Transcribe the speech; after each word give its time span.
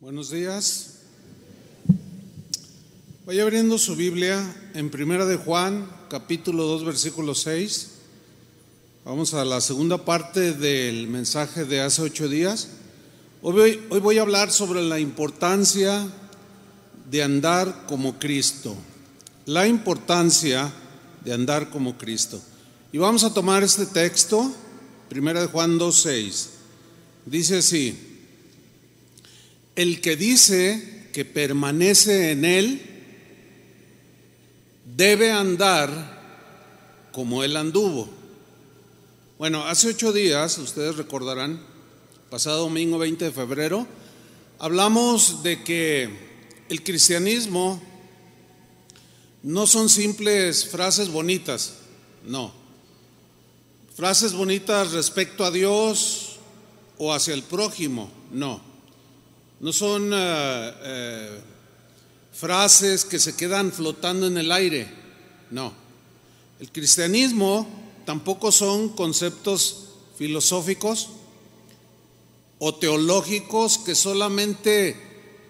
Buenos 0.00 0.30
días. 0.30 0.94
Vaya 3.26 3.42
abriendo 3.42 3.76
su 3.76 3.96
Biblia 3.96 4.56
en 4.72 4.88
Primera 4.88 5.26
de 5.26 5.36
Juan, 5.36 5.86
capítulo 6.08 6.64
2, 6.64 6.86
versículo 6.86 7.34
6. 7.34 7.88
Vamos 9.04 9.34
a 9.34 9.44
la 9.44 9.60
segunda 9.60 10.02
parte 10.02 10.54
del 10.54 11.06
mensaje 11.06 11.66
de 11.66 11.82
hace 11.82 12.00
ocho 12.00 12.30
días. 12.30 12.68
Hoy, 13.42 13.78
hoy 13.90 14.00
voy 14.00 14.16
a 14.16 14.22
hablar 14.22 14.50
sobre 14.50 14.80
la 14.80 14.98
importancia 14.98 16.08
de 17.10 17.22
andar 17.22 17.84
como 17.86 18.18
Cristo. 18.18 18.74
La 19.44 19.66
importancia 19.66 20.72
de 21.22 21.34
andar 21.34 21.68
como 21.68 21.98
Cristo. 21.98 22.40
Y 22.90 22.96
vamos 22.96 23.22
a 23.22 23.34
tomar 23.34 23.62
este 23.62 23.84
texto, 23.84 24.50
Primera 25.10 25.42
de 25.42 25.48
Juan 25.48 25.76
2, 25.76 25.94
6. 25.94 26.50
Dice 27.26 27.58
así 27.58 28.09
el 29.80 30.02
que 30.02 30.14
dice 30.14 31.08
que 31.14 31.24
permanece 31.24 32.32
en 32.32 32.44
Él 32.44 32.82
debe 34.84 35.32
andar 35.32 37.08
como 37.12 37.42
Él 37.44 37.56
anduvo. 37.56 38.06
Bueno, 39.38 39.64
hace 39.64 39.88
ocho 39.88 40.12
días, 40.12 40.58
ustedes 40.58 40.98
recordarán, 40.98 41.64
pasado 42.28 42.64
domingo 42.64 42.98
20 42.98 43.24
de 43.24 43.30
febrero, 43.30 43.86
hablamos 44.58 45.42
de 45.42 45.64
que 45.64 46.10
el 46.68 46.84
cristianismo 46.84 47.82
no 49.42 49.66
son 49.66 49.88
simples 49.88 50.66
frases 50.66 51.08
bonitas, 51.08 51.76
no. 52.26 52.52
Frases 53.96 54.34
bonitas 54.34 54.92
respecto 54.92 55.42
a 55.42 55.50
Dios 55.50 56.36
o 56.98 57.14
hacia 57.14 57.32
el 57.32 57.42
prójimo, 57.42 58.10
no. 58.30 58.69
No 59.60 59.72
son 59.72 60.10
eh, 60.12 60.72
eh, 60.82 61.40
frases 62.32 63.04
que 63.04 63.18
se 63.18 63.36
quedan 63.36 63.72
flotando 63.72 64.26
en 64.26 64.38
el 64.38 64.50
aire, 64.52 64.88
no. 65.50 65.72
El 66.58 66.72
cristianismo 66.72 67.66
tampoco 68.04 68.52
son 68.52 68.90
conceptos 68.90 69.88
filosóficos 70.16 71.10
o 72.58 72.74
teológicos 72.74 73.78
que 73.78 73.94
solamente 73.94 74.96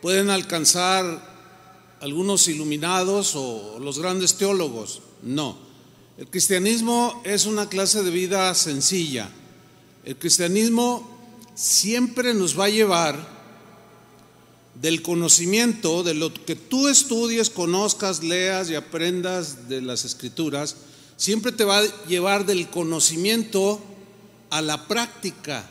pueden 0.02 0.30
alcanzar 0.30 1.98
algunos 2.00 2.48
iluminados 2.48 3.34
o 3.36 3.78
los 3.78 3.98
grandes 3.98 4.36
teólogos. 4.36 5.02
No. 5.22 5.56
El 6.18 6.28
cristianismo 6.28 7.20
es 7.24 7.46
una 7.46 7.68
clase 7.68 8.02
de 8.02 8.10
vida 8.10 8.54
sencilla. 8.54 9.30
El 10.04 10.16
cristianismo 10.16 11.08
siempre 11.54 12.34
nos 12.34 12.58
va 12.58 12.66
a 12.66 12.70
llevar 12.70 13.39
del 14.80 15.02
conocimiento, 15.02 16.02
de 16.02 16.14
lo 16.14 16.32
que 16.32 16.56
tú 16.56 16.88
estudies, 16.88 17.50
conozcas, 17.50 18.22
leas 18.22 18.70
y 18.70 18.74
aprendas 18.74 19.68
de 19.68 19.82
las 19.82 20.04
escrituras, 20.04 20.76
siempre 21.16 21.52
te 21.52 21.64
va 21.64 21.78
a 21.78 22.06
llevar 22.06 22.46
del 22.46 22.68
conocimiento 22.70 23.80
a 24.48 24.62
la 24.62 24.88
práctica, 24.88 25.68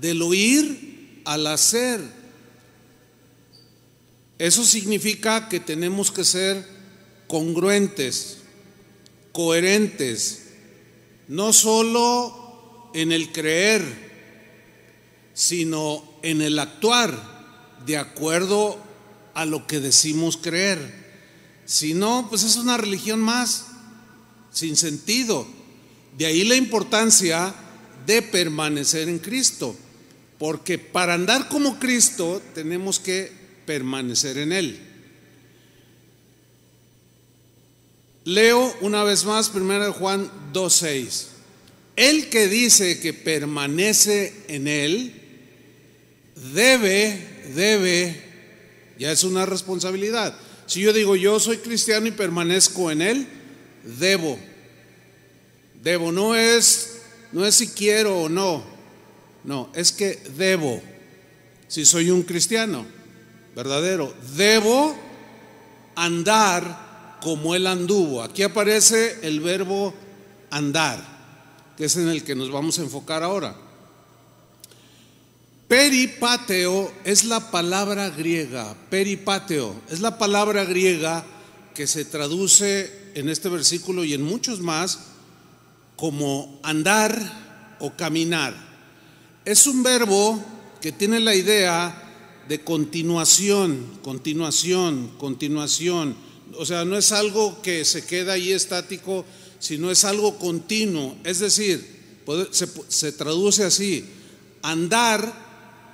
del 0.00 0.22
oír 0.22 1.22
al 1.24 1.46
hacer. 1.48 2.00
Eso 4.38 4.64
significa 4.64 5.48
que 5.48 5.58
tenemos 5.58 6.12
que 6.12 6.24
ser 6.24 6.64
congruentes, 7.26 8.38
coherentes, 9.32 10.42
no 11.26 11.52
solo 11.52 12.90
en 12.94 13.10
el 13.10 13.32
creer, 13.32 13.82
sino 15.34 16.04
en 16.22 16.42
el 16.42 16.58
actuar 16.60 17.39
de 17.86 17.96
acuerdo 17.96 18.78
a 19.34 19.44
lo 19.44 19.66
que 19.66 19.80
decimos 19.80 20.36
creer. 20.36 21.00
Si 21.64 21.94
no, 21.94 22.26
pues 22.28 22.42
es 22.42 22.56
una 22.56 22.76
religión 22.76 23.20
más, 23.20 23.66
sin 24.52 24.76
sentido. 24.76 25.46
De 26.18 26.26
ahí 26.26 26.44
la 26.44 26.56
importancia 26.56 27.54
de 28.06 28.22
permanecer 28.22 29.08
en 29.08 29.18
Cristo, 29.18 29.76
porque 30.38 30.78
para 30.78 31.14
andar 31.14 31.48
como 31.48 31.78
Cristo 31.78 32.42
tenemos 32.54 32.98
que 32.98 33.32
permanecer 33.66 34.38
en 34.38 34.52
Él. 34.52 34.80
Leo 38.24 38.76
una 38.80 39.04
vez 39.04 39.24
más 39.24 39.50
1 39.54 39.92
Juan 39.92 40.30
2.6. 40.52 41.26
El 41.96 42.28
que 42.30 42.48
dice 42.48 43.00
que 43.00 43.12
permanece 43.12 44.44
en 44.48 44.68
Él 44.68 45.19
debe 46.54 47.30
debe, 47.54 48.22
ya 48.98 49.12
es 49.12 49.24
una 49.24 49.46
responsabilidad. 49.46 50.36
Si 50.66 50.80
yo 50.80 50.92
digo 50.92 51.16
yo 51.16 51.40
soy 51.40 51.58
cristiano 51.58 52.06
y 52.06 52.12
permanezco 52.12 52.90
en 52.90 53.02
él, 53.02 53.26
debo. 53.98 54.38
Debo, 55.82 56.12
no 56.12 56.34
es 56.34 56.98
no 57.32 57.44
es 57.44 57.54
si 57.54 57.68
quiero 57.68 58.22
o 58.22 58.28
no. 58.28 58.62
No, 59.44 59.70
es 59.74 59.92
que 59.92 60.20
debo. 60.36 60.82
Si 61.66 61.84
soy 61.84 62.10
un 62.10 62.22
cristiano 62.22 62.84
verdadero, 63.54 64.12
debo 64.36 64.94
andar 65.94 67.18
como 67.22 67.54
él 67.54 67.66
anduvo. 67.66 68.22
Aquí 68.22 68.42
aparece 68.42 69.18
el 69.22 69.40
verbo 69.40 69.94
andar, 70.50 71.74
que 71.76 71.84
es 71.84 71.96
en 71.96 72.08
el 72.08 72.24
que 72.24 72.34
nos 72.34 72.50
vamos 72.50 72.78
a 72.78 72.82
enfocar 72.82 73.22
ahora. 73.22 73.69
Peripateo 75.70 76.92
es 77.04 77.22
la 77.22 77.52
palabra 77.52 78.10
griega, 78.10 78.74
peripateo 78.90 79.82
es 79.88 80.00
la 80.00 80.18
palabra 80.18 80.64
griega 80.64 81.24
que 81.74 81.86
se 81.86 82.04
traduce 82.04 83.12
en 83.14 83.28
este 83.28 83.48
versículo 83.48 84.02
y 84.02 84.12
en 84.12 84.20
muchos 84.20 84.58
más 84.58 84.98
como 85.94 86.58
andar 86.64 87.76
o 87.78 87.92
caminar. 87.92 88.52
Es 89.44 89.68
un 89.68 89.84
verbo 89.84 90.42
que 90.80 90.90
tiene 90.90 91.20
la 91.20 91.36
idea 91.36 92.42
de 92.48 92.64
continuación, 92.64 94.00
continuación, 94.02 95.12
continuación. 95.18 96.16
O 96.58 96.66
sea, 96.66 96.84
no 96.84 96.96
es 96.96 97.12
algo 97.12 97.62
que 97.62 97.84
se 97.84 98.04
queda 98.04 98.32
ahí 98.32 98.50
estático, 98.50 99.24
sino 99.60 99.92
es 99.92 100.04
algo 100.04 100.36
continuo. 100.36 101.16
Es 101.22 101.38
decir, 101.38 102.26
se, 102.50 102.68
se 102.88 103.12
traduce 103.12 103.62
así, 103.62 104.04
andar 104.62 105.48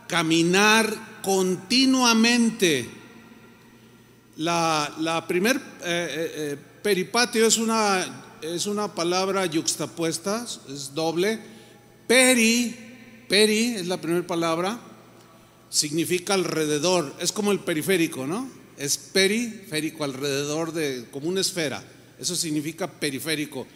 caminar 0.07 1.21
continuamente. 1.23 2.89
La, 4.37 4.95
la 5.01 5.27
primer 5.27 5.57
eh, 5.57 5.61
eh, 5.85 6.33
eh, 6.37 6.57
peripatio 6.83 7.47
es 7.47 7.57
una, 7.57 8.37
es 8.43 8.67
una 8.67 8.95
palabra 8.95 9.47
yuxtapuesta, 9.47 10.47
es 10.69 10.95
doble. 10.95 11.41
Peri, 12.07 12.77
peri 13.29 13.77
es 13.77 13.87
la 13.87 14.01
primera 14.01 14.27
palabra, 14.27 14.79
significa 15.71 16.35
alrededor, 16.35 17.15
es 17.19 17.33
como 17.33 17.51
el 17.51 17.61
periférico, 17.61 18.27
¿no? 18.27 18.49
Es 18.77 18.99
periférico, 18.99 20.05
alrededor 20.05 20.73
de, 20.73 21.07
como 21.11 21.29
una 21.29 21.41
esfera. 21.41 21.83
Eso 22.19 22.37
significa 22.37 22.91
periférico. 22.91 23.67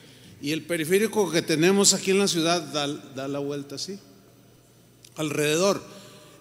Y 0.43 0.53
el 0.53 0.63
periférico 0.63 1.31
que 1.31 1.43
tenemos 1.43 1.95
aquí 1.95 2.11
en 2.11 2.19
la 2.19 2.29
ciudad 2.29 2.61
da, 2.61 2.87
da 2.87 3.29
la 3.29 3.39
vuelta 3.39 3.77
así, 3.77 3.99
alrededor. 5.17 5.83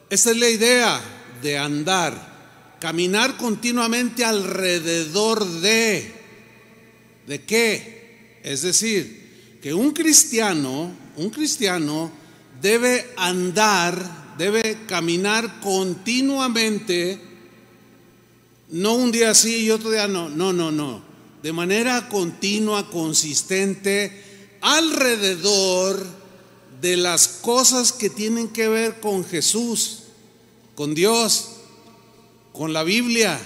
Esa 0.09 0.31
es 0.31 0.37
la 0.37 0.49
idea 0.49 1.01
de 1.41 1.57
andar, 1.57 2.77
caminar 2.79 3.37
continuamente 3.37 4.25
alrededor 4.25 5.45
de, 5.45 6.11
¿de 7.27 7.43
qué? 7.43 8.39
Es 8.43 8.63
decir, 8.63 9.59
que 9.61 9.73
un 9.73 9.91
cristiano, 9.91 10.91
un 11.15 11.29
cristiano 11.29 12.11
debe 12.59 13.11
andar, 13.17 14.35
debe 14.37 14.79
caminar 14.87 15.59
continuamente, 15.59 17.21
no 18.69 18.95
un 18.95 19.11
día 19.11 19.35
sí 19.35 19.65
y 19.65 19.71
otro 19.71 19.91
día 19.91 20.07
no, 20.07 20.27
no, 20.27 20.51
no, 20.51 20.71
no, 20.71 21.03
de 21.43 21.53
manera 21.53 22.09
continua, 22.09 22.89
consistente, 22.89 24.23
alrededor 24.61 26.03
de 26.81 26.97
las 26.97 27.27
cosas 27.27 27.91
que 27.91 28.09
tienen 28.09 28.47
que 28.47 28.67
ver 28.67 28.99
con 28.99 29.25
Jesús 29.25 29.98
con 30.79 30.95
Dios, 30.95 31.49
con 32.53 32.71
la 32.71 32.83
Biblia, 32.83 33.37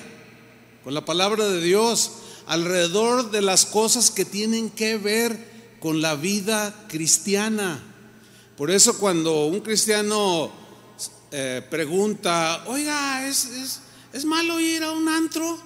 con 0.84 0.94
la 0.94 1.04
palabra 1.04 1.50
de 1.50 1.62
Dios, 1.64 2.12
alrededor 2.46 3.32
de 3.32 3.42
las 3.42 3.66
cosas 3.66 4.12
que 4.12 4.24
tienen 4.24 4.70
que 4.70 5.00
ver 5.00 5.80
con 5.80 6.00
la 6.00 6.14
vida 6.14 6.86
cristiana. 6.88 7.82
Por 8.56 8.70
eso 8.70 9.00
cuando 9.00 9.48
un 9.48 9.62
cristiano 9.62 10.52
eh, 11.32 11.66
pregunta, 11.72 12.66
oiga, 12.68 13.28
¿es, 13.28 13.82
¿es, 14.14 14.26
malo 14.26 14.60
ir 14.60 14.84
a 14.84 14.92
un 14.92 15.10
antro? 15.10 15.58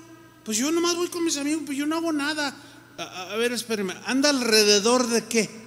Pues 0.46 0.58
yo 0.58 0.72
nomás 0.72 0.96
voy 0.96 1.10
con 1.10 1.26
mis 1.26 1.36
amigos, 1.36 1.64
pues 1.66 1.78
yo 1.78 1.86
no 1.86 1.98
hago 1.98 2.14
nada. 2.14 2.56
A, 2.98 3.34
a 3.34 3.36
ver, 3.36 3.52
espéreme, 3.52 3.94
¿anda 4.06 4.30
alrededor 4.30 5.06
de 5.08 5.26
qué? 5.26 5.67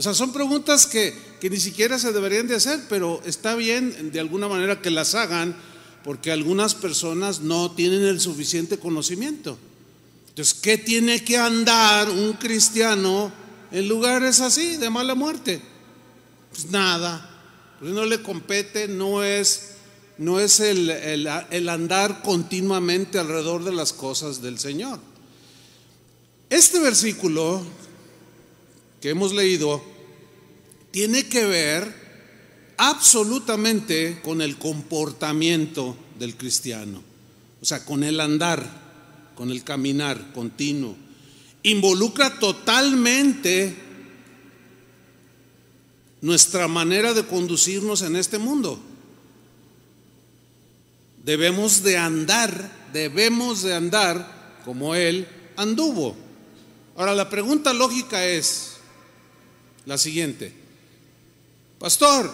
O 0.00 0.02
sea, 0.02 0.14
son 0.14 0.32
preguntas 0.32 0.86
que, 0.86 1.14
que, 1.42 1.50
ni 1.50 1.60
siquiera 1.60 1.98
se 1.98 2.10
deberían 2.10 2.48
de 2.48 2.54
hacer, 2.54 2.80
pero 2.88 3.20
está 3.26 3.54
bien 3.54 4.10
de 4.12 4.18
alguna 4.18 4.48
manera 4.48 4.80
que 4.80 4.88
las 4.88 5.14
hagan 5.14 5.54
porque 6.02 6.32
algunas 6.32 6.74
personas 6.74 7.40
no 7.40 7.72
tienen 7.72 8.04
el 8.04 8.18
suficiente 8.18 8.78
conocimiento. 8.78 9.58
Entonces, 10.30 10.54
¿qué 10.54 10.78
tiene 10.78 11.22
que 11.22 11.36
andar 11.36 12.08
un 12.08 12.32
cristiano 12.32 13.30
en 13.70 13.88
lugares 13.88 14.40
así, 14.40 14.78
de 14.78 14.88
mala 14.88 15.14
muerte? 15.14 15.60
Pues 16.50 16.70
nada, 16.70 17.28
pues 17.78 17.92
no 17.92 18.06
le 18.06 18.22
compete, 18.22 18.88
no 18.88 19.22
es, 19.22 19.72
no 20.16 20.40
es 20.40 20.60
el, 20.60 20.88
el, 20.88 21.28
el 21.50 21.68
andar 21.68 22.22
continuamente 22.22 23.18
alrededor 23.18 23.64
de 23.64 23.72
las 23.72 23.92
cosas 23.92 24.40
del 24.40 24.58
Señor. 24.58 24.98
Este 26.48 26.80
versículo 26.80 27.60
que 29.00 29.10
hemos 29.10 29.32
leído 29.32 29.82
tiene 30.90 31.26
que 31.28 31.44
ver 31.44 31.94
absolutamente 32.76 34.20
con 34.22 34.40
el 34.40 34.56
comportamiento 34.56 35.96
del 36.18 36.36
cristiano, 36.36 37.02
o 37.60 37.64
sea, 37.64 37.84
con 37.84 38.02
el 38.02 38.20
andar, 38.20 38.64
con 39.34 39.50
el 39.50 39.62
caminar 39.62 40.32
continuo. 40.32 40.96
Involucra 41.62 42.38
totalmente 42.38 43.76
nuestra 46.22 46.68
manera 46.68 47.12
de 47.12 47.26
conducirnos 47.26 48.02
en 48.02 48.16
este 48.16 48.38
mundo. 48.38 48.80
Debemos 51.24 51.82
de 51.82 51.98
andar, 51.98 52.88
debemos 52.92 53.62
de 53.62 53.74
andar 53.74 54.60
como 54.64 54.94
Él 54.94 55.28
anduvo. 55.56 56.16
Ahora 56.96 57.14
la 57.14 57.28
pregunta 57.28 57.72
lógica 57.72 58.26
es 58.26 58.76
la 59.86 59.98
siguiente. 59.98 60.59
Pastor, 61.80 62.30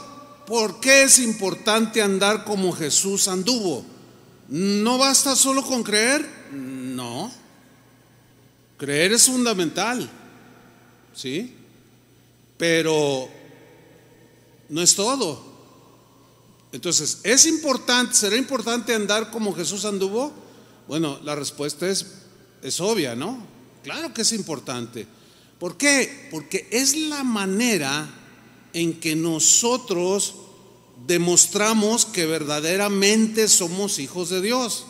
¿Por 0.46 0.78
qué 0.78 1.02
es 1.02 1.18
importante 1.18 2.00
andar 2.00 2.44
como 2.44 2.72
Jesús 2.72 3.26
anduvo? 3.26 3.84
¿No 4.48 4.96
basta 4.96 5.34
solo 5.34 5.64
con 5.64 5.82
creer? 5.82 6.24
No. 6.52 7.32
Creer 8.78 9.12
es 9.12 9.26
fundamental, 9.26 10.08
¿sí? 11.14 11.52
Pero 12.56 13.28
no 14.68 14.80
es 14.80 14.94
todo. 14.94 15.56
Entonces, 16.70 17.18
¿es 17.24 17.44
importante, 17.46 18.14
será 18.14 18.36
importante 18.36 18.94
andar 18.94 19.32
como 19.32 19.52
Jesús 19.52 19.84
anduvo? 19.84 20.32
Bueno, 20.86 21.18
la 21.24 21.34
respuesta 21.34 21.88
es, 21.88 22.06
es 22.62 22.80
obvia, 22.80 23.16
¿no? 23.16 23.44
Claro 23.82 24.14
que 24.14 24.22
es 24.22 24.30
importante. 24.30 25.08
¿Por 25.58 25.76
qué? 25.76 26.28
Porque 26.30 26.68
es 26.70 26.94
la 26.94 27.24
manera 27.24 28.08
en 28.76 29.00
que 29.00 29.16
nosotros 29.16 30.34
demostramos 31.06 32.04
que 32.04 32.26
verdaderamente 32.26 33.48
somos 33.48 33.98
hijos 33.98 34.28
de 34.28 34.42
Dios. 34.42 34.84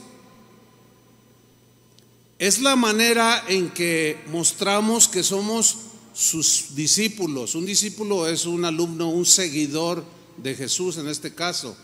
Es 2.41 2.59
la 2.59 2.75
manera 2.75 3.44
en 3.47 3.71
que 3.71 4.19
mostramos 4.33 5.06
que 5.06 5.23
somos 5.23 5.77
sus 6.12 6.75
discípulos. 6.75 7.55
Un 7.55 7.65
discípulo 7.65 8.27
es 8.27 8.44
un 8.44 8.65
alumno, 8.65 9.09
un 9.09 9.25
seguidor 9.25 10.05
de 10.37 10.56
Jesús 10.56 10.97
en 10.97 11.06
este 11.06 11.33
caso. 11.33 11.77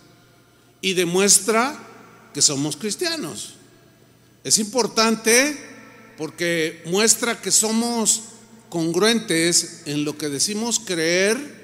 Y 0.80 0.94
demuestra 0.94 1.78
que 2.34 2.42
somos 2.42 2.76
cristianos. 2.76 3.54
Es 4.42 4.58
importante 4.58 5.56
porque 6.18 6.82
muestra 6.86 7.40
que 7.40 7.52
somos 7.52 8.22
congruentes 8.70 9.82
en 9.86 10.04
lo 10.04 10.18
que 10.18 10.28
decimos 10.28 10.80
creer 10.80 11.61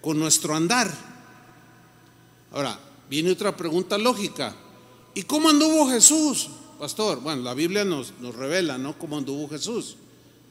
con 0.00 0.18
nuestro 0.18 0.54
andar. 0.54 0.92
Ahora, 2.52 2.78
viene 3.08 3.30
otra 3.30 3.56
pregunta 3.56 3.98
lógica. 3.98 4.54
¿Y 5.14 5.22
cómo 5.22 5.50
anduvo 5.50 5.88
Jesús, 5.90 6.48
pastor? 6.78 7.20
Bueno, 7.20 7.42
la 7.42 7.54
Biblia 7.54 7.84
nos, 7.84 8.14
nos 8.20 8.34
revela, 8.34 8.78
¿no? 8.78 8.98
Cómo 8.98 9.18
anduvo 9.18 9.48
Jesús. 9.48 9.96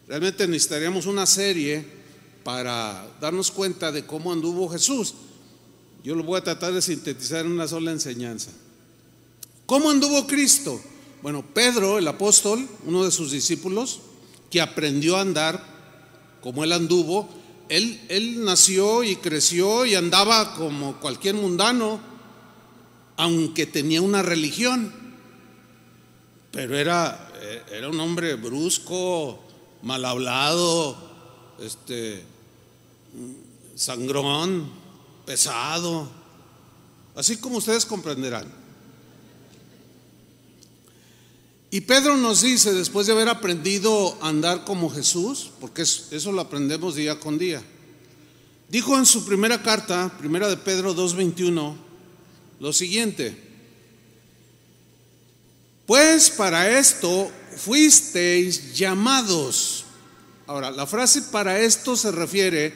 Realmente 0.08 0.48
necesitaríamos 0.48 1.06
una 1.06 1.26
serie 1.26 1.86
para 2.44 3.08
darnos 3.22 3.52
cuenta 3.52 3.92
de 3.92 4.06
cómo 4.06 4.32
anduvo 4.32 4.70
Jesús. 4.70 5.14
Yo 6.04 6.16
lo 6.16 6.24
voy 6.24 6.40
a 6.40 6.44
tratar 6.44 6.74
de 6.74 6.82
sintetizar 6.82 7.46
en 7.46 7.52
una 7.52 7.68
sola 7.68 7.92
enseñanza. 7.92 8.52
¿Cómo 9.66 9.90
anduvo 9.90 10.26
Cristo? 10.26 10.82
Bueno, 11.22 11.46
Pedro, 11.54 11.98
el 11.98 12.08
apóstol, 12.08 12.68
uno 12.86 13.04
de 13.04 13.12
sus 13.12 13.32
discípulos, 13.32 14.00
que 14.50 14.62
aprendió 14.62 15.18
a 15.18 15.22
andar 15.22 15.64
como 16.42 16.64
él 16.64 16.72
anduvo, 16.72 17.30
él, 17.70 18.44
nació 18.44 19.04
y 19.04 19.16
creció 19.16 19.86
y 19.86 19.96
andaba 19.96 20.56
como 20.56 21.00
cualquier 21.00 21.36
mundano, 21.36 22.00
aunque 23.16 23.66
tenía 23.66 24.02
una 24.02 24.22
religión, 24.24 24.94
pero 26.52 26.76
era, 26.76 27.32
eh, 27.42 27.64
era 27.72 27.90
un 27.90 28.00
hombre 28.00 28.36
brusco, 28.36 29.40
mal 29.84 30.04
hablado, 30.04 30.98
este, 31.60 32.24
sangrón, 33.76 34.70
pesado, 35.26 36.10
así 37.16 37.38
como 37.38 37.58
ustedes 37.58 37.86
comprenderán. 37.86 38.59
Y 41.72 41.82
Pedro 41.82 42.18
nos 42.18 42.42
dice, 42.42 42.74
después 42.74 43.06
de 43.06 43.14
haber 43.14 43.30
aprendido 43.30 44.18
a 44.22 44.30
andar 44.30 44.66
como 44.66 44.90
Jesús, 44.90 45.52
porque 45.60 45.84
eso 45.84 46.32
lo 46.32 46.42
aprendemos 46.42 46.96
día 46.96 47.20
con 47.20 47.38
día, 47.38 47.62
dijo 48.70 48.98
en 48.98 49.06
su 49.06 49.24
primera 49.24 49.62
carta, 49.62 50.12
primera 50.18 50.50
de 50.50 50.58
Pedro 50.58 50.96
2.21, 50.96 51.76
lo 52.60 52.74
siguiente, 52.74 53.38
pues 55.86 56.32
para 56.32 56.80
esto 56.80 57.30
fuisteis 57.56 58.74
llamados. 58.74 59.86
Ahora, 60.48 60.72
la 60.72 60.88
frase 60.88 61.22
para 61.24 61.60
esto 61.60 61.96
se 61.96 62.12
refiere 62.12 62.74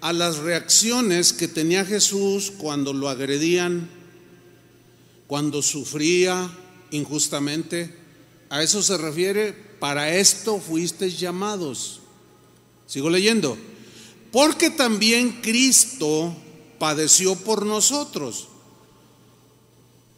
a 0.00 0.12
las 0.12 0.38
reacciones 0.38 1.32
que 1.32 1.46
tenía 1.46 1.84
Jesús 1.84 2.52
cuando 2.58 2.92
lo 2.92 3.08
agredían, 3.08 3.88
cuando 5.28 5.62
sufría 5.62 6.50
injustamente 6.90 8.07
a 8.50 8.62
eso 8.62 8.82
se 8.82 8.96
refiere, 8.96 9.52
para 9.52 10.14
esto 10.14 10.58
fuisteis 10.58 11.18
llamados. 11.18 12.00
Sigo 12.86 13.10
leyendo. 13.10 13.56
Porque 14.32 14.70
también 14.70 15.40
Cristo 15.42 16.34
padeció 16.78 17.36
por 17.36 17.66
nosotros. 17.66 18.48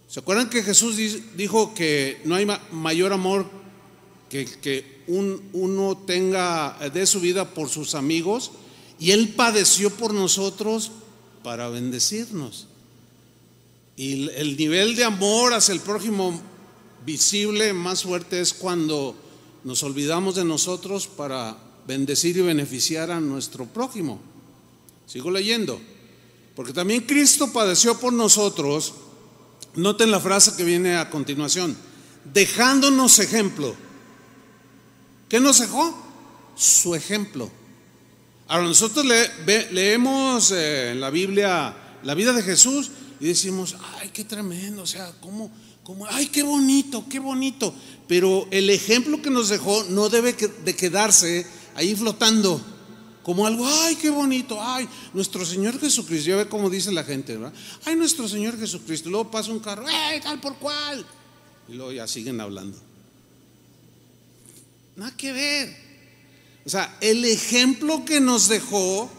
¿Se 0.09 0.21
acuerdan 0.21 0.51
que 0.51 0.63
Jesús 0.63 0.97
dijo 1.37 1.75
que 1.75 2.21
no 2.25 2.35
hay 2.35 2.47
mayor 2.73 3.13
amor 3.13 3.47
que, 4.29 4.45
que 4.45 5.03
uno 5.07 5.97
tenga 5.99 6.77
de 6.93 7.07
su 7.07 7.21
vida 7.21 7.55
por 7.55 7.69
sus 7.69 7.95
amigos? 7.95 8.53
Y 8.99 9.13
Él 9.13 9.31
padeció 9.31 9.91
por 9.91 10.13
nosotros 10.13 10.91
para 11.43 11.69
bendecirnos. 11.69 12.67
Y 13.97 14.29
el 14.31 14.57
nivel 14.57 14.97
de 14.97 15.05
amor 15.05 15.53
hacia 15.53 15.73
el 15.73 15.81
prójimo 15.81 16.41
visible, 17.05 17.73
más 17.73 18.03
fuerte 18.03 18.41
es 18.41 18.53
cuando 18.53 19.15
nos 19.65 19.83
olvidamos 19.83 20.35
de 20.35 20.45
nosotros 20.45 21.07
para 21.07 21.57
bendecir 21.87 22.37
y 22.37 22.43
beneficiar 22.43 23.11
a 23.11 23.21
nuestro 23.21 23.67
prójimo. 23.67 24.21
Sigo 25.07 25.31
leyendo. 25.31 25.81
Porque 26.55 26.73
también 26.73 27.03
Cristo 27.03 27.53
padeció 27.53 27.99
por 27.99 28.13
nosotros. 28.13 28.95
Noten 29.75 30.11
la 30.11 30.21
frase 30.21 30.57
que 30.57 30.65
viene 30.65 30.97
a 30.97 31.11
continuación. 31.11 31.77
Dejándonos 32.33 33.19
ejemplo. 33.19 33.75
¿Qué 35.29 35.41
nos 35.41 35.61
dejó? 35.61 35.97
Su 36.57 36.95
ejemplo. 36.95 37.51
Ahora 38.49 38.65
nosotros 38.65 39.07
leemos 39.71 40.51
eh, 40.51 40.91
en 40.91 41.01
la 41.01 41.11
Biblia 41.11 41.75
la 42.03 42.15
vida 42.15 42.33
de 42.33 42.43
Jesús 42.43 42.91
y 43.21 43.27
decimos, 43.27 43.77
ay, 43.99 44.11
qué 44.13 44.25
tremendo, 44.25 44.83
o 44.83 44.87
sea, 44.87 45.13
¿cómo, 45.21 45.53
como, 45.91 46.07
ay, 46.07 46.27
qué 46.27 46.45
bonito, 46.45 47.05
qué 47.11 47.19
bonito. 47.19 47.75
Pero 48.07 48.47
el 48.53 48.71
ejemplo 48.71 49.21
que 49.21 49.29
nos 49.29 49.49
dejó 49.49 49.83
no 49.89 50.09
debe 50.09 50.35
de 50.35 50.77
quedarse 50.77 51.45
ahí 51.75 51.97
flotando 51.97 52.65
como 53.25 53.45
algo, 53.45 53.67
ay, 53.67 53.97
qué 53.97 54.09
bonito, 54.09 54.57
ay, 54.63 54.89
nuestro 55.13 55.45
Señor 55.45 55.81
Jesucristo, 55.81 56.31
ya 56.31 56.37
ve 56.37 56.47
cómo 56.47 56.71
dice 56.71 56.93
la 56.93 57.03
gente, 57.03 57.37
¿verdad? 57.37 57.53
Ay, 57.85 57.97
nuestro 57.97 58.29
Señor 58.29 58.57
Jesucristo, 58.57 59.11
luego 59.11 59.33
pasa 59.33 59.51
un 59.51 59.59
carro, 59.59 59.85
ay, 59.89 60.21
tal 60.21 60.41
por 60.41 60.59
cual, 60.59 61.05
y 61.69 61.73
luego 61.73 61.91
ya 61.91 62.07
siguen 62.07 62.41
hablando. 62.41 62.79
Nada 64.95 65.17
que 65.17 65.33
ver. 65.33 65.77
O 66.65 66.71
sea, 66.71 66.99
el 67.01 67.25
ejemplo 67.25 68.05
que 68.05 68.21
nos 68.21 68.49
dejó, 68.49 69.11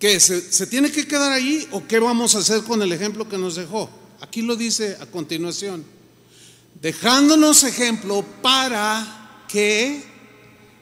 que 0.00 0.18
se, 0.18 0.52
se 0.52 0.66
tiene 0.66 0.90
que 0.90 1.06
quedar 1.06 1.30
ahí 1.30 1.68
o 1.70 1.86
qué 1.86 2.00
vamos 2.00 2.34
a 2.34 2.38
hacer 2.38 2.64
con 2.64 2.82
el 2.82 2.92
ejemplo 2.92 3.28
que 3.28 3.38
nos 3.38 3.54
dejó? 3.54 3.88
Aquí 4.20 4.42
lo 4.42 4.56
dice 4.56 4.96
a 5.00 5.06
continuación. 5.06 5.84
Dejándonos 6.80 7.64
ejemplo 7.64 8.24
para 8.42 9.44
que 9.48 10.04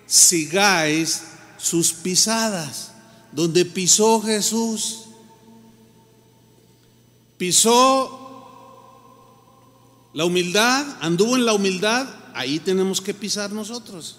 sigáis 0.07 1.23
sus 1.59 1.93
pisadas, 1.93 2.93
donde 3.33 3.65
pisó 3.65 4.23
Jesús. 4.23 5.03
Pisó 7.39 8.27
la 10.15 10.25
humildad, 10.25 10.87
anduvo 11.01 11.37
en 11.37 11.45
la 11.45 11.53
humildad, 11.53 12.09
ahí 12.35 12.59
tenemos 12.59 13.03
que 13.03 13.13
pisar 13.13 13.53
nosotros. 13.53 14.17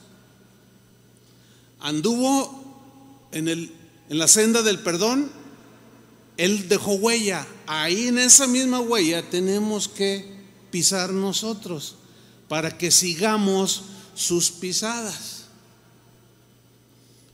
Anduvo 1.80 3.28
en, 3.32 3.48
el, 3.48 3.74
en 4.10 4.20
la 4.20 4.28
senda 4.28 4.62
del 4.62 4.80
perdón, 4.80 5.32
él 6.38 6.70
dejó 6.70 6.94
huella, 6.94 7.46
ahí 7.66 8.08
en 8.08 8.20
esa 8.20 8.48
misma 8.48 8.80
huella 8.80 9.28
tenemos 9.28 9.88
que 9.88 10.26
pisar 10.72 11.12
nosotros 11.12 11.96
para 12.48 12.78
que 12.78 12.92
sigamos 12.92 13.84
sus 14.16 14.52
pisadas. 14.52 15.46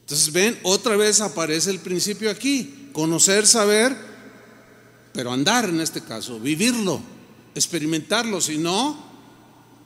Entonces 0.01 0.31
ven, 0.31 0.59
otra 0.63 0.95
vez 0.95 1.21
aparece 1.21 1.69
el 1.69 1.79
principio 1.79 2.29
aquí, 2.29 2.89
conocer, 2.93 3.45
saber, 3.45 3.95
pero 5.13 5.31
andar 5.31 5.69
en 5.69 5.81
este 5.81 6.01
caso, 6.01 6.39
vivirlo, 6.39 7.01
experimentarlo, 7.55 8.41
si 8.41 8.57
no, 8.57 8.97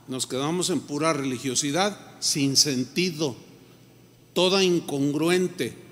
nos 0.07 0.25
quedamos 0.25 0.69
en 0.69 0.79
pura 0.79 1.13
religiosidad, 1.13 1.99
sin 2.19 2.55
sentido, 2.55 3.35
toda 4.33 4.63
incongruente. 4.63 5.86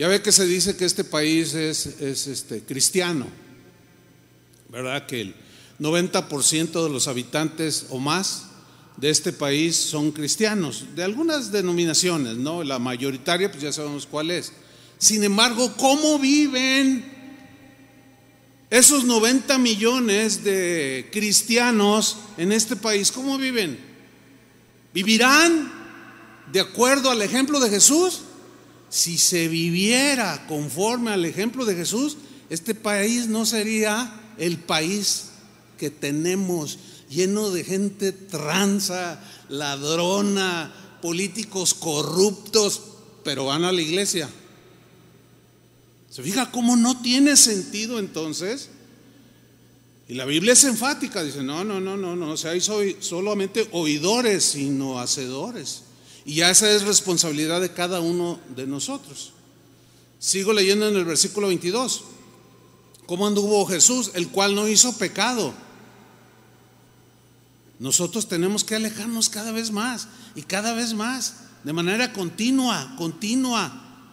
Ya 0.00 0.08
ve 0.08 0.22
que 0.22 0.32
se 0.32 0.46
dice 0.46 0.78
que 0.78 0.86
este 0.86 1.04
país 1.04 1.52
es, 1.52 1.84
es 1.84 2.26
este, 2.26 2.62
cristiano, 2.62 3.26
¿verdad? 4.70 5.04
Que 5.04 5.20
el 5.20 5.34
90% 5.78 6.84
de 6.84 6.88
los 6.88 7.06
habitantes 7.06 7.84
o 7.90 7.98
más 7.98 8.44
de 8.96 9.10
este 9.10 9.30
país 9.30 9.76
son 9.76 10.10
cristianos, 10.10 10.86
de 10.96 11.04
algunas 11.04 11.52
denominaciones, 11.52 12.38
¿no? 12.38 12.64
La 12.64 12.78
mayoritaria, 12.78 13.50
pues 13.50 13.62
ya 13.62 13.74
sabemos 13.74 14.06
cuál 14.06 14.30
es. 14.30 14.54
Sin 14.96 15.22
embargo, 15.22 15.70
¿cómo 15.76 16.18
viven 16.18 17.04
esos 18.70 19.04
90 19.04 19.58
millones 19.58 20.42
de 20.42 21.10
cristianos 21.12 22.16
en 22.38 22.52
este 22.52 22.74
país? 22.74 23.12
¿Cómo 23.12 23.36
viven? 23.36 23.78
¿Vivirán 24.94 25.70
de 26.50 26.60
acuerdo 26.60 27.10
al 27.10 27.20
ejemplo 27.20 27.60
de 27.60 27.68
Jesús? 27.68 28.22
Si 28.90 29.16
se 29.16 29.48
viviera 29.48 30.46
conforme 30.48 31.12
al 31.12 31.24
ejemplo 31.24 31.64
de 31.64 31.76
Jesús, 31.76 32.16
este 32.50 32.74
país 32.74 33.28
no 33.28 33.46
sería 33.46 34.12
el 34.36 34.58
país 34.58 35.26
que 35.78 35.90
tenemos 35.90 36.78
lleno 37.08 37.50
de 37.50 37.64
gente 37.64 38.12
tranza, 38.12 39.20
ladrona, 39.48 40.98
políticos 41.00 41.74
corruptos, 41.74 42.82
pero 43.24 43.46
van 43.46 43.64
a 43.64 43.72
la 43.72 43.80
iglesia. 43.80 44.28
¿Se 46.10 46.22
fija 46.22 46.50
cómo 46.50 46.76
no 46.76 47.00
tiene 47.00 47.36
sentido 47.36 47.98
entonces? 47.98 48.70
Y 50.08 50.14
la 50.14 50.24
Biblia 50.24 50.54
es 50.54 50.64
enfática, 50.64 51.22
dice, 51.22 51.44
no, 51.44 51.62
no, 51.62 51.80
no, 51.80 51.96
no, 51.96 52.16
no, 52.16 52.32
o 52.32 52.36
sea, 52.36 52.60
soy 52.60 52.96
solamente 52.98 53.68
oidores, 53.70 54.42
sino 54.42 54.98
hacedores. 54.98 55.84
Y 56.30 56.42
esa 56.42 56.70
es 56.70 56.82
responsabilidad 56.82 57.60
de 57.60 57.72
cada 57.72 57.98
uno 57.98 58.38
de 58.54 58.64
nosotros. 58.64 59.32
Sigo 60.20 60.52
leyendo 60.52 60.86
en 60.86 60.94
el 60.94 61.04
versículo 61.04 61.48
22. 61.48 62.04
¿Cómo 63.06 63.26
anduvo 63.26 63.66
Jesús, 63.66 64.12
el 64.14 64.28
cual 64.28 64.54
no 64.54 64.68
hizo 64.68 64.96
pecado? 64.96 65.52
Nosotros 67.80 68.28
tenemos 68.28 68.62
que 68.62 68.76
alejarnos 68.76 69.28
cada 69.28 69.50
vez 69.50 69.72
más 69.72 70.06
y 70.36 70.42
cada 70.42 70.72
vez 70.72 70.94
más, 70.94 71.34
de 71.64 71.72
manera 71.72 72.12
continua, 72.12 72.94
continua, 72.96 74.06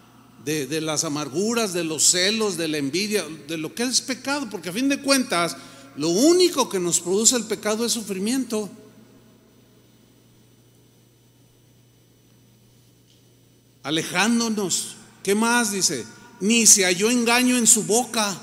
de, 0.44 0.82
las 0.82 1.04
amarguras, 1.04 1.72
de 1.72 1.84
los 1.84 2.02
celos, 2.02 2.58
de 2.58 2.68
la 2.68 2.80
envidia, 2.80 3.26
de 3.48 3.58
lo 3.60 3.76
que 3.76 3.84
es 3.84 4.02
pecado, 4.02 4.50
porque 4.50 4.70
a 4.70 4.74
fin 4.74 4.90
de 4.90 5.04
cuentas, 5.04 5.56
lo 5.96 6.10
único 6.10 6.68
que 6.68 6.80
nos 6.80 7.00
produce 7.00 7.36
el 7.36 7.44
pecado 7.44 7.86
es 7.86 7.92
sufrimiento. 7.92 8.72
Alejándonos. 13.88 14.98
¿Qué 15.24 15.34
más 15.34 15.72
dice? 15.72 16.06
Ni 16.42 16.66
se 16.66 16.84
halló 16.84 17.10
engaño 17.10 17.56
en 17.56 17.66
su 17.66 17.84
boca. 17.84 18.38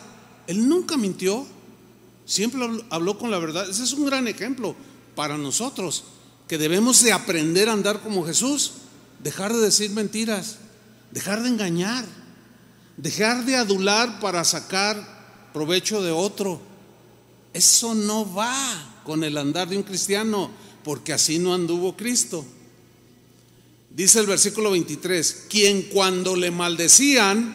Él 0.47 0.67
nunca 0.67 0.97
mintió. 0.97 1.45
Siempre 2.25 2.67
habló 2.89 3.19
con 3.19 3.31
la 3.31 3.39
verdad. 3.39 3.69
Ese 3.69 3.85
es 3.85 3.93
un 3.93 4.07
gran 4.07 4.27
ejemplo 4.27 4.75
para 5.15 5.37
nosotros, 5.37 6.05
que 6.49 6.57
debemos 6.57 7.03
de 7.03 7.13
aprender 7.13 7.69
a 7.69 7.75
andar 7.75 8.01
como 8.01 8.25
Jesús, 8.25 8.73
dejar 9.23 9.53
de 9.53 9.61
decir 9.61 9.91
mentiras, 9.91 10.57
dejar 11.11 11.43
de 11.43 11.51
engañar, 11.51 12.07
dejar 12.97 13.45
de 13.45 13.57
adular 13.57 14.21
para 14.21 14.45
sacar 14.45 15.51
provecho 15.53 16.03
de 16.03 16.11
otro. 16.11 16.59
Eso 17.53 17.95
no 17.95 18.33
va 18.33 19.03
con 19.05 19.23
el 19.23 19.37
andar 19.37 19.69
de 19.69 19.77
un 19.77 19.83
cristiano, 19.83 20.51
porque 20.83 21.13
así 21.13 21.39
no 21.39 21.53
anduvo 21.53 21.95
Cristo. 21.95 22.47
Dice 23.95 24.21
el 24.21 24.27
versículo 24.27 24.73
23, 24.73 25.47
quien 25.49 25.83
cuando 25.85 26.37
le 26.37 26.51
maldecían, 26.51 27.55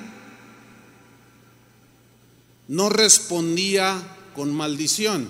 no 2.67 2.89
respondía 2.89 4.17
con 4.35 4.53
maldición. 4.53 5.29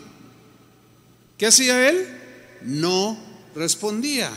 ¿Qué 1.37 1.47
hacía 1.47 1.89
él? 1.89 2.19
no 2.61 3.17
respondía. 3.55 4.31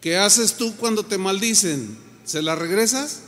¿Qué 0.00 0.16
haces 0.16 0.54
tú 0.54 0.76
cuando 0.76 1.04
te 1.04 1.18
maldicen? 1.18 1.96
¿Se 2.24 2.42
la 2.42 2.54
regresas? 2.54 3.20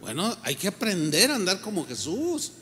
Bueno, 0.00 0.36
hay 0.42 0.56
que 0.56 0.68
aprender 0.68 1.30
a 1.30 1.36
andar 1.36 1.60
como 1.60 1.86
Jesús. 1.86 2.52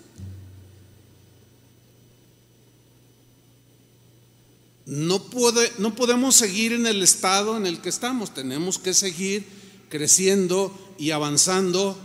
No, 4.87 5.23
puede, 5.25 5.73
no 5.79 5.95
podemos 5.95 6.35
seguir 6.35 6.73
en 6.73 6.87
el 6.87 7.03
estado 7.03 7.57
en 7.57 7.67
el 7.67 7.81
que 7.81 7.89
estamos, 7.89 8.35
tenemos 8.35 8.79
que 8.79 8.95
seguir 8.95 9.47
creciendo 9.89 10.77
y 10.99 11.11
avanzando, 11.11 11.97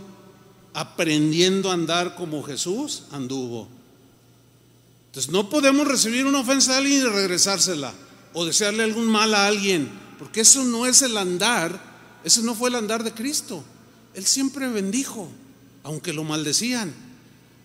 aprendiendo 0.74 1.70
a 1.70 1.74
andar 1.74 2.14
como 2.14 2.42
Jesús 2.42 3.04
anduvo. 3.10 3.68
Entonces 5.06 5.32
no 5.32 5.50
podemos 5.50 5.88
recibir 5.88 6.26
una 6.26 6.40
ofensa 6.40 6.72
de 6.72 6.78
alguien 6.78 7.00
y 7.00 7.04
regresársela 7.04 7.92
o 8.34 8.44
desearle 8.44 8.84
algún 8.84 9.06
mal 9.06 9.34
a 9.34 9.46
alguien, 9.46 9.88
porque 10.18 10.42
eso 10.42 10.64
no 10.64 10.86
es 10.86 11.02
el 11.02 11.16
andar, 11.16 11.80
ese 12.22 12.42
no 12.42 12.54
fue 12.54 12.68
el 12.68 12.76
andar 12.76 13.02
de 13.02 13.12
Cristo. 13.14 13.64
Él 14.14 14.26
siempre 14.26 14.68
bendijo, 14.68 15.28
aunque 15.82 16.12
lo 16.12 16.24
maldecían, 16.24 16.94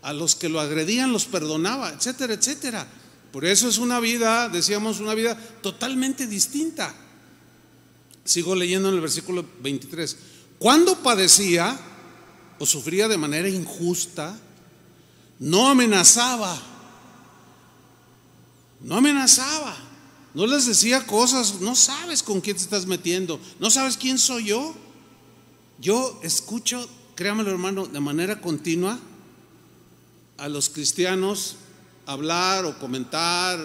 a 0.02 0.14
los 0.14 0.36
que 0.36 0.50
lo 0.50 0.60
agredían 0.60 1.12
los 1.12 1.26
perdonaba, 1.26 1.90
etcétera, 1.90 2.34
etcétera. 2.34 2.88
Por 3.34 3.46
eso 3.46 3.68
es 3.68 3.80
una 3.80 4.00
vida, 4.00 4.48
decíamos, 4.48 5.00
una 5.00 5.16
vida 5.16 5.36
totalmente 5.64 6.28
distinta. 6.28 6.94
Sigo 8.24 8.54
leyendo 8.54 8.90
en 8.90 8.96
el 8.96 9.02
versículo 9.02 9.44
23. 9.60 10.18
Cuando 10.60 11.02
padecía 11.02 11.76
o 12.60 12.66
sufría 12.68 13.08
de 13.08 13.18
manera 13.18 13.50
injusta, 13.50 14.40
no 15.40 15.68
amenazaba, 15.68 16.62
no 18.82 18.98
amenazaba. 18.98 19.78
No 20.36 20.46
les 20.46 20.68
decía 20.68 21.08
cosas, 21.08 21.60
no 21.60 21.76
sabes 21.76 22.22
con 22.22 22.40
quién 22.40 22.56
te 22.56 22.62
estás 22.62 22.86
metiendo, 22.86 23.40
no 23.60 23.72
sabes 23.72 23.98
quién 23.98 24.20
soy 24.20 24.46
yo. 24.46 24.76
Yo 25.80 26.20
escucho, 26.22 26.88
créamelo 27.16 27.50
hermano, 27.50 27.88
de 27.88 28.00
manera 28.00 28.42
continua 28.42 29.00
a 30.38 30.50
los 30.50 30.70
cristianos 30.70 31.58
hablar 32.06 32.66
o 32.66 32.78
comentar 32.80 33.60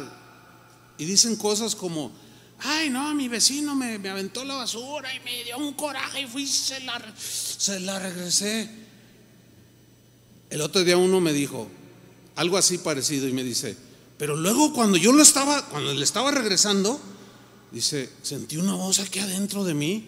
y 0.98 1.04
dicen 1.04 1.36
cosas 1.36 1.74
como, 1.74 2.12
ay 2.60 2.90
no, 2.90 3.14
mi 3.14 3.28
vecino 3.28 3.74
me, 3.74 3.94
aventó 4.08 4.44
la 4.44 4.56
basura 4.56 5.14
y 5.14 5.20
me 5.20 5.44
dio 5.44 5.58
un 5.58 5.74
coraje 5.74 6.22
y 6.22 6.26
fui 6.26 6.46
se 6.46 6.80
la, 6.80 7.02
se 7.16 7.80
la 7.80 7.98
regresé. 7.98 8.68
El 10.50 10.60
otro 10.60 10.82
día 10.82 10.96
uno 10.96 11.20
me 11.20 11.32
dijo 11.32 11.68
algo 12.36 12.56
así 12.56 12.78
parecido 12.78 13.28
y 13.28 13.32
me 13.32 13.44
dice, 13.44 13.76
pero 14.16 14.36
luego 14.36 14.72
cuando 14.72 14.96
yo 14.96 15.12
lo 15.12 15.22
estaba, 15.22 15.66
cuando 15.68 15.92
le 15.92 16.04
estaba 16.04 16.30
regresando, 16.30 17.00
dice, 17.70 18.10
sentí 18.22 18.56
una 18.56 18.74
voz 18.74 18.98
aquí 18.98 19.18
adentro 19.18 19.64
de 19.64 19.74
mí. 19.74 20.04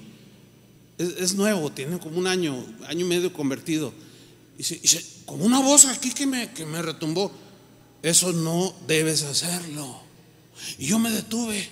Es, 0.98 1.34
nuevo, 1.34 1.72
tiene 1.72 1.98
como 1.98 2.18
un 2.18 2.26
año, 2.26 2.66
año 2.86 3.06
y 3.06 3.08
medio 3.08 3.32
convertido. 3.32 3.92
Dice, 4.58 4.78
dice 4.82 5.04
como 5.24 5.44
una 5.44 5.60
voz 5.60 5.86
aquí 5.86 6.12
que 6.12 6.26
me, 6.26 6.52
que 6.52 6.66
me 6.66 6.82
retumbó. 6.82 7.32
Eso 8.02 8.32
no 8.32 8.74
debes 8.86 9.22
hacerlo. 9.22 10.00
Y 10.78 10.86
yo 10.86 10.98
me 10.98 11.10
detuve. 11.10 11.68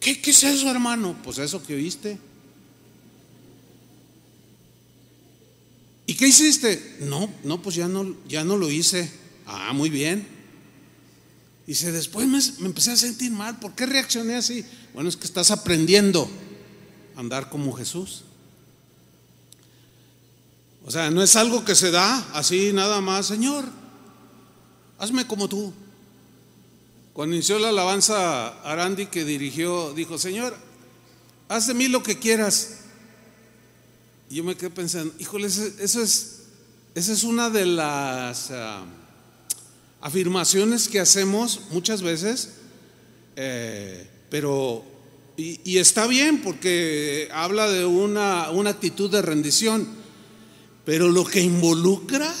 ¿Qué, 0.00 0.20
¿Qué 0.20 0.30
es 0.30 0.42
eso, 0.42 0.70
hermano? 0.70 1.16
Pues 1.22 1.38
eso 1.38 1.62
que 1.62 1.74
oíste. 1.74 2.18
¿Y 6.06 6.14
qué 6.14 6.28
hiciste? 6.28 6.96
No, 7.00 7.30
no, 7.44 7.60
pues 7.60 7.76
ya 7.76 7.86
no, 7.86 8.16
ya 8.26 8.42
no 8.42 8.56
lo 8.56 8.70
hice. 8.70 9.10
Ah, 9.46 9.72
muy 9.74 9.90
bien. 9.90 10.26
Dice, 11.66 11.92
después 11.92 12.26
me, 12.26 12.38
empecé 12.66 12.92
a 12.92 12.96
sentir 12.96 13.30
mal. 13.30 13.58
¿Por 13.58 13.74
qué 13.74 13.84
reaccioné 13.84 14.36
así? 14.36 14.64
Bueno, 14.94 15.10
es 15.10 15.18
que 15.18 15.26
estás 15.26 15.50
aprendiendo 15.50 16.26
a 17.14 17.20
andar 17.20 17.50
como 17.50 17.74
Jesús. 17.74 18.22
O 20.86 20.90
sea, 20.90 21.10
no 21.10 21.22
es 21.22 21.36
algo 21.36 21.66
que 21.66 21.74
se 21.74 21.90
da 21.90 22.26
así 22.32 22.72
nada 22.72 23.02
más, 23.02 23.26
Señor, 23.26 23.66
hazme 24.98 25.26
como 25.26 25.48
tú. 25.48 25.72
Cuando 27.12 27.34
inició 27.34 27.58
la 27.58 27.70
alabanza, 27.70 28.60
Arandi 28.62 29.06
que 29.06 29.24
dirigió, 29.24 29.92
dijo, 29.92 30.18
Señor, 30.18 30.56
haz 31.48 31.66
de 31.66 31.74
mí 31.74 31.88
lo 31.88 32.02
que 32.02 32.18
quieras. 32.18 32.80
Y 34.30 34.36
yo 34.36 34.44
me 34.44 34.56
quedé 34.56 34.70
pensando, 34.70 35.14
híjole, 35.18 35.46
eso 35.46 36.02
es, 36.02 36.42
esa 36.94 37.12
es 37.12 37.24
una 37.24 37.50
de 37.50 37.66
las 37.66 38.50
ah, 38.50 38.84
afirmaciones 40.00 40.88
que 40.88 41.00
hacemos 41.00 41.62
muchas 41.70 42.02
veces, 42.02 42.50
eh, 43.36 44.08
pero, 44.30 44.84
y, 45.36 45.78
está 45.78 46.06
bien 46.06 46.42
porque 46.42 47.28
habla 47.32 47.70
de 47.70 47.84
una, 47.84 48.50
una 48.50 48.70
actitud 48.70 49.10
de 49.10 49.22
rendición, 49.22 49.88
pero 50.84 51.08
lo 51.08 51.24
que 51.24 51.40
involucra 51.40 52.34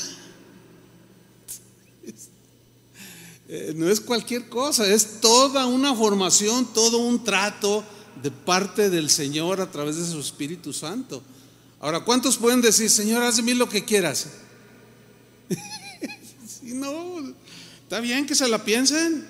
Eh, 3.50 3.72
no 3.74 3.88
es 3.88 3.98
cualquier 4.00 4.50
cosa, 4.50 4.86
es 4.86 5.22
toda 5.22 5.64
una 5.66 5.94
formación, 5.94 6.66
todo 6.74 6.98
un 6.98 7.24
trato 7.24 7.82
de 8.22 8.30
parte 8.30 8.90
del 8.90 9.08
Señor 9.08 9.62
a 9.62 9.70
través 9.70 9.96
de 9.96 10.04
su 10.04 10.20
Espíritu 10.20 10.74
Santo. 10.74 11.22
Ahora, 11.80 12.00
¿cuántos 12.00 12.36
pueden 12.36 12.60
decir, 12.60 12.90
Señor, 12.90 13.22
haz 13.22 13.36
de 13.36 13.42
mí 13.42 13.54
lo 13.54 13.66
que 13.66 13.86
quieras? 13.86 14.26
si 16.46 16.74
no, 16.74 17.34
está 17.82 18.00
bien 18.00 18.26
que 18.26 18.34
se 18.34 18.46
la 18.48 18.62
piensen, 18.62 19.26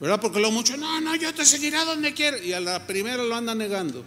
¿verdad? 0.00 0.18
Porque 0.18 0.40
lo 0.40 0.50
mucho, 0.50 0.78
no, 0.78 0.98
no, 1.02 1.14
yo 1.16 1.34
te 1.34 1.44
seguiré 1.44 1.84
donde 1.84 2.14
quiera. 2.14 2.38
Y 2.38 2.54
a 2.54 2.60
la 2.60 2.86
primera 2.86 3.22
lo 3.22 3.34
anda 3.34 3.54
negando. 3.54 4.02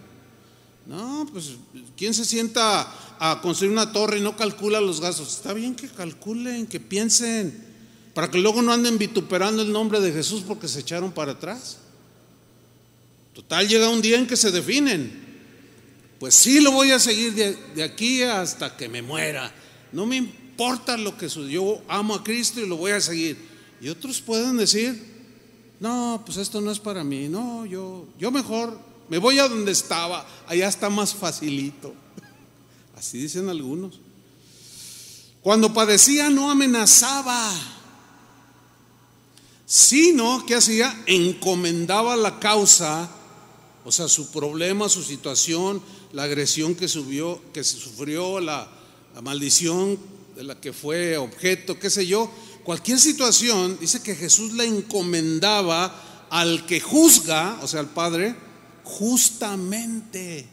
No, 0.86 1.28
pues, 1.30 1.52
¿quién 1.96 2.14
se 2.14 2.24
sienta 2.24 2.92
a 3.20 3.40
construir 3.40 3.70
una 3.70 3.92
torre 3.92 4.18
y 4.18 4.22
no 4.22 4.36
calcula 4.36 4.80
los 4.80 5.00
gastos? 5.00 5.36
Está 5.36 5.52
bien 5.52 5.76
que 5.76 5.88
calculen, 5.88 6.66
que 6.66 6.80
piensen. 6.80 7.69
Para 8.14 8.30
que 8.30 8.38
luego 8.38 8.62
no 8.62 8.72
anden 8.72 8.98
vituperando 8.98 9.62
el 9.62 9.72
nombre 9.72 10.00
de 10.00 10.12
Jesús 10.12 10.42
porque 10.46 10.68
se 10.68 10.80
echaron 10.80 11.12
para 11.12 11.32
atrás. 11.32 11.78
Total, 13.34 13.68
llega 13.68 13.88
un 13.88 14.02
día 14.02 14.18
en 14.18 14.26
que 14.26 14.36
se 14.36 14.50
definen. 14.50 15.28
Pues 16.18 16.34
sí, 16.34 16.60
lo 16.60 16.72
voy 16.72 16.90
a 16.90 16.98
seguir 16.98 17.32
de, 17.34 17.82
aquí 17.82 18.22
hasta 18.22 18.76
que 18.76 18.88
me 18.88 19.00
muera. 19.00 19.52
No 19.92 20.06
me 20.06 20.16
importa 20.16 20.96
lo 20.96 21.16
que 21.16 21.28
suceda. 21.28 21.52
Yo 21.52 21.80
amo 21.88 22.14
a 22.14 22.24
Cristo 22.24 22.60
y 22.60 22.66
lo 22.66 22.76
voy 22.76 22.92
a 22.92 23.00
seguir. 23.00 23.38
Y 23.80 23.88
otros 23.88 24.20
pueden 24.20 24.56
decir, 24.56 25.02
no, 25.78 26.22
pues 26.26 26.36
esto 26.36 26.60
no 26.60 26.70
es 26.70 26.78
para 26.78 27.04
mí. 27.04 27.28
No, 27.28 27.64
yo, 27.64 28.06
yo 28.18 28.30
mejor 28.30 28.78
me 29.08 29.18
voy 29.18 29.38
a 29.38 29.48
donde 29.48 29.72
estaba. 29.72 30.26
Allá 30.46 30.68
está 30.68 30.90
más 30.90 31.14
facilito. 31.14 31.94
Así 32.96 33.18
dicen 33.18 33.48
algunos. 33.48 33.98
Cuando 35.40 35.72
padecía 35.72 36.28
no 36.28 36.50
amenazaba 36.50 37.50
sino 39.70 40.44
que 40.46 40.56
hacía, 40.56 41.00
encomendaba 41.06 42.16
la 42.16 42.40
causa, 42.40 43.08
o 43.84 43.92
sea, 43.92 44.08
su 44.08 44.32
problema, 44.32 44.88
su 44.88 45.00
situación, 45.04 45.80
la 46.12 46.24
agresión 46.24 46.74
que 46.74 46.88
subió, 46.88 47.40
que 47.52 47.62
sufrió, 47.62 48.40
la, 48.40 48.68
la 49.14 49.22
maldición 49.22 49.96
de 50.34 50.42
la 50.42 50.60
que 50.60 50.72
fue 50.72 51.16
objeto, 51.18 51.78
qué 51.78 51.88
sé 51.88 52.04
yo, 52.04 52.28
cualquier 52.64 52.98
situación, 52.98 53.78
dice 53.80 54.02
que 54.02 54.16
Jesús 54.16 54.54
la 54.54 54.64
encomendaba 54.64 56.26
al 56.30 56.66
que 56.66 56.80
juzga, 56.80 57.60
o 57.62 57.68
sea, 57.68 57.78
al 57.78 57.90
Padre, 57.90 58.34
justamente. 58.82 60.48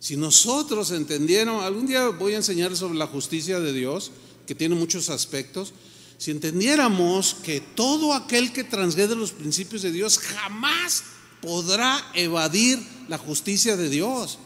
Si 0.00 0.16
nosotros 0.16 0.90
entendiéramos, 0.90 1.62
algún 1.62 1.86
día 1.86 2.08
voy 2.08 2.32
a 2.32 2.38
enseñar 2.38 2.76
sobre 2.76 2.98
la 2.98 3.06
justicia 3.06 3.60
de 3.60 3.72
Dios, 3.72 4.10
que 4.48 4.56
tiene 4.56 4.74
muchos 4.74 5.10
aspectos, 5.10 5.74
si 6.18 6.30
entendiéramos 6.30 7.36
que 7.42 7.60
todo 7.60 8.14
aquel 8.14 8.52
que 8.52 8.64
transgrede 8.64 9.14
los 9.14 9.32
principios 9.32 9.82
de 9.82 9.92
Dios 9.92 10.18
jamás 10.18 11.04
podrá 11.42 12.02
evadir 12.14 12.78
la 13.08 13.18
justicia 13.18 13.76
de 13.76 13.90
Dios, 13.90 14.38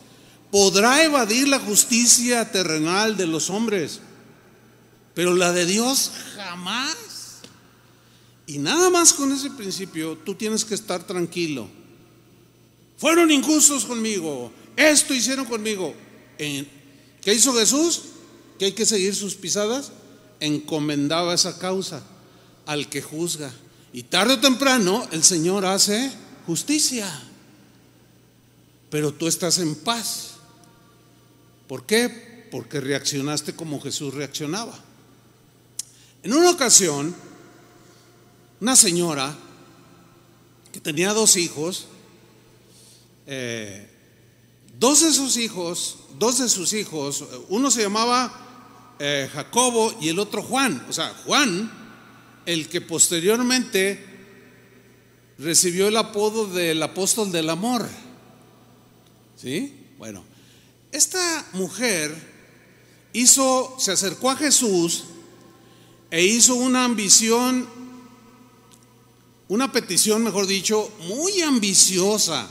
podrá 0.51 1.05
evadir 1.05 1.49
la 1.49 1.61
justicia 1.61 2.51
terrenal 2.51 3.16
de 3.16 3.27
los 3.27 3.51
hombres, 3.51 4.01
pero 5.14 5.35
la 5.35 5.53
de 5.53 5.66
Dios 5.66 6.11
jamás. 6.35 6.97
Y 8.47 8.59
nada 8.59 8.90
más 8.90 9.12
con 9.12 9.31
ese 9.31 9.51
principio 9.51 10.18
tú 10.18 10.35
tienes 10.35 10.64
que 10.64 10.75
estar 10.75 11.07
tranquilo. 11.07 11.68
Fueron 12.99 13.31
injustos 13.31 13.85
conmigo, 13.85 14.53
esto 14.77 15.14
hicieron 15.14 15.45
conmigo. 15.45 15.95
¿Qué 16.37 17.35
hizo 17.35 17.53
Jesús? 17.55 18.03
¿Que 18.59 18.66
hay 18.66 18.73
que 18.73 18.85
seguir 18.85 19.14
sus 19.14 19.37
pisadas? 19.37 19.92
Encomendaba 20.40 21.35
esa 21.35 21.59
causa 21.59 22.03
al 22.66 22.88
que 22.88 23.03
juzga. 23.03 23.53
Y 23.92 24.05
tarde 24.05 24.35
o 24.35 24.40
temprano 24.40 25.07
el 25.12 25.22
Señor 25.22 25.66
hace 25.66 26.11
justicia. 26.46 27.09
Pero 28.90 29.12
tú 29.12 29.29
estás 29.29 29.59
en 29.59 29.74
paz. 29.74 30.33
¿Por 31.68 31.87
qué? 31.87 32.48
Porque 32.50 32.81
reaccionaste 32.81 33.55
como 33.55 33.81
Jesús 33.81 34.14
reaccionaba. 34.14 34.76
En 36.22 36.33
una 36.33 36.50
ocasión, 36.50 37.14
una 38.61 38.76
señora 38.76 39.37
que 40.72 40.81
tenía 40.81 41.12
dos 41.12 41.37
hijos, 41.37 41.87
eh, 43.26 43.88
dos 44.79 45.00
de 45.00 45.12
sus 45.12 45.37
hijos, 45.37 45.98
dos 46.18 46.38
de 46.38 46.48
sus 46.48 46.72
hijos, 46.72 47.24
uno 47.48 47.70
se 47.70 47.83
llamaba 47.83 48.50
eh, 49.03 49.31
Jacobo 49.33 49.97
y 49.99 50.11
el 50.11 50.19
otro 50.19 50.43
Juan. 50.43 50.85
O 50.87 50.93
sea, 50.93 51.09
Juan, 51.25 51.71
el 52.45 52.69
que 52.69 52.83
posteriormente 52.83 54.05
recibió 55.39 55.89
el 55.89 55.97
apodo 55.97 56.47
del 56.47 56.83
apóstol 56.83 57.33
del 57.33 57.49
amor. 57.49 57.89
¿Sí? 59.37 59.75
Bueno, 59.97 60.23
esta 60.93 61.47
mujer 61.55 62.15
hizo, 63.15 63.75
se 63.79 63.93
acercó 63.93 64.31
a 64.31 64.37
Jesús 64.37 65.05
e 66.11 66.23
hizo 66.23 66.57
una 66.57 66.85
ambición, 66.85 67.67
una 69.49 69.73
petición, 69.73 70.23
mejor 70.23 70.47
dicho, 70.47 70.93
muy 71.09 71.41
ambiciosa. 71.41 72.51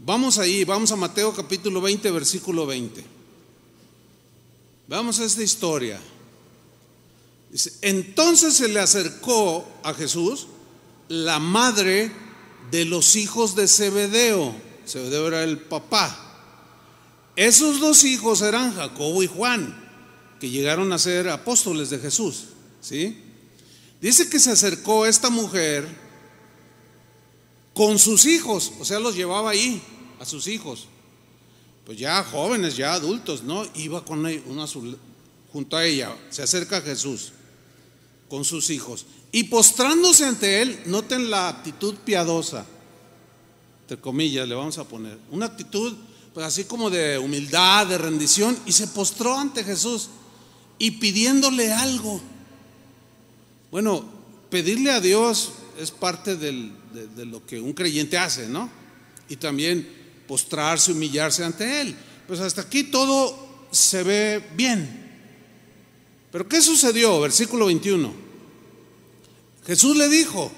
Vamos 0.00 0.36
ahí, 0.36 0.64
vamos 0.64 0.92
a 0.92 0.96
Mateo 0.96 1.32
capítulo 1.32 1.80
20, 1.80 2.10
versículo 2.10 2.66
20. 2.66 3.21
Vamos 4.92 5.20
a 5.20 5.24
esta 5.24 5.42
historia. 5.42 5.98
entonces 7.80 8.52
se 8.52 8.68
le 8.68 8.78
acercó 8.78 9.66
a 9.82 9.94
Jesús 9.94 10.48
la 11.08 11.38
madre 11.38 12.12
de 12.70 12.84
los 12.84 13.16
hijos 13.16 13.54
de 13.54 13.68
Zebedeo. 13.68 14.54
Zebedeo 14.86 15.28
era 15.28 15.44
el 15.44 15.60
papá. 15.60 16.18
Esos 17.36 17.80
dos 17.80 18.04
hijos 18.04 18.42
eran 18.42 18.74
Jacobo 18.74 19.22
y 19.22 19.28
Juan, 19.28 19.74
que 20.38 20.50
llegaron 20.50 20.92
a 20.92 20.98
ser 20.98 21.30
apóstoles 21.30 21.88
de 21.88 21.98
Jesús. 21.98 22.48
¿sí? 22.82 23.16
Dice 23.98 24.28
que 24.28 24.38
se 24.38 24.50
acercó 24.50 25.06
esta 25.06 25.30
mujer 25.30 25.88
con 27.72 27.98
sus 27.98 28.26
hijos, 28.26 28.72
o 28.78 28.84
sea, 28.84 29.00
los 29.00 29.16
llevaba 29.16 29.52
ahí, 29.52 29.82
a 30.20 30.26
sus 30.26 30.48
hijos 30.48 30.88
pues 31.84 31.98
ya 31.98 32.22
jóvenes, 32.22 32.76
ya 32.76 32.94
adultos, 32.94 33.42
¿no? 33.42 33.66
Iba 33.74 34.04
con 34.04 34.24
una, 34.24 34.66
junto 35.52 35.76
a 35.76 35.84
ella, 35.84 36.16
se 36.30 36.42
acerca 36.42 36.78
a 36.78 36.80
Jesús 36.80 37.32
con 38.28 38.44
sus 38.44 38.70
hijos. 38.70 39.06
Y 39.32 39.44
postrándose 39.44 40.24
ante 40.24 40.62
él, 40.62 40.80
noten 40.86 41.30
la 41.30 41.48
actitud 41.48 41.94
piadosa, 42.04 42.64
entre 43.82 43.98
comillas, 43.98 44.48
le 44.48 44.54
vamos 44.54 44.78
a 44.78 44.84
poner, 44.84 45.18
una 45.30 45.46
actitud 45.46 45.94
pues 46.32 46.46
así 46.46 46.64
como 46.64 46.88
de 46.88 47.18
humildad, 47.18 47.86
de 47.86 47.98
rendición, 47.98 48.56
y 48.64 48.72
se 48.72 48.86
postró 48.86 49.36
ante 49.36 49.64
Jesús 49.64 50.08
y 50.78 50.92
pidiéndole 50.92 51.72
algo. 51.72 52.22
Bueno, 53.70 54.04
pedirle 54.48 54.92
a 54.92 55.00
Dios 55.00 55.52
es 55.78 55.90
parte 55.90 56.36
de, 56.36 56.70
de 57.14 57.26
lo 57.26 57.44
que 57.44 57.60
un 57.60 57.74
creyente 57.74 58.16
hace, 58.16 58.48
¿no? 58.48 58.70
Y 59.28 59.36
también 59.36 60.01
postrarse, 60.32 60.92
humillarse 60.92 61.44
ante 61.44 61.82
Él. 61.82 61.94
Pues 62.26 62.40
hasta 62.40 62.62
aquí 62.62 62.84
todo 62.84 63.66
se 63.70 64.02
ve 64.02 64.42
bien. 64.54 64.88
Pero 66.30 66.48
¿qué 66.48 66.62
sucedió? 66.62 67.20
Versículo 67.20 67.66
21. 67.66 68.10
Jesús 69.66 69.94
le 69.94 70.08
dijo, 70.08 70.50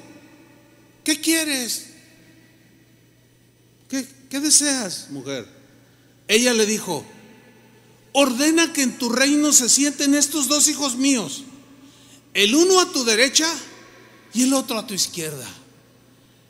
¿qué 1.02 1.20
quieres? 1.20 1.86
¿Qué, 3.88 4.06
qué 4.30 4.38
deseas, 4.38 5.08
mujer? 5.10 5.44
Ella 6.28 6.54
le 6.54 6.66
dijo, 6.66 7.04
ordena 8.12 8.72
que 8.72 8.82
en 8.82 8.96
tu 8.96 9.08
reino 9.08 9.52
se 9.52 9.68
sienten 9.68 10.14
estos 10.14 10.46
dos 10.46 10.68
hijos 10.68 10.94
míos, 10.94 11.42
el 12.32 12.54
uno 12.54 12.78
a 12.78 12.92
tu 12.92 13.04
derecha 13.04 13.52
y 14.34 14.44
el 14.44 14.52
otro 14.52 14.78
a 14.78 14.86
tu 14.86 14.94
izquierda. 14.94 15.48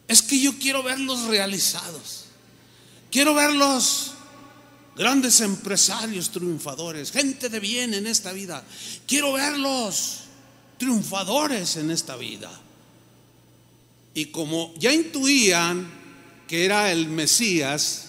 Es 0.09 0.21
que 0.21 0.39
yo 0.39 0.59
quiero 0.59 0.83
verlos 0.83 1.23
realizados. 1.23 2.24
Quiero 3.15 3.33
verlos 3.33 4.11
grandes 4.97 5.41
empresarios 5.41 6.31
triunfadores, 6.31 7.13
gente 7.13 7.49
de 7.49 7.61
bien 7.61 7.95
en 7.95 8.09
esta 8.09 8.33
vida. 8.33 8.65
Quiero 9.07 9.33
verlos 9.35 10.23
triunfadores 10.79 11.77
en 11.77 11.93
esta 11.93 12.17
vida. 12.17 12.51
Y 14.15 14.27
como 14.33 14.75
ya 14.81 14.93
intuían 14.93 15.89
que 16.49 16.65
era 16.65 16.91
el 16.91 17.07
Mesías 17.07 18.07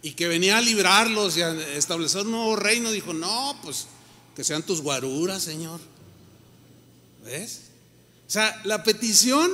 y 0.00 0.12
que 0.12 0.26
venía 0.26 0.56
a 0.56 0.62
librarlos 0.62 1.36
y 1.36 1.42
a 1.42 1.52
establecer 1.76 2.22
un 2.22 2.30
nuevo 2.30 2.56
reino, 2.56 2.90
dijo, 2.90 3.12
no, 3.12 3.60
pues 3.62 3.88
que 4.34 4.42
sean 4.42 4.62
tus 4.62 4.80
guaruras, 4.80 5.42
Señor. 5.42 5.80
¿Ves? 7.26 7.60
O 8.26 8.30
sea, 8.30 8.58
la 8.64 8.82
petición 8.82 9.50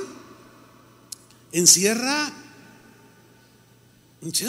encierra, 1.51 2.31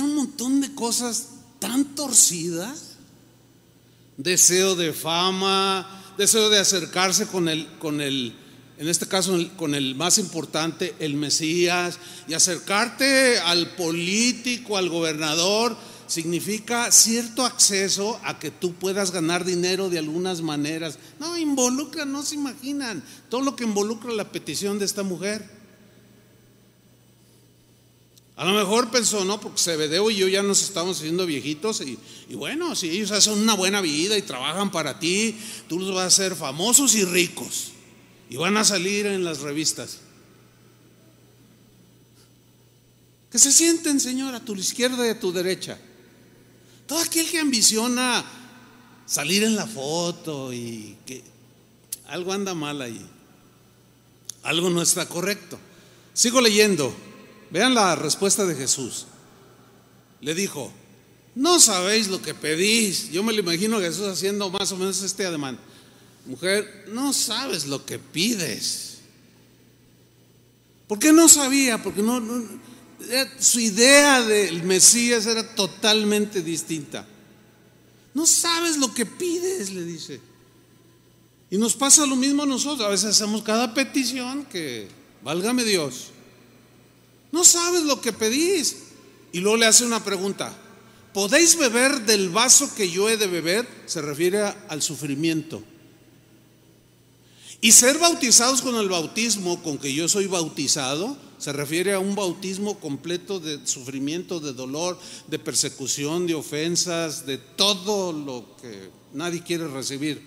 un 0.03 0.15
montón 0.15 0.61
de 0.61 0.75
cosas 0.75 1.29
tan 1.59 1.95
torcidas. 1.95 2.97
Deseo 4.17 4.75
de 4.75 4.93
fama, 4.93 6.15
deseo 6.17 6.49
de 6.49 6.59
acercarse 6.59 7.27
con 7.27 7.49
el, 7.49 7.69
con 7.79 8.01
el, 8.01 8.35
en 8.79 8.89
este 8.89 9.07
caso 9.07 9.39
con 9.57 9.75
el 9.75 9.95
más 9.95 10.17
importante, 10.19 10.95
el 10.99 11.15
Mesías, 11.15 11.99
y 12.27 12.33
acercarte 12.33 13.39
al 13.39 13.75
político, 13.75 14.79
al 14.79 14.89
gobernador, 14.89 15.77
significa 16.07 16.91
cierto 16.93 17.45
acceso 17.45 18.19
a 18.25 18.39
que 18.39 18.51
tú 18.51 18.75
puedas 18.75 19.11
ganar 19.11 19.45
dinero 19.45 19.91
de 19.91 19.99
algunas 19.99 20.41
maneras. 20.41 20.99
No, 21.19 21.37
involucra, 21.37 22.07
no 22.07 22.23
se 22.23 22.37
imaginan 22.37 23.03
todo 23.29 23.43
lo 23.43 23.57
que 23.57 23.65
involucra 23.65 24.13
la 24.13 24.33
petición 24.33 24.79
de 24.79 24.87
esta 24.87 25.03
mujer. 25.03 25.56
A 28.37 28.45
lo 28.45 28.53
mejor 28.53 28.91
pensó, 28.91 29.25
no, 29.25 29.41
porque 29.41 29.61
Cebedeo 29.61 30.11
y 30.11 30.17
yo 30.17 30.29
ya 30.29 30.43
nos 30.43 30.63
estamos 30.63 30.99
haciendo 30.99 31.25
viejitos 31.25 31.81
y, 31.81 31.99
y, 32.29 32.35
bueno, 32.35 32.77
si 32.77 32.91
ellos 32.91 33.11
hacen 33.11 33.33
una 33.33 33.55
buena 33.55 33.81
vida 33.81 34.19
y 34.19 34.23
trabajan 34.23 34.71
para 34.71 34.99
ti, 34.99 35.39
tú 35.69 35.79
los 35.79 35.95
vas 35.95 36.05
a 36.05 36.07
hacer 36.07 36.37
famosos 36.37 36.95
y 36.95 37.05
ricos 37.05 37.73
y 38.29 38.37
van 38.37 38.59
a 38.59 38.65
salir 38.65 39.07
en 39.07 39.25
las 39.25 39.41
revistas. 39.41 40.01
Que 43.31 43.39
se 43.39 43.53
sienten, 43.53 44.01
Señor, 44.01 44.35
a 44.35 44.45
tu 44.45 44.55
izquierda 44.55 45.07
y 45.07 45.11
a 45.11 45.21
tu 45.21 45.33
derecha. 45.33 45.79
Todo 46.87 46.99
aquel 46.99 47.29
que 47.29 47.39
ambiciona 47.39 48.25
salir 49.07 49.45
en 49.45 49.57
la 49.57 49.67
foto 49.67 50.53
y 50.53 50.97
que 51.07 51.23
algo 52.09 52.33
anda 52.33 52.55
mal 52.55 52.83
ahí. 52.83 53.05
Algo 54.43 54.71
no 54.71 54.83
está 54.83 55.09
correcto. 55.09 55.59
Sigo 56.13 56.41
leyendo. 56.41 56.95
Vean 57.51 57.75
la 57.75 57.95
respuesta 57.95 58.45
de 58.45 58.55
Jesús. 58.55 59.07
Le 60.21 60.35
dijo, 60.35 60.73
no 61.35 61.61
sabéis 61.61 62.09
lo 62.09 62.21
que 62.23 62.35
pedís. 62.35 63.11
Yo 63.11 63.23
me 63.23 63.33
lo 63.33 63.41
imagino 63.41 63.77
a 63.77 63.81
Jesús 63.81 64.07
haciendo 64.07 64.51
más 64.51 64.73
o 64.73 64.77
menos 64.77 65.03
este 65.03 65.27
ademán. 65.27 65.59
Mujer, 66.25 66.87
no 66.89 67.13
sabes 67.13 67.67
lo 67.67 67.85
que 67.85 67.99
pides. 67.99 68.99
¿Por 70.89 70.99
qué 70.99 71.13
no 71.13 71.29
sabía? 71.29 71.83
Porque 71.83 72.03
no, 72.03 72.23
su 73.39 73.61
idea 73.61 74.23
del 74.23 74.63
Mesías 74.63 75.27
era 75.27 75.55
totalmente 75.55 76.43
distinta. 76.43 77.07
No 78.15 78.27
sabes 78.27 78.79
lo 78.79 78.95
que 78.95 79.05
pides, 79.05 79.71
le 79.71 79.85
dice. 79.85 80.21
Y 81.51 81.59
nos 81.59 81.75
pasa 81.75 82.07
lo 82.07 82.17
mismo 82.17 82.45
a 82.45 82.47
nosotros. 82.47 82.87
A 82.87 82.91
veces 82.91 83.11
hacemos 83.11 83.43
cada 83.43 83.75
petición 83.75 84.47
que, 84.47 84.89
válgame 85.23 85.65
Dios, 85.65 86.13
no 87.37 87.45
sabes 87.45 87.83
lo 87.83 88.01
que 88.01 88.15
pedís. 88.15 88.77
Y 89.31 89.41
luego 89.41 89.59
le 89.59 89.67
hace 89.67 89.85
una 89.85 90.03
pregunta. 90.03 90.57
¿Podéis 91.13 91.59
beber 91.59 92.07
del 92.07 92.31
vaso 92.31 92.75
que 92.75 92.91
yo 92.91 93.11
he 93.11 93.19
de 93.19 93.27
beber? 93.27 93.69
Se 93.85 94.01
refiere 94.01 94.43
al 94.69 94.81
sufrimiento. 94.81 95.63
Y 97.61 97.73
ser 97.73 97.99
bautizados 97.99 98.63
con 98.63 98.77
el 98.77 98.89
bautismo 98.89 99.63
con 99.63 99.77
que 99.77 99.93
yo 99.93 100.09
soy 100.09 100.27
bautizado 100.27 101.19
se 101.37 101.53
refiere 101.53 101.93
a 101.93 101.99
un 101.99 102.15
bautismo 102.15 102.81
completo 102.81 103.39
de 103.39 103.67
sufrimiento, 103.67 104.41
de 104.41 104.55
dolor, 104.55 104.99
de 105.27 105.39
persecución, 105.39 106.27
de 106.27 106.35
ofensas, 106.35 107.27
de 107.27 107.37
todo 107.37 108.15
lo 108.15 108.57
que 108.63 108.89
nadie 109.13 109.43
quiere 109.43 109.69
recibir. 109.69 110.23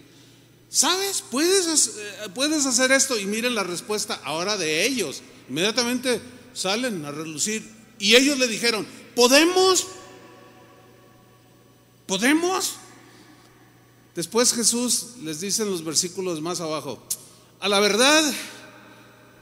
¿Sabes? 0.69 1.23
Puedes, 1.31 1.87
eh, 1.87 2.29
puedes 2.35 2.67
hacer 2.67 2.91
esto 2.91 3.17
y 3.17 3.25
miren 3.25 3.55
la 3.55 3.63
respuesta 3.63 4.21
ahora 4.23 4.55
de 4.57 4.85
ellos. 4.85 5.23
Inmediatamente 5.49 6.21
salen 6.59 7.05
a 7.05 7.11
relucir. 7.11 7.67
Y 7.97 8.15
ellos 8.15 8.37
le 8.37 8.47
dijeron, 8.47 8.85
¿podemos? 9.15 9.87
¿Podemos? 12.05 12.75
Después 14.15 14.53
Jesús 14.53 15.17
les 15.23 15.39
dice 15.41 15.63
en 15.63 15.71
los 15.71 15.83
versículos 15.83 16.41
más 16.41 16.59
abajo, 16.59 17.01
a 17.59 17.69
la 17.69 17.79
verdad, 17.79 18.33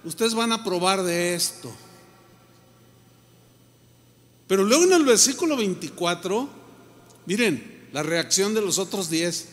ustedes 0.03 0.33
van 0.33 0.51
a 0.51 0.63
probar 0.63 1.03
de 1.03 1.33
esto. 1.33 1.73
Pero 4.47 4.63
luego 4.63 4.83
en 4.83 4.93
el 4.93 5.03
versículo 5.03 5.57
24, 5.57 6.49
miren 7.25 7.89
la 7.91 8.03
reacción 8.03 8.53
de 8.53 8.61
los 8.61 8.77
otros 8.77 9.09
diez 9.09 9.49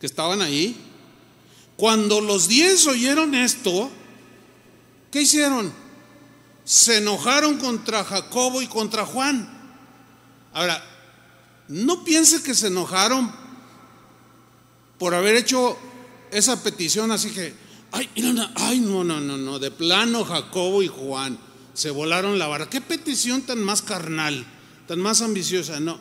que 0.00 0.06
estaban 0.06 0.40
ahí. 0.40 0.76
Cuando 1.76 2.20
los 2.20 2.48
diez 2.48 2.86
oyeron 2.86 3.34
esto, 3.34 3.90
¿qué 5.10 5.22
hicieron? 5.22 5.81
Se 6.64 6.98
enojaron 6.98 7.58
contra 7.58 8.04
Jacobo 8.04 8.62
y 8.62 8.66
contra 8.66 9.04
Juan. 9.04 9.48
Ahora, 10.52 10.82
no 11.68 12.04
piense 12.04 12.42
que 12.42 12.54
se 12.54 12.68
enojaron 12.68 13.32
por 14.98 15.14
haber 15.14 15.36
hecho 15.36 15.76
esa 16.30 16.62
petición 16.62 17.10
así 17.10 17.30
que, 17.30 17.54
ay, 17.92 18.08
no, 18.80 19.02
no, 19.04 19.20
no, 19.20 19.36
no, 19.36 19.58
de 19.58 19.70
plano 19.70 20.24
Jacobo 20.24 20.82
y 20.82 20.88
Juan 20.88 21.38
se 21.74 21.90
volaron 21.90 22.38
la 22.38 22.46
vara. 22.46 22.68
¿Qué 22.68 22.80
petición 22.80 23.42
tan 23.42 23.62
más 23.62 23.82
carnal, 23.82 24.46
tan 24.86 25.00
más 25.00 25.22
ambiciosa? 25.22 25.80
No. 25.80 25.98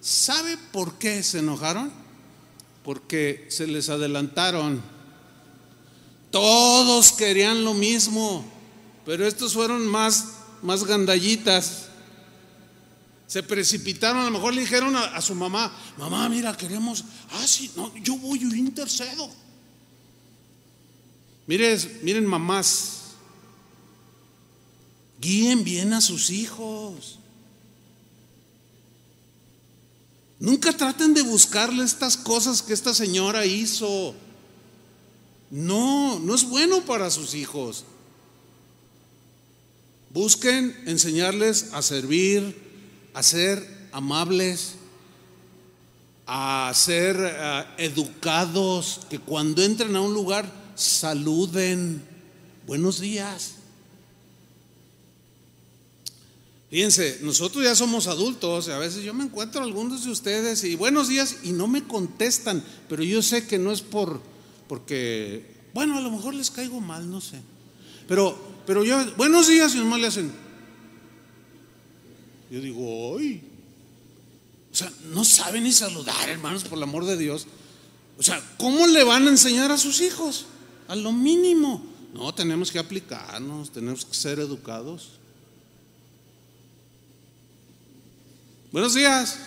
¿Sabe 0.00 0.56
por 0.72 0.94
qué 0.98 1.22
se 1.22 1.40
enojaron? 1.40 1.92
Porque 2.84 3.46
se 3.50 3.66
les 3.66 3.88
adelantaron. 3.88 4.80
Todos 6.30 7.12
querían 7.12 7.64
lo 7.64 7.74
mismo, 7.74 8.44
pero 9.06 9.24
estos 9.24 9.54
fueron 9.54 9.86
más, 9.86 10.32
más 10.62 10.84
gandallitas. 10.84 11.86
Se 13.28 13.42
precipitaron, 13.42 14.22
a 14.22 14.24
lo 14.24 14.32
mejor 14.32 14.52
le 14.52 14.62
dijeron 14.62 14.94
a, 14.96 15.20
su 15.22 15.34
mamá, 15.34 15.72
mamá, 15.96 16.28
mira, 16.28 16.56
queremos, 16.56 17.04
ah, 17.30 17.46
sí, 17.46 17.70
no, 17.76 17.96
yo 17.98 18.16
voy, 18.16 18.40
yo 18.40 18.48
intercedo. 18.48 19.30
Miren, 21.46 22.00
miren 22.02 22.26
mamás, 22.26 23.12
guíen 25.20 25.62
bien 25.62 25.92
a 25.92 26.00
sus 26.00 26.30
hijos. 26.30 27.20
Nunca 30.38 30.72
traten 30.72 31.14
de 31.14 31.22
buscarle 31.22 31.84
estas 31.84 32.16
cosas 32.16 32.60
que 32.60 32.74
esta 32.74 32.92
señora 32.92 33.46
hizo. 33.46 34.14
No, 35.50 36.18
no 36.18 36.34
es 36.34 36.44
bueno 36.44 36.84
para 36.84 37.10
sus 37.10 37.34
hijos. 37.34 37.84
Busquen 40.16 40.74
enseñarles 40.86 41.74
a 41.74 41.82
servir, 41.82 42.56
a 43.12 43.22
ser 43.22 43.62
amables, 43.92 44.76
a 46.26 46.72
ser 46.74 47.16
uh, 47.16 47.66
educados, 47.76 49.02
que 49.10 49.18
cuando 49.18 49.62
entren 49.62 49.94
a 49.94 50.00
un 50.00 50.14
lugar 50.14 50.50
saluden. 50.74 52.02
Buenos 52.66 52.98
días. 52.98 53.56
Fíjense, 56.70 57.18
nosotros 57.20 57.62
ya 57.62 57.74
somos 57.74 58.06
adultos, 58.06 58.68
y 58.68 58.70
a 58.70 58.78
veces 58.78 59.04
yo 59.04 59.12
me 59.12 59.24
encuentro 59.24 59.62
algunos 59.62 60.06
de 60.06 60.12
ustedes 60.12 60.64
y 60.64 60.76
buenos 60.76 61.08
días 61.08 61.40
y 61.42 61.52
no 61.52 61.68
me 61.68 61.84
contestan, 61.84 62.64
pero 62.88 63.02
yo 63.02 63.20
sé 63.20 63.46
que 63.46 63.58
no 63.58 63.70
es 63.70 63.82
por 63.82 64.22
porque 64.66 65.44
bueno, 65.74 65.98
a 65.98 66.00
lo 66.00 66.10
mejor 66.10 66.32
les 66.32 66.50
caigo 66.50 66.80
mal, 66.80 67.10
no 67.10 67.20
sé. 67.20 67.38
Pero 68.08 68.45
pero 68.66 68.84
yo 68.84 69.04
buenos 69.16 69.48
días 69.48 69.74
y 69.74 69.78
nomás 69.78 70.00
le 70.00 70.06
hacen 70.06 70.32
Yo 72.50 72.60
digo, 72.60 73.18
"Ay, 73.18 73.42
o 74.72 74.74
sea, 74.74 74.92
no 75.12 75.24
saben 75.24 75.64
ni 75.64 75.72
saludar, 75.72 76.28
hermanos, 76.28 76.64
por 76.64 76.78
el 76.78 76.84
amor 76.84 77.04
de 77.04 77.16
Dios. 77.16 77.46
O 78.18 78.22
sea, 78.22 78.40
¿cómo 78.58 78.86
le 78.86 79.02
van 79.04 79.26
a 79.26 79.30
enseñar 79.30 79.72
a 79.72 79.78
sus 79.78 80.00
hijos? 80.00 80.46
a 80.88 80.96
lo 80.96 81.12
mínimo. 81.12 81.84
No, 82.12 82.34
tenemos 82.34 82.70
que 82.70 82.78
aplicarnos, 82.78 83.70
tenemos 83.70 84.04
que 84.04 84.14
ser 84.14 84.38
educados. 84.38 85.10
Buenos 88.72 88.94
días. 88.94 89.38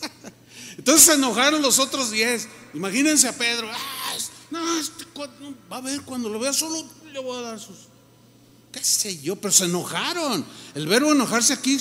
Entonces 0.78 1.06
se 1.06 1.14
enojaron 1.14 1.62
los 1.62 1.78
otros 1.78 2.10
diez. 2.10 2.48
Imagínense 2.74 3.28
a 3.28 3.32
Pedro. 3.32 3.70
Ah, 3.72 4.03
no, 4.54 4.78
este 4.78 5.04
va 5.70 5.78
a 5.78 5.80
ver, 5.80 6.02
cuando 6.02 6.28
lo 6.28 6.38
vea 6.38 6.52
solo 6.52 6.84
le 7.12 7.18
voy 7.18 7.38
a 7.38 7.40
dar 7.42 7.60
sus. 7.60 7.76
qué 8.72 8.82
sé 8.82 9.20
yo, 9.20 9.36
pero 9.36 9.52
se 9.52 9.64
enojaron. 9.64 10.44
El 10.74 10.86
verbo 10.86 11.12
enojarse 11.12 11.52
aquí, 11.52 11.78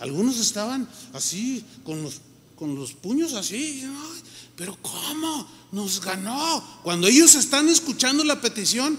algunos 0.00 0.38
estaban 0.38 0.88
así, 1.12 1.64
con 1.84 2.02
los, 2.02 2.20
con 2.56 2.74
los 2.74 2.92
puños 2.92 3.32
así, 3.34 3.84
pero 4.56 4.76
¿cómo? 4.82 5.48
Nos 5.72 6.00
ganó. 6.00 6.62
Cuando 6.82 7.06
ellos 7.06 7.34
están 7.34 7.68
escuchando 7.68 8.22
la 8.24 8.40
petición, 8.40 8.98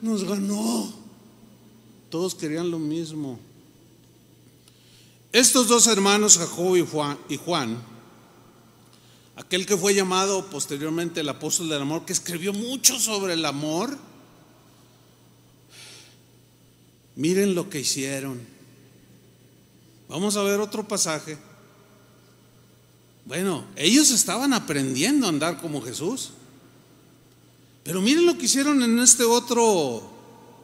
nos 0.00 0.24
ganó. 0.24 0.92
Todos 2.10 2.34
querían 2.34 2.70
lo 2.70 2.78
mismo. 2.78 3.38
Estos 5.32 5.68
dos 5.68 5.86
hermanos, 5.88 6.38
Jacob 6.38 6.76
y 6.76 6.86
Juan, 6.86 7.18
y 7.28 7.36
Juan, 7.36 7.82
aquel 9.36 9.66
que 9.66 9.76
fue 9.76 9.94
llamado 9.94 10.46
posteriormente 10.46 11.20
el 11.20 11.28
apóstol 11.28 11.68
del 11.68 11.82
amor, 11.82 12.04
que 12.04 12.12
escribió 12.12 12.52
mucho 12.52 12.98
sobre 12.98 13.34
el 13.34 13.44
amor, 13.44 13.96
miren 17.16 17.54
lo 17.54 17.68
que 17.68 17.80
hicieron. 17.80 18.40
Vamos 20.08 20.36
a 20.36 20.42
ver 20.42 20.60
otro 20.60 20.86
pasaje. 20.86 21.38
Bueno, 23.24 23.64
ellos 23.76 24.10
estaban 24.10 24.52
aprendiendo 24.52 25.26
a 25.26 25.30
andar 25.30 25.60
como 25.60 25.80
Jesús. 25.80 26.30
Pero 27.82 28.00
miren 28.00 28.26
lo 28.26 28.36
que 28.36 28.46
hicieron 28.46 28.82
en 28.82 28.98
este 28.98 29.24
otro 29.24 30.10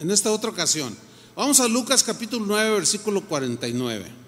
en 0.01 0.11
esta 0.11 0.33
otra 0.33 0.51
ocasión. 0.51 0.97
Vamos 1.37 1.61
a 1.61 1.69
Lucas 1.69 2.03
capítulo 2.03 2.45
9, 2.47 2.71
versículo 2.73 3.23
49. 3.23 4.20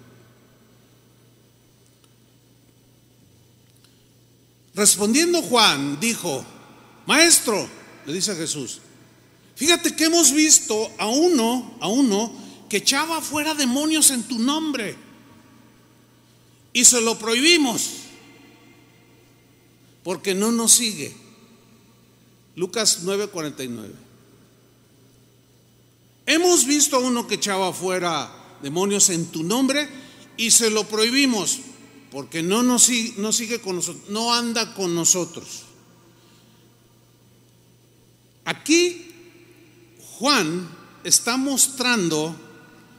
Respondiendo 4.75 5.43
Juan, 5.43 6.01
dijo, 6.01 6.45
Maestro, 7.07 7.69
le 8.07 8.13
dice 8.13 8.33
a 8.33 8.37
Jesús, 8.37 8.81
fíjate 9.55 9.95
que 9.95 10.05
hemos 10.05 10.33
visto 10.33 10.91
a 10.99 11.09
uno, 11.09 11.77
a 11.81 11.89
uno 11.89 12.33
que 12.69 12.79
echaba 12.79 13.21
fuera 13.21 13.55
demonios 13.55 14.11
en 14.11 14.23
tu 14.23 14.39
nombre 14.39 14.97
y 16.73 16.85
se 16.85 17.01
lo 17.03 17.19
prohibimos 17.19 17.91
porque 20.03 20.35
no 20.35 20.51
nos 20.51 20.73
sigue. 20.73 21.15
Lucas 22.57 23.01
9:49. 23.05 23.93
Hemos 26.25 26.67
visto 26.67 26.97
a 26.97 27.01
uno 27.01 27.27
que 27.27 27.35
echaba 27.35 27.73
fuera 27.73 28.33
demonios 28.63 29.11
en 29.11 29.27
tu 29.27 29.43
nombre 29.43 29.89
y 30.37 30.51
se 30.51 30.71
lo 30.71 30.85
prohibimos 30.85 31.59
porque 32.13 32.43
no 32.43 32.63
nos 32.63 32.91
no 33.17 33.33
sigue 33.33 33.63
con 33.63 33.77
nosotros, 33.77 34.11
no 34.11 34.35
anda 34.35 34.75
con 34.75 34.95
nosotros. 34.95 35.63
Aquí 38.45 39.11
Juan 40.19 40.69
está 41.05 41.39
mostrando 41.39 42.37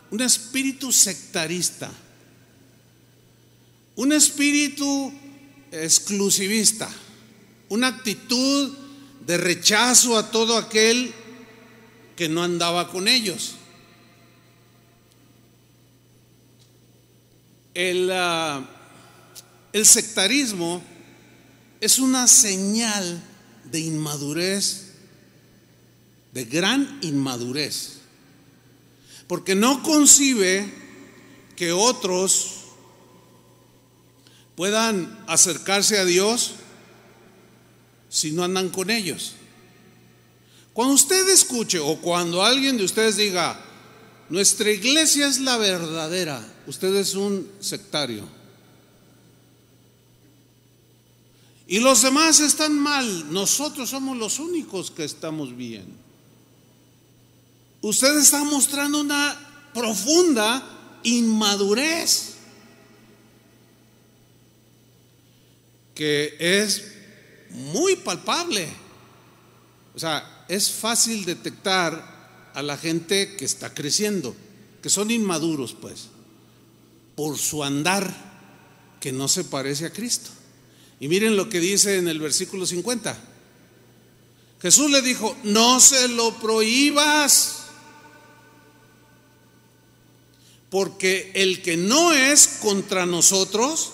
un 0.10 0.20
espíritu 0.20 0.92
sectarista, 0.92 1.92
un 3.96 4.14
espíritu 4.14 5.14
exclusivista, 5.72 6.90
una 7.70 7.90
actitud 7.90 8.74
de 9.28 9.38
rechazo 9.38 10.18
a 10.18 10.32
todo 10.32 10.58
aquel 10.58 11.14
que 12.16 12.30
no 12.30 12.42
andaba 12.42 12.90
con 12.90 13.08
ellos. 13.08 13.58
El, 17.76 18.10
uh, 18.10 18.83
el 19.74 19.88
sectarismo 19.88 20.82
es 21.82 21.98
una 21.98 22.28
señal 22.28 23.22
de 23.66 23.80
inmadurez, 23.80 24.92
de 26.32 26.46
gran 26.46 27.00
inmadurez, 27.02 27.98
porque 29.28 29.56
no 29.56 29.82
concibe 29.82 30.72
que 31.56 31.72
otros 31.72 32.62
puedan 34.56 35.24
acercarse 35.28 35.98
a 35.98 36.06
Dios 36.06 36.52
si 38.10 38.32
no 38.32 38.44
andan 38.44 38.70
con 38.70 38.92
ellos. 38.92 39.34
Cuando 40.74 40.94
usted 40.94 41.28
escuche 41.30 41.80
o 41.80 42.00
cuando 42.00 42.44
alguien 42.44 42.78
de 42.78 42.84
ustedes 42.84 43.18
diga, 43.18 43.60
nuestra 44.30 44.72
iglesia 44.72 45.28
es 45.28 45.40
la 45.40 45.58
verdadera, 45.58 46.44
usted 46.68 46.96
es 46.96 47.16
un 47.16 47.52
sectario. 47.60 48.24
Y 51.68 51.80
los 51.80 52.02
demás 52.02 52.40
están 52.40 52.78
mal. 52.78 53.32
Nosotros 53.32 53.90
somos 53.90 54.18
los 54.18 54.40
únicos 54.40 54.92
que 54.92 55.04
estamos 55.04 55.56
bien. 55.56 55.86
Usted 57.82 58.18
está 58.18 58.44
mostrando 58.44 59.02
una 59.02 59.72
profunda 59.74 61.00
inmadurez 61.04 62.34
que 65.96 66.36
es 66.40 66.84
muy 67.52 67.96
palpable. 67.98 68.68
O 69.96 70.00
sea, 70.00 70.46
es 70.48 70.72
fácil 70.72 71.26
detectar 71.26 72.52
a 72.54 72.62
la 72.62 72.78
gente 72.78 73.36
que 73.36 73.46
está 73.46 73.74
creciendo, 73.74 74.36
que 74.82 74.90
son 74.90 75.12
inmaduros, 75.12 75.74
pues, 75.74 76.08
por 77.16 77.38
su 77.38 77.64
andar 77.64 78.14
que 79.00 79.12
no 79.12 79.28
se 79.28 79.44
parece 79.44 79.86
a 79.86 79.94
Cristo. 79.94 80.32
Y 81.04 81.10
miren 81.10 81.36
lo 81.36 81.50
que 81.50 81.60
dice 81.60 81.98
en 81.98 82.08
el 82.08 82.18
versículo 82.18 82.66
50. 82.66 83.18
Jesús 84.62 84.90
le 84.90 85.02
dijo, 85.02 85.36
no 85.44 85.82
se 85.82 86.08
lo 86.08 86.40
prohíbas, 86.40 87.64
porque 90.70 91.30
el 91.36 91.62
que 91.62 91.76
no 91.76 92.14
es 92.14 92.60
contra 92.62 93.06
nosotros, 93.06 93.92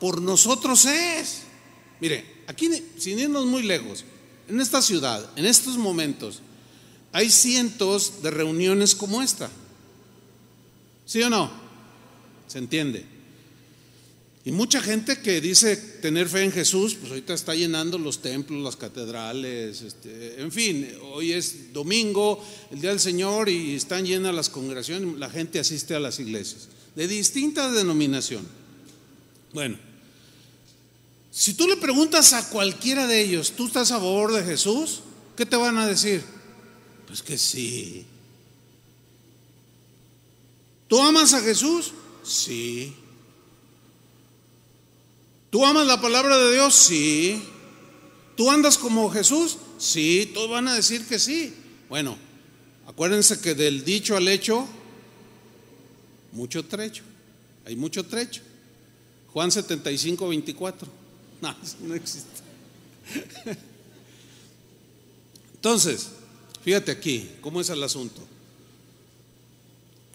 por 0.00 0.22
nosotros 0.22 0.86
es. 0.86 1.42
Mire, 2.00 2.44
aquí 2.46 2.70
sin 2.96 3.18
irnos 3.18 3.44
muy 3.44 3.62
lejos, 3.62 4.06
en 4.48 4.58
esta 4.58 4.80
ciudad, 4.80 5.28
en 5.36 5.44
estos 5.44 5.76
momentos, 5.76 6.40
hay 7.12 7.28
cientos 7.28 8.22
de 8.22 8.30
reuniones 8.30 8.94
como 8.94 9.20
esta. 9.20 9.50
¿Sí 11.04 11.22
o 11.22 11.28
no? 11.28 11.50
¿Se 12.46 12.56
entiende? 12.56 13.17
Y 14.48 14.52
mucha 14.52 14.80
gente 14.80 15.20
que 15.20 15.42
dice 15.42 15.76
tener 15.76 16.26
fe 16.26 16.42
en 16.42 16.52
Jesús, 16.52 16.94
pues 16.94 17.10
ahorita 17.10 17.34
está 17.34 17.54
llenando 17.54 17.98
los 17.98 18.22
templos, 18.22 18.64
las 18.64 18.76
catedrales, 18.76 19.82
este, 19.82 20.40
en 20.40 20.50
fin, 20.50 20.90
hoy 21.12 21.34
es 21.34 21.70
domingo, 21.74 22.42
el 22.70 22.80
día 22.80 22.88
del 22.88 22.98
Señor 22.98 23.50
y 23.50 23.74
están 23.74 24.06
llenas 24.06 24.34
las 24.34 24.48
congregaciones, 24.48 25.18
la 25.18 25.28
gente 25.28 25.60
asiste 25.60 25.94
a 25.94 26.00
las 26.00 26.18
iglesias, 26.18 26.70
de 26.96 27.06
distinta 27.06 27.70
denominación. 27.70 28.48
Bueno, 29.52 29.76
si 31.30 31.52
tú 31.52 31.68
le 31.68 31.76
preguntas 31.76 32.32
a 32.32 32.48
cualquiera 32.48 33.06
de 33.06 33.20
ellos, 33.20 33.52
¿tú 33.54 33.66
estás 33.66 33.90
a 33.90 33.96
favor 34.00 34.32
de 34.32 34.44
Jesús? 34.44 35.00
¿Qué 35.36 35.44
te 35.44 35.56
van 35.56 35.76
a 35.76 35.86
decir? 35.86 36.24
Pues 37.06 37.22
que 37.22 37.36
sí. 37.36 38.06
¿Tú 40.88 41.02
amas 41.02 41.34
a 41.34 41.42
Jesús? 41.42 41.92
Sí. 42.24 42.94
¿Tú 45.50 45.64
amas 45.64 45.86
la 45.86 46.00
palabra 46.00 46.36
de 46.36 46.52
Dios? 46.52 46.74
Sí. 46.74 47.42
¿Tú 48.36 48.50
andas 48.50 48.76
como 48.78 49.10
Jesús? 49.10 49.58
Sí, 49.78 50.30
todos 50.34 50.50
van 50.50 50.68
a 50.68 50.74
decir 50.74 51.06
que 51.06 51.18
sí. 51.18 51.54
Bueno, 51.88 52.18
acuérdense 52.86 53.40
que 53.40 53.54
del 53.54 53.84
dicho 53.84 54.16
al 54.16 54.28
hecho, 54.28 54.66
mucho 56.32 56.64
trecho. 56.64 57.02
Hay 57.64 57.76
mucho 57.76 58.04
trecho. 58.04 58.42
Juan 59.32 59.50
75, 59.50 60.28
24. 60.28 60.88
No, 61.40 61.54
no 61.82 61.94
existe. 61.94 62.28
Entonces, 65.54 66.08
fíjate 66.64 66.90
aquí, 66.90 67.30
¿cómo 67.40 67.60
es 67.60 67.70
el 67.70 67.80
asunto? 67.80 68.20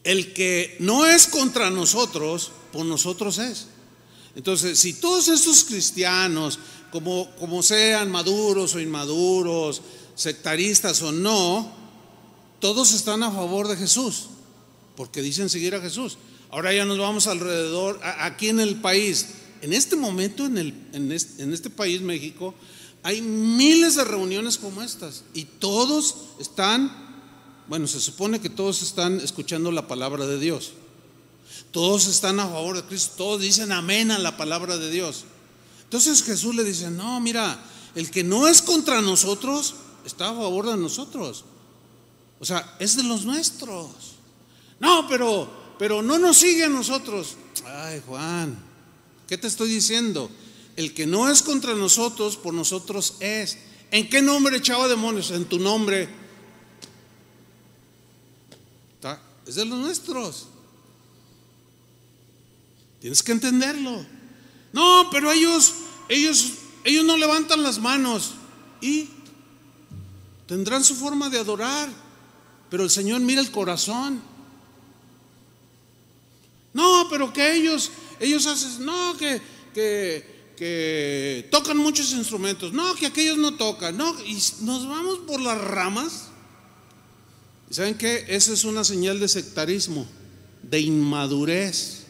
El 0.03 0.33
que 0.33 0.75
no 0.79 1.05
es 1.05 1.27
contra 1.27 1.69
nosotros, 1.69 2.51
por 2.73 2.85
nosotros 2.85 3.37
es. 3.37 3.67
Entonces, 4.35 4.79
si 4.79 4.93
todos 4.93 5.27
estos 5.27 5.63
cristianos, 5.63 6.59
como, 6.91 7.29
como 7.35 7.61
sean 7.61 8.11
maduros 8.11 8.73
o 8.75 8.79
inmaduros, 8.79 9.81
sectaristas 10.15 11.01
o 11.01 11.11
no, 11.11 11.71
todos 12.59 12.93
están 12.93 13.23
a 13.23 13.31
favor 13.31 13.67
de 13.67 13.75
Jesús, 13.75 14.27
porque 14.95 15.21
dicen 15.21 15.49
seguir 15.49 15.75
a 15.75 15.81
Jesús. 15.81 16.17
Ahora 16.49 16.73
ya 16.73 16.85
nos 16.85 16.97
vamos 16.97 17.27
alrededor, 17.27 17.99
aquí 18.03 18.49
en 18.49 18.59
el 18.59 18.75
país, 18.75 19.27
en 19.61 19.73
este 19.73 19.95
momento 19.95 20.45
en, 20.45 20.57
el, 20.57 21.11
este, 21.11 21.43
en 21.43 21.53
este 21.53 21.69
país, 21.69 22.01
México, 22.01 22.53
hay 23.01 23.21
miles 23.21 23.95
de 23.95 24.03
reuniones 24.03 24.57
como 24.57 24.81
estas 24.81 25.23
y 25.33 25.45
todos 25.45 26.15
están, 26.39 26.91
bueno, 27.67 27.87
se 27.87 27.99
supone 27.99 28.39
que 28.39 28.49
todos 28.49 28.81
están 28.81 29.19
escuchando 29.19 29.71
la 29.71 29.87
palabra 29.87 30.25
de 30.25 30.39
Dios. 30.39 30.73
Todos 31.73 32.05
están 32.05 32.39
a 32.39 32.47
favor 32.47 32.75
de 32.75 32.83
Cristo, 32.83 33.15
todos 33.17 33.41
dicen 33.41 33.71
amén 33.71 34.11
a 34.11 34.19
la 34.19 34.37
palabra 34.37 34.77
de 34.77 34.91
Dios. 34.91 35.25
Entonces 35.83 36.21
Jesús 36.21 36.53
le 36.53 36.63
dice, 36.63 36.91
no, 36.91 37.19
mira, 37.19 37.59
el 37.95 38.11
que 38.11 38.23
no 38.23 38.47
es 38.47 38.61
contra 38.61 39.01
nosotros 39.01 39.73
está 40.05 40.29
a 40.29 40.35
favor 40.35 40.67
de 40.67 40.77
nosotros. 40.77 41.45
O 42.39 42.45
sea, 42.45 42.75
es 42.77 42.95
de 42.95 43.01
los 43.01 43.25
nuestros. 43.25 43.87
No, 44.79 45.07
pero, 45.07 45.51
pero 45.79 46.03
no 46.03 46.19
nos 46.19 46.37
sigue 46.37 46.65
a 46.65 46.69
nosotros. 46.69 47.37
Ay, 47.65 48.03
Juan, 48.05 48.55
¿qué 49.27 49.39
te 49.39 49.47
estoy 49.47 49.69
diciendo? 49.69 50.29
El 50.75 50.93
que 50.93 51.07
no 51.07 51.27
es 51.27 51.41
contra 51.41 51.73
nosotros, 51.73 52.37
por 52.37 52.53
nosotros 52.53 53.15
es. 53.19 53.57
¿En 53.89 54.07
qué 54.11 54.21
nombre 54.21 54.57
echaba 54.57 54.87
demonios? 54.87 55.31
En 55.31 55.45
tu 55.45 55.57
nombre. 55.57 56.07
Es 59.47 59.55
de 59.55 59.65
los 59.65 59.79
nuestros. 59.79 60.49
Tienes 63.03 63.21
que 63.21 63.33
entenderlo. 63.33 64.05
No, 64.71 65.09
pero 65.11 65.29
ellos, 65.29 65.73
ellos, 66.07 66.53
ellos 66.85 67.03
no 67.03 67.17
levantan 67.17 67.61
las 67.61 67.77
manos 67.77 68.35
y 68.79 69.09
tendrán 70.47 70.85
su 70.85 70.95
forma 70.95 71.29
de 71.29 71.37
adorar. 71.37 71.89
Pero 72.69 72.85
el 72.85 72.89
Señor 72.89 73.19
mira 73.19 73.41
el 73.41 73.51
corazón. 73.51 74.21
No, 76.71 77.07
pero 77.09 77.33
que 77.33 77.53
ellos, 77.53 77.91
ellos 78.21 78.45
hacen, 78.47 78.85
no, 78.85 79.17
que, 79.17 79.41
que, 79.73 81.45
tocan 81.51 81.75
muchos 81.75 82.13
instrumentos. 82.13 82.71
No, 82.71 82.95
que 82.95 83.07
aquellos 83.07 83.37
no 83.37 83.55
tocan. 83.55 83.97
No, 83.97 84.17
y 84.23 84.41
nos 84.61 84.87
vamos 84.87 85.19
por 85.27 85.41
las 85.41 85.59
ramas. 85.59 86.29
¿Saben 87.69 87.97
qué? 87.97 88.23
Esa 88.29 88.53
es 88.53 88.63
una 88.63 88.85
señal 88.85 89.19
de 89.19 89.27
sectarismo, 89.27 90.07
de 90.61 90.79
inmadurez. 90.79 92.02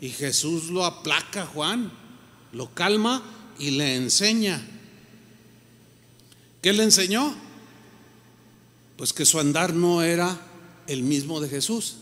Y 0.00 0.10
Jesús 0.10 0.70
lo 0.70 0.84
aplaca, 0.84 1.46
Juan, 1.46 1.92
lo 2.52 2.72
calma 2.74 3.22
y 3.58 3.72
le 3.72 3.96
enseña. 3.96 4.64
¿Qué 6.62 6.72
le 6.72 6.84
enseñó? 6.84 7.34
Pues 8.96 9.12
que 9.12 9.24
su 9.24 9.38
andar 9.38 9.74
no 9.74 10.02
era 10.02 10.40
el 10.86 11.02
mismo 11.02 11.40
de 11.40 11.48
Jesús. 11.48 11.96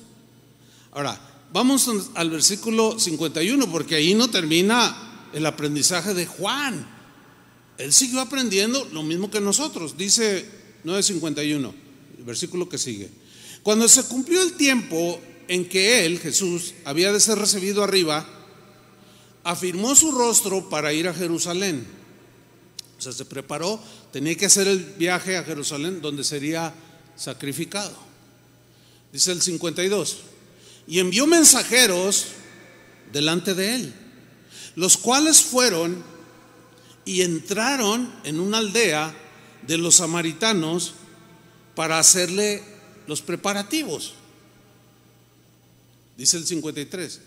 Ahora, 0.93 1.21
vamos 1.53 1.91
al 2.15 2.31
versículo 2.31 2.99
51, 2.99 3.71
porque 3.71 3.97
ahí 3.97 4.15
no 4.15 4.29
termina 4.29 5.29
el 5.33 5.45
aprendizaje 5.47 6.15
de 6.15 6.27
Juan. 6.27 6.87
Él 7.79 7.93
siguió 7.93 8.21
aprendiendo 8.21 8.89
lo 8.93 9.03
mismo 9.03 9.31
que 9.31 9.41
nosotros. 9.41 9.97
Dice 9.97 10.49
951 10.85 11.87
versículo 12.27 12.69
que 12.69 12.77
sigue. 12.77 13.09
Cuando 13.63 13.89
se 13.89 14.05
cumplió 14.05 14.43
el 14.43 14.55
tiempo 14.55 15.21
en 15.49 15.69
que 15.69 16.05
él, 16.05 16.19
Jesús, 16.19 16.75
había 16.85 17.13
de 17.13 17.21
ser 17.21 17.39
recibido 17.39 17.83
arriba, 17.83 18.27
afirmó 19.45 19.95
su 19.95 20.13
rostro 20.13 20.69
para 20.69 20.93
ir 20.93 21.09
a 21.09 21.15
Jerusalén. 21.15 21.87
O 22.99 23.03
sea, 23.03 23.13
se 23.13 23.25
preparó, 23.25 23.81
tenía 24.13 24.35
que 24.37 24.47
hacer 24.47 24.67
el 24.67 24.79
viaje 24.79 25.37
a 25.37 25.45
Jerusalén 25.45 26.01
donde 26.01 26.25
sería 26.25 26.75
sacrificado. 27.17 27.97
Dice 29.13 29.33
el 29.33 29.43
52. 29.43 30.19
Y 30.89 30.99
envió 30.99 31.27
mensajeros 31.27 32.27
delante 33.13 33.55
de 33.55 33.75
él, 33.75 33.95
los 34.75 34.97
cuales 34.97 35.43
fueron 35.43 36.03
y 37.05 37.23
entraron 37.23 38.13
en 38.25 38.41
una 38.41 38.59
aldea 38.59 39.15
de 39.67 39.79
los 39.79 39.97
samaritanos 39.97 40.95
para 41.75 41.99
hacerle 41.99 42.63
los 43.07 43.23
preparativos. 43.23 44.15
Dice 46.17 46.37
el 46.37 46.47
53. 46.47 47.21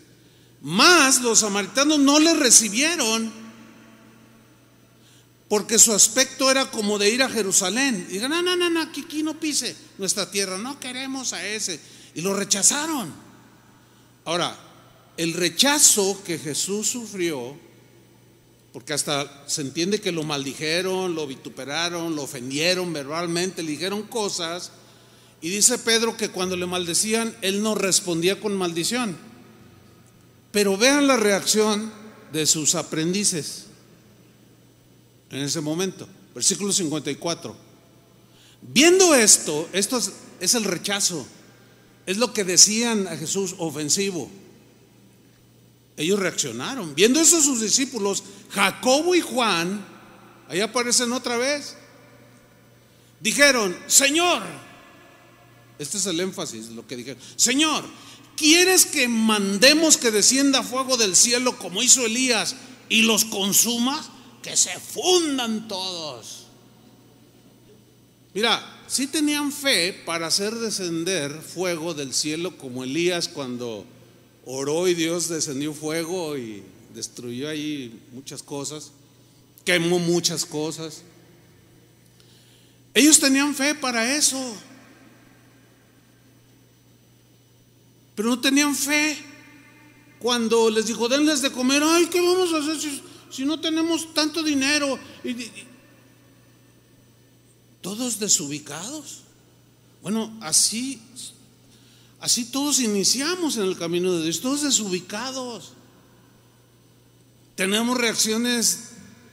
Más 0.62 1.20
los 1.20 1.40
samaritanos 1.40 1.98
no 1.98 2.18
le 2.18 2.34
recibieron 2.34 3.32
porque 5.48 5.78
su 5.78 5.92
aspecto 5.92 6.50
era 6.50 6.70
como 6.70 6.98
de 6.98 7.10
ir 7.10 7.22
a 7.22 7.28
Jerusalén. 7.28 8.06
Y 8.08 8.14
digan, 8.14 8.30
no, 8.30 8.42
no, 8.42 8.56
no, 8.56 8.70
no, 8.70 8.82
aquí, 8.82 9.02
aquí 9.06 9.22
no 9.22 9.38
pise 9.38 9.74
nuestra 9.98 10.30
tierra, 10.30 10.58
no 10.58 10.78
queremos 10.78 11.32
a 11.32 11.44
ese. 11.46 11.80
Y 12.14 12.20
lo 12.20 12.34
rechazaron. 12.34 13.12
Ahora, 14.24 14.56
el 15.16 15.32
rechazo 15.32 16.22
que 16.24 16.38
Jesús 16.38 16.88
sufrió 16.88 17.56
porque 18.72 18.92
hasta 18.92 19.44
se 19.48 19.62
entiende 19.62 20.00
que 20.00 20.12
lo 20.12 20.22
maldijeron, 20.22 21.14
lo 21.14 21.26
vituperaron, 21.26 22.14
lo 22.14 22.22
ofendieron 22.22 22.92
verbalmente, 22.92 23.62
le 23.62 23.72
dijeron 23.72 24.04
cosas. 24.04 24.70
Y 25.42 25.48
dice 25.48 25.78
Pedro 25.78 26.16
que 26.16 26.28
cuando 26.28 26.56
le 26.56 26.66
maldecían, 26.66 27.34
él 27.40 27.62
no 27.62 27.74
respondía 27.74 28.40
con 28.40 28.56
maldición. 28.56 29.16
Pero 30.52 30.76
vean 30.76 31.06
la 31.06 31.16
reacción 31.16 31.92
de 32.32 32.46
sus 32.46 32.74
aprendices 32.74 33.66
en 35.30 35.40
ese 35.40 35.60
momento. 35.60 36.08
Versículo 36.34 36.72
54. 36.72 37.56
Viendo 38.62 39.14
esto, 39.14 39.68
esto 39.72 40.00
es, 40.40 40.54
el 40.54 40.64
rechazo, 40.64 41.26
es 42.06 42.18
lo 42.18 42.32
que 42.32 42.44
decían 42.44 43.08
a 43.08 43.16
Jesús 43.16 43.54
ofensivo. 43.58 44.30
Ellos 45.96 46.18
reaccionaron. 46.18 46.94
Viendo 46.94 47.20
eso 47.20 47.40
sus 47.40 47.60
discípulos, 47.60 48.22
Jacobo 48.50 49.14
y 49.14 49.20
Juan, 49.20 49.84
ahí 50.48 50.60
aparecen 50.60 51.12
otra 51.12 51.36
vez, 51.36 51.76
dijeron, 53.20 53.76
Señor, 53.86 54.42
este 55.80 55.96
es 55.96 56.04
el 56.04 56.20
énfasis, 56.20 56.68
lo 56.68 56.86
que 56.86 56.94
dijeron, 56.94 57.22
Señor, 57.36 57.82
¿quieres 58.36 58.84
que 58.84 59.08
mandemos 59.08 59.96
que 59.96 60.10
descienda 60.10 60.62
fuego 60.62 60.98
del 60.98 61.16
cielo 61.16 61.56
como 61.56 61.82
hizo 61.82 62.04
Elías 62.04 62.54
y 62.90 63.02
los 63.02 63.24
consuma? 63.24 63.98
Que 64.42 64.58
se 64.58 64.78
fundan 64.78 65.68
todos. 65.68 66.44
Mira, 68.34 68.82
si 68.86 69.06
tenían 69.06 69.50
fe 69.52 69.94
para 70.04 70.26
hacer 70.26 70.54
descender 70.54 71.32
fuego 71.40 71.94
del 71.94 72.12
cielo 72.12 72.58
como 72.58 72.84
Elías 72.84 73.28
cuando 73.28 73.86
oró 74.44 74.86
y 74.86 74.92
Dios 74.92 75.28
descendió 75.28 75.72
fuego 75.72 76.36
y 76.36 76.62
destruyó 76.94 77.48
ahí 77.48 78.02
muchas 78.12 78.42
cosas, 78.42 78.92
quemó 79.64 79.98
muchas 79.98 80.44
cosas. 80.44 81.04
Ellos 82.92 83.18
tenían 83.18 83.54
fe 83.54 83.74
para 83.74 84.14
eso, 84.16 84.38
pero 88.20 88.28
no 88.28 88.40
tenían 88.42 88.76
fe 88.76 89.16
cuando 90.18 90.68
les 90.68 90.84
dijo, 90.84 91.08
denles 91.08 91.40
de 91.40 91.50
comer, 91.50 91.82
ay, 91.82 92.04
¿qué 92.04 92.20
vamos 92.20 92.52
a 92.52 92.58
hacer 92.58 93.00
si, 93.30 93.46
no 93.46 93.58
tenemos 93.58 94.12
tanto 94.12 94.42
dinero? 94.42 94.98
todos 97.80 98.18
desubicados. 98.18 99.22
Bueno, 100.02 100.36
así 100.42 101.00
Así 102.20 102.44
todos 102.44 102.78
iniciamos 102.80 103.56
en 103.56 103.62
el 103.62 103.78
camino 103.78 104.12
de 104.12 104.24
Dios, 104.24 104.42
todos 104.42 104.60
desubicados. 104.60 105.72
Tenemos 107.54 107.96
reacciones 107.96 108.90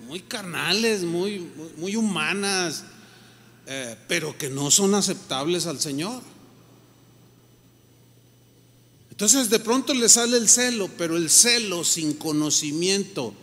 muy 0.08 0.21
carnales, 0.21 1.04
muy, 1.04 1.45
muy 1.76 1.97
humanas, 1.97 2.86
eh, 3.65 3.97
pero 4.08 4.38
que 4.38 4.47
no 4.50 4.71
son 4.71 4.95
aceptables 4.95 5.65
al 5.65 5.82
Señor. 5.82 6.37
Entonces 9.17 9.49
de 9.49 9.58
pronto 9.58 9.95
le 9.95 10.10
sale 10.10 10.38
el 10.38 10.47
celo, 10.47 10.91
pero 10.95 11.17
el 11.17 11.32
celo 11.32 11.84
sin 11.84 12.13
conocimiento 12.13 13.34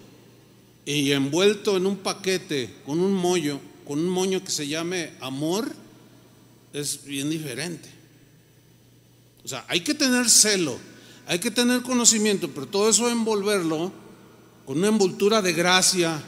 y 0.87 1.11
envuelto 1.11 1.77
en 1.77 1.87
un 1.87 1.97
paquete 1.97 2.73
con 2.87 3.01
un 3.01 3.13
moño, 3.13 3.61
con 3.85 3.99
un 3.99 4.09
moño 4.09 4.45
que 4.45 4.53
se 4.53 4.69
llame 4.69 5.15
amor, 5.21 5.69
es 6.73 7.05
bien 7.05 7.29
diferente. 7.29 7.89
O 9.45 9.49
sea, 9.49 9.65
hay 9.67 9.81
que 9.81 9.95
tener 9.95 10.31
celo, 10.31 10.79
hay 11.27 11.41
que 11.41 11.51
tener 11.51 11.83
conocimiento, 11.83 12.49
pero 12.51 12.69
todo 12.69 12.89
eso 12.89 13.11
envolverlo 13.11 13.93
con 14.67 14.79
una 14.79 14.87
envoltura 14.87 15.43
de 15.43 15.55
gracia 15.55 16.23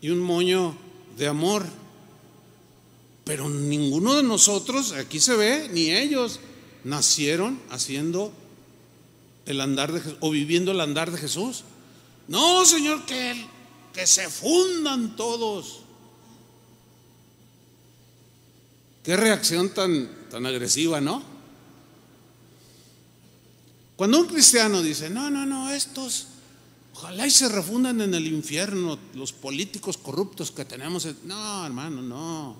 y 0.00 0.08
un 0.08 0.20
moño 0.20 0.74
de 1.18 1.26
amor. 1.26 1.66
Pero 3.24 3.50
ninguno 3.50 4.14
de 4.14 4.22
nosotros, 4.22 4.92
aquí 4.92 5.20
se 5.20 5.36
ve, 5.36 5.68
ni 5.70 5.90
ellos, 5.90 6.40
nacieron 6.86 7.60
haciendo 7.68 8.32
el 9.44 9.60
andar 9.60 9.92
de 9.92 10.00
Jesús 10.00 10.18
o 10.20 10.30
viviendo 10.30 10.70
el 10.70 10.80
andar 10.80 11.10
de 11.10 11.18
Jesús. 11.18 11.64
No, 12.28 12.64
Señor, 12.64 13.04
que, 13.04 13.44
que 13.92 14.06
se 14.06 14.30
fundan 14.30 15.16
todos. 15.16 15.80
Qué 19.02 19.16
reacción 19.16 19.74
tan, 19.74 20.28
tan 20.30 20.46
agresiva, 20.46 21.00
¿no? 21.00 21.22
Cuando 23.96 24.20
un 24.20 24.26
cristiano 24.26 24.80
dice, 24.80 25.10
no, 25.10 25.28
no, 25.28 25.44
no, 25.44 25.70
estos, 25.70 26.28
ojalá 26.94 27.26
y 27.26 27.30
se 27.30 27.48
refundan 27.48 28.00
en 28.00 28.14
el 28.14 28.28
infierno, 28.28 28.96
los 29.14 29.32
políticos 29.32 29.96
corruptos 29.96 30.52
que 30.52 30.64
tenemos. 30.64 31.08
No, 31.24 31.66
hermano, 31.66 32.00
no. 32.00 32.56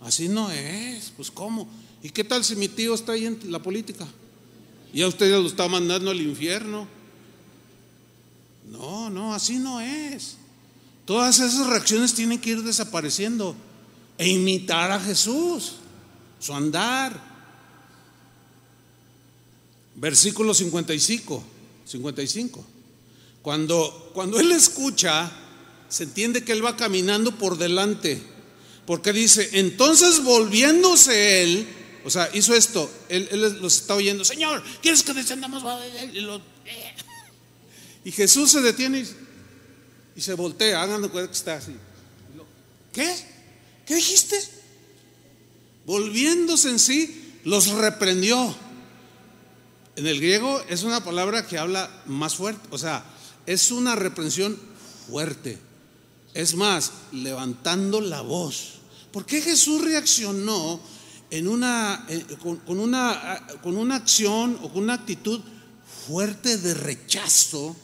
Así 0.00 0.28
no 0.28 0.50
es. 0.50 1.12
Pues 1.14 1.30
¿cómo? 1.30 1.68
¿Y 2.02 2.10
qué 2.10 2.24
tal 2.24 2.44
si 2.44 2.56
mi 2.56 2.68
tío 2.68 2.94
está 2.94 3.12
ahí 3.12 3.26
en 3.26 3.38
la 3.50 3.60
política? 3.60 4.06
Y 4.92 5.02
a 5.02 5.08
usted 5.08 5.30
lo 5.30 5.46
está 5.46 5.68
mandando 5.68 6.10
al 6.10 6.20
infierno. 6.20 6.88
No, 8.70 9.10
no, 9.10 9.34
así 9.34 9.58
no 9.58 9.80
es. 9.80 10.36
Todas 11.04 11.38
esas 11.40 11.66
reacciones 11.66 12.14
tienen 12.14 12.40
que 12.40 12.50
ir 12.50 12.62
desapareciendo. 12.62 13.56
e 14.18 14.28
imitar 14.28 14.90
a 14.90 15.00
Jesús, 15.00 15.76
su 16.38 16.52
andar. 16.52 17.18
Versículo 19.96 20.52
55, 20.52 21.42
55. 21.86 22.64
Cuando, 23.40 24.10
cuando 24.12 24.38
él 24.38 24.52
escucha, 24.52 25.32
se 25.88 26.04
entiende 26.04 26.44
que 26.44 26.52
él 26.52 26.64
va 26.64 26.76
caminando 26.76 27.32
por 27.32 27.56
delante, 27.56 28.22
porque 28.86 29.12
dice, 29.12 29.48
entonces 29.54 30.22
volviéndose 30.22 31.42
él, 31.42 31.66
o 32.04 32.10
sea, 32.10 32.30
hizo 32.32 32.54
esto, 32.54 32.90
él, 33.08 33.28
los 33.60 33.76
está 33.76 33.94
oyendo, 33.94 34.24
Señor, 34.24 34.62
¿quieres 34.80 35.02
que 35.02 35.12
descendamos? 35.12 35.62
Y 38.04 38.12
Jesús 38.12 38.50
se 38.50 38.60
detiene 38.60 39.04
y, 40.16 40.20
se 40.20 40.34
voltea, 40.34 40.82
hagan 40.82 41.08
cuenta 41.08 41.30
que 41.30 41.36
está 41.36 41.54
así. 41.54 41.74
¿Qué? 42.92 43.14
¿Qué 43.86 43.94
dijiste? 43.94 44.38
Volviéndose 45.86 46.70
en 46.70 46.78
sí, 46.78 47.38
los 47.44 47.68
reprendió. 47.68 48.54
En 49.96 50.06
el 50.06 50.18
griego 50.18 50.62
es 50.68 50.82
una 50.82 51.04
palabra 51.04 51.46
que 51.46 51.58
habla 51.58 52.02
más 52.06 52.34
fuerte, 52.34 52.66
o 52.70 52.78
sea, 52.78 53.04
es 53.46 53.70
una 53.70 53.96
reprensión 53.96 54.58
fuerte. 55.10 55.58
Es 56.32 56.54
más, 56.54 56.92
levantando 57.12 58.00
la 58.00 58.20
voz. 58.20 58.80
¿Por 59.12 59.26
qué 59.26 59.42
Jesús 59.42 59.82
reaccionó 59.82 60.80
en 61.30 61.48
una, 61.48 62.06
con, 62.42 62.78
una, 62.78 63.46
con 63.62 63.76
una 63.76 63.96
acción 63.96 64.58
o 64.62 64.72
con 64.72 64.84
una 64.84 64.94
actitud 64.94 65.40
fuerte 66.06 66.56
de 66.58 66.74
rechazo 66.74 67.76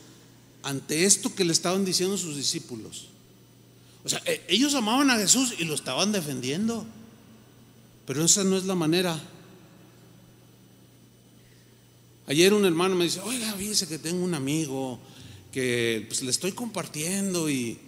ante 0.62 1.04
esto 1.04 1.34
que 1.34 1.44
le 1.44 1.52
estaban 1.52 1.84
diciendo 1.84 2.16
sus 2.18 2.36
discípulos? 2.36 3.08
O 4.04 4.08
sea, 4.08 4.22
e, 4.24 4.44
ellos 4.48 4.74
amaban 4.74 5.10
a 5.10 5.16
Jesús 5.16 5.54
y 5.58 5.64
lo 5.64 5.74
estaban 5.74 6.12
defendiendo. 6.12 6.86
Pero 8.06 8.24
esa 8.24 8.44
no 8.44 8.56
es 8.56 8.64
la 8.64 8.76
manera. 8.76 9.20
Ayer 12.28 12.54
un 12.54 12.64
hermano 12.64 12.94
me 12.94 13.04
dice, 13.04 13.20
oiga, 13.20 13.52
fíjese 13.54 13.88
que 13.88 13.98
tengo 13.98 14.24
un 14.24 14.34
amigo 14.34 14.98
que 15.52 16.04
pues, 16.08 16.22
le 16.22 16.30
estoy 16.30 16.52
compartiendo 16.52 17.50
y 17.50 17.78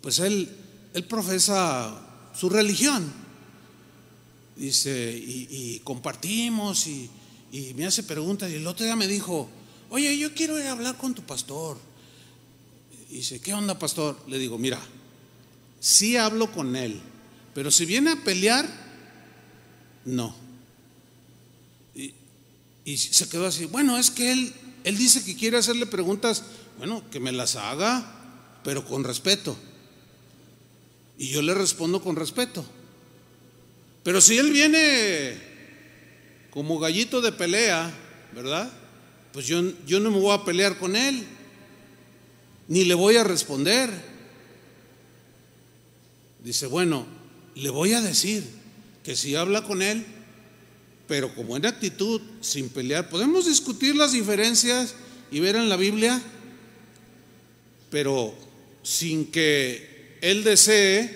pues 0.00 0.18
él, 0.20 0.48
él 0.94 1.04
profesa 1.04 2.00
su 2.34 2.48
religión. 2.48 3.12
Dice, 4.58 5.16
y, 5.16 5.80
compartimos 5.84 6.88
y, 6.88 7.08
y, 7.52 7.74
me 7.74 7.86
hace 7.86 8.02
preguntas. 8.02 8.50
Y 8.50 8.56
el 8.56 8.66
otro 8.66 8.84
día 8.84 8.96
me 8.96 9.06
dijo, 9.06 9.48
oye, 9.88 10.18
yo 10.18 10.34
quiero 10.34 10.58
ir 10.58 10.66
a 10.66 10.72
hablar 10.72 10.98
con 10.98 11.14
tu 11.14 11.22
pastor. 11.22 11.78
Y 13.08 13.18
dice, 13.18 13.40
¿qué 13.40 13.54
onda, 13.54 13.78
pastor? 13.78 14.18
Le 14.26 14.36
digo, 14.36 14.58
mira, 14.58 14.80
sí 15.78 16.16
hablo 16.16 16.50
con 16.50 16.74
él, 16.74 17.00
pero 17.54 17.70
si 17.70 17.86
viene 17.86 18.10
a 18.10 18.24
pelear, 18.24 18.68
no. 20.04 20.34
Y, 21.94 22.12
y 22.84 22.96
se 22.96 23.28
quedó 23.28 23.46
así, 23.46 23.66
bueno, 23.66 23.96
es 23.96 24.10
que 24.10 24.32
él, 24.32 24.52
él 24.82 24.98
dice 24.98 25.24
que 25.24 25.36
quiere 25.36 25.56
hacerle 25.56 25.86
preguntas, 25.86 26.42
bueno, 26.78 27.08
que 27.10 27.20
me 27.20 27.30
las 27.30 27.54
haga, 27.54 28.60
pero 28.64 28.84
con 28.84 29.04
respeto. 29.04 29.56
Y 31.16 31.28
yo 31.28 31.42
le 31.42 31.54
respondo 31.54 32.02
con 32.02 32.16
respeto. 32.16 32.64
Pero 34.08 34.22
si 34.22 34.38
él 34.38 34.50
viene 34.50 35.34
como 36.48 36.78
gallito 36.78 37.20
de 37.20 37.30
pelea, 37.30 37.92
¿verdad? 38.34 38.72
Pues 39.34 39.46
yo, 39.46 39.62
yo 39.86 40.00
no 40.00 40.10
me 40.10 40.18
voy 40.18 40.34
a 40.34 40.46
pelear 40.46 40.78
con 40.78 40.96
él, 40.96 41.26
ni 42.68 42.86
le 42.86 42.94
voy 42.94 43.16
a 43.16 43.24
responder. 43.24 43.90
Dice, 46.42 46.64
bueno, 46.68 47.06
le 47.54 47.68
voy 47.68 47.92
a 47.92 48.00
decir 48.00 48.46
que 49.04 49.14
si 49.14 49.34
habla 49.34 49.64
con 49.64 49.82
él, 49.82 50.06
pero 51.06 51.34
como 51.34 51.58
en 51.58 51.66
actitud, 51.66 52.22
sin 52.40 52.70
pelear, 52.70 53.10
podemos 53.10 53.44
discutir 53.44 53.94
las 53.94 54.12
diferencias 54.12 54.94
y 55.30 55.40
ver 55.40 55.54
en 55.54 55.68
la 55.68 55.76
Biblia, 55.76 56.18
pero 57.90 58.34
sin 58.82 59.26
que 59.30 60.16
él 60.22 60.44
desee 60.44 61.14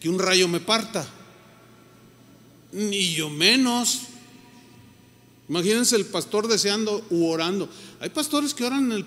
que 0.00 0.10
un 0.10 0.18
rayo 0.18 0.48
me 0.48 0.60
parta, 0.60 1.13
ni 2.74 3.14
yo 3.14 3.30
menos. 3.30 4.02
Imagínense 5.48 5.96
el 5.96 6.06
pastor 6.06 6.48
deseando 6.48 7.06
u 7.10 7.26
orando. 7.26 7.68
Hay 8.00 8.10
pastores 8.10 8.52
que 8.52 8.64
oran 8.64 8.90
en 8.90 8.92
el, 8.92 9.06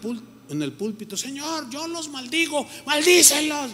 en 0.50 0.62
el 0.62 0.74
púlpito, 0.74 1.18
Señor, 1.18 1.70
yo 1.70 1.88
los 1.88 2.10
maldigo, 2.10 2.68
maldícelos. 2.86 3.72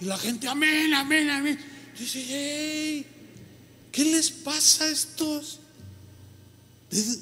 Y 0.00 0.04
la 0.04 0.16
gente, 0.16 0.46
amén, 0.46 0.94
amén, 0.94 1.28
amén. 1.30 1.58
Dice, 1.98 3.04
¿qué 3.92 4.04
les 4.04 4.30
pasa 4.30 4.84
a 4.84 4.88
estos? 4.88 5.60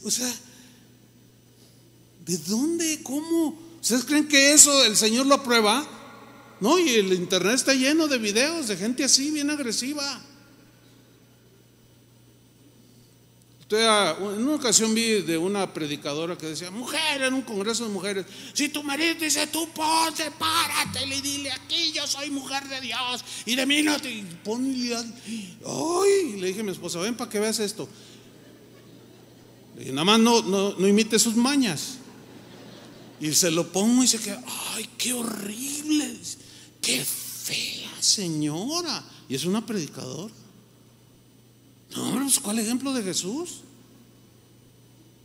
o 0.04 0.10
sea, 0.10 0.32
¿de 2.26 2.36
dónde? 2.38 3.02
¿Cómo? 3.02 3.58
¿Ustedes 3.80 4.04
creen 4.04 4.28
que 4.28 4.52
eso 4.52 4.84
el 4.84 4.96
Señor 4.96 5.26
lo 5.26 5.36
aprueba? 5.36 5.86
No, 6.60 6.78
y 6.78 6.90
el 6.90 7.12
internet 7.12 7.54
está 7.54 7.74
lleno 7.74 8.08
de 8.08 8.18
videos 8.18 8.68
de 8.68 8.76
gente 8.76 9.04
así, 9.04 9.30
bien 9.30 9.50
agresiva. 9.50 10.22
En 13.78 14.42
una 14.42 14.54
ocasión 14.54 14.94
vi 14.94 15.22
de 15.22 15.38
una 15.38 15.72
predicadora 15.72 16.36
que 16.36 16.46
decía, 16.46 16.70
mujer 16.70 17.22
en 17.22 17.34
un 17.34 17.42
congreso 17.42 17.84
de 17.84 17.90
mujeres, 17.90 18.26
si 18.52 18.68
tu 18.68 18.82
marido 18.82 19.14
dice, 19.14 19.46
tú 19.46 19.68
ponte, 19.70 20.30
párate, 20.32 21.06
le 21.06 21.20
dile 21.20 21.50
aquí, 21.52 21.92
yo 21.92 22.06
soy 22.06 22.30
mujer 22.30 22.68
de 22.68 22.80
Dios, 22.80 23.24
y 23.46 23.54
de 23.54 23.66
mí 23.66 23.82
no 23.82 23.98
te 23.98 24.24
ponle, 24.42 24.96
ay, 24.96 26.40
le 26.40 26.48
dije 26.48 26.60
a 26.60 26.64
mi 26.64 26.72
esposa, 26.72 26.98
ven 27.00 27.16
para 27.16 27.30
que 27.30 27.40
veas 27.40 27.58
esto. 27.58 27.88
Le 29.74 29.80
dije, 29.80 29.92
nada 29.92 30.04
más 30.04 30.20
no, 30.20 30.42
no, 30.42 30.74
no 30.78 30.88
imite 30.88 31.18
sus 31.18 31.34
mañas. 31.34 31.98
Y 33.20 33.32
se 33.32 33.50
lo 33.50 33.72
pongo 33.72 34.02
y 34.04 34.08
se 34.08 34.18
queda, 34.18 34.42
ay, 34.74 34.88
qué 34.98 35.12
horrible, 35.12 36.16
qué 36.80 37.04
fea 37.04 37.90
señora. 38.00 39.04
Y 39.28 39.34
es 39.34 39.44
una 39.44 39.64
predicadora. 39.64 40.34
No, 41.96 42.12
pues, 42.22 42.40
¿cuál 42.40 42.58
ejemplo 42.58 42.92
de 42.92 43.02
Jesús? 43.02 43.60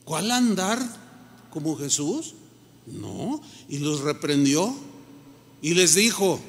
¿Cuál 0.09 0.31
andar 0.31 0.79
como 1.51 1.77
Jesús? 1.77 2.33
No, 2.87 3.39
y 3.69 3.77
los 3.77 3.99
reprendió 3.99 4.75
y 5.61 5.75
les 5.75 5.93
dijo, 5.93 6.39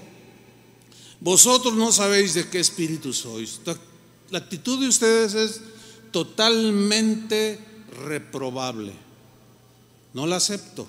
vosotros 1.21 1.75
no 1.75 1.93
sabéis 1.93 2.33
de 2.33 2.49
qué 2.49 2.59
espíritu 2.59 3.13
sois. 3.13 3.61
La 4.31 4.39
actitud 4.39 4.81
de 4.81 4.89
ustedes 4.89 5.35
es 5.35 5.61
totalmente 6.11 7.59
reprobable. 8.07 8.95
No 10.15 10.27
la 10.27 10.37
acepto. 10.37 10.89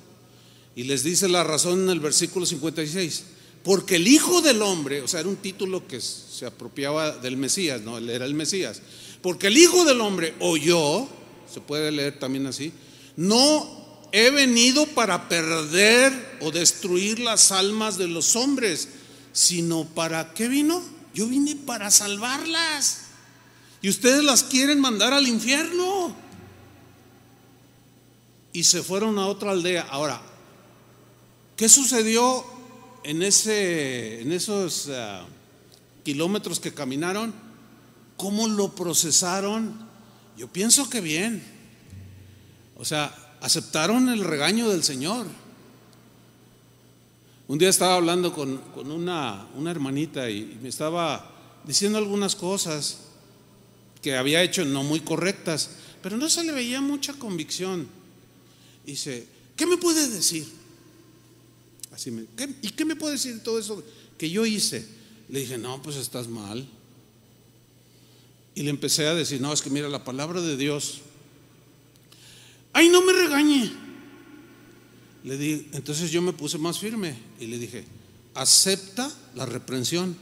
Y 0.73 0.83
les 0.83 1.03
dice 1.03 1.27
la 1.27 1.43
razón 1.43 1.81
en 1.81 1.89
el 1.89 1.99
versículo 1.99 2.45
56. 2.45 3.23
Porque 3.65 3.97
el 3.97 4.07
Hijo 4.07 4.41
del 4.41 4.61
Hombre, 4.61 5.01
o 5.01 5.09
sea, 5.09 5.19
era 5.19 5.27
un 5.27 5.35
título 5.35 5.85
que 5.89 5.99
se 5.99 6.45
apropiaba 6.45 7.17
del 7.17 7.35
Mesías, 7.35 7.81
no, 7.81 7.97
él 7.97 8.09
era 8.09 8.23
el 8.23 8.33
Mesías. 8.33 8.81
Porque 9.21 9.47
el 9.47 9.57
Hijo 9.57 9.83
del 9.83 9.99
Hombre 9.99 10.35
oyó, 10.39 11.09
se 11.51 11.61
puede 11.61 11.91
leer 11.91 12.19
también 12.19 12.47
así, 12.47 12.71
no 13.15 13.81
he 14.11 14.29
venido 14.29 14.85
para 14.87 15.29
perder 15.29 16.37
o 16.41 16.51
destruir 16.51 17.19
las 17.19 17.51
almas 17.51 17.97
de 17.97 18.07
los 18.07 18.35
hombres, 18.35 18.89
sino 19.33 19.85
para 19.85 20.33
qué 20.33 20.47
vino? 20.47 20.81
Yo 21.13 21.27
vine 21.27 21.55
para 21.55 21.91
salvarlas. 21.91 23.01
Y 23.81 23.89
ustedes 23.89 24.23
las 24.23 24.43
quieren 24.43 24.79
mandar 24.79 25.13
al 25.13 25.27
infierno. 25.27 26.15
Y 28.53 28.63
se 28.63 28.83
fueron 28.83 29.17
a 29.17 29.27
otra 29.27 29.51
aldea. 29.51 29.87
Ahora, 29.89 30.21
¿qué 31.55 31.69
sucedió 31.69 32.45
en, 33.03 33.23
ese, 33.23 34.21
en 34.21 34.31
esos 34.31 34.89
ah, 34.89 35.25
kilómetros 36.03 36.59
que 36.59 36.73
caminaron? 36.73 37.33
¿Cómo 38.17 38.47
lo 38.47 38.75
procesaron? 38.75 39.90
Yo 40.37 40.47
pienso 40.47 40.89
que 40.89 41.01
bien. 41.01 41.41
O 42.77 42.85
sea, 42.85 43.37
aceptaron 43.41 44.09
el 44.09 44.23
regaño 44.23 44.69
del 44.69 44.83
Señor. 44.83 45.27
Un 47.47 47.57
día 47.57 47.69
estaba 47.69 47.95
hablando 47.95 48.33
con, 48.33 48.61
una, 48.89 49.47
una, 49.55 49.71
hermanita 49.71 50.29
y 50.29 50.57
me 50.61 50.69
estaba 50.69 51.59
diciendo 51.65 51.97
algunas 51.97 52.35
cosas 52.35 52.99
que 54.01 54.15
había 54.15 54.41
hecho 54.41 54.63
no 54.63 54.83
muy 54.83 55.01
correctas, 55.01 55.71
pero 56.01 56.17
no 56.17 56.29
se 56.29 56.43
le 56.43 56.53
veía 56.53 56.81
mucha 56.81 57.13
convicción. 57.13 57.87
Dice, 58.85 59.27
¿qué 59.55 59.65
me 59.65 59.77
puede 59.77 60.07
decir? 60.07 60.47
Así 61.91 62.09
me, 62.09 62.25
¿Y 62.61 62.69
qué 62.69 62.85
me 62.85 62.95
puede 62.95 63.13
decir 63.13 63.43
todo 63.43 63.59
eso 63.59 63.83
que 64.17 64.29
yo 64.29 64.45
hice? 64.45 64.87
Le 65.29 65.41
dije, 65.41 65.57
no, 65.57 65.81
pues 65.81 65.97
estás 65.97 66.27
mal. 66.27 66.67
Y 68.53 68.63
le 68.63 68.69
empecé 68.69 69.07
a 69.07 69.15
decir, 69.15 69.39
no, 69.39 69.53
es 69.53 69.61
que 69.61 69.69
mira 69.69 69.87
la 69.89 70.03
palabra 70.03 70.41
de 70.41 70.57
Dios. 70.57 71.01
Ay, 72.73 72.89
no 72.89 73.01
me 73.01 73.13
regañe. 73.13 73.71
Le 75.23 75.37
di, 75.37 75.67
entonces 75.73 76.11
yo 76.11 76.21
me 76.21 76.33
puse 76.33 76.57
más 76.57 76.79
firme 76.79 77.15
y 77.39 77.47
le 77.47 77.59
dije, 77.59 77.85
acepta 78.33 79.11
la 79.35 79.45
reprensión. 79.45 80.17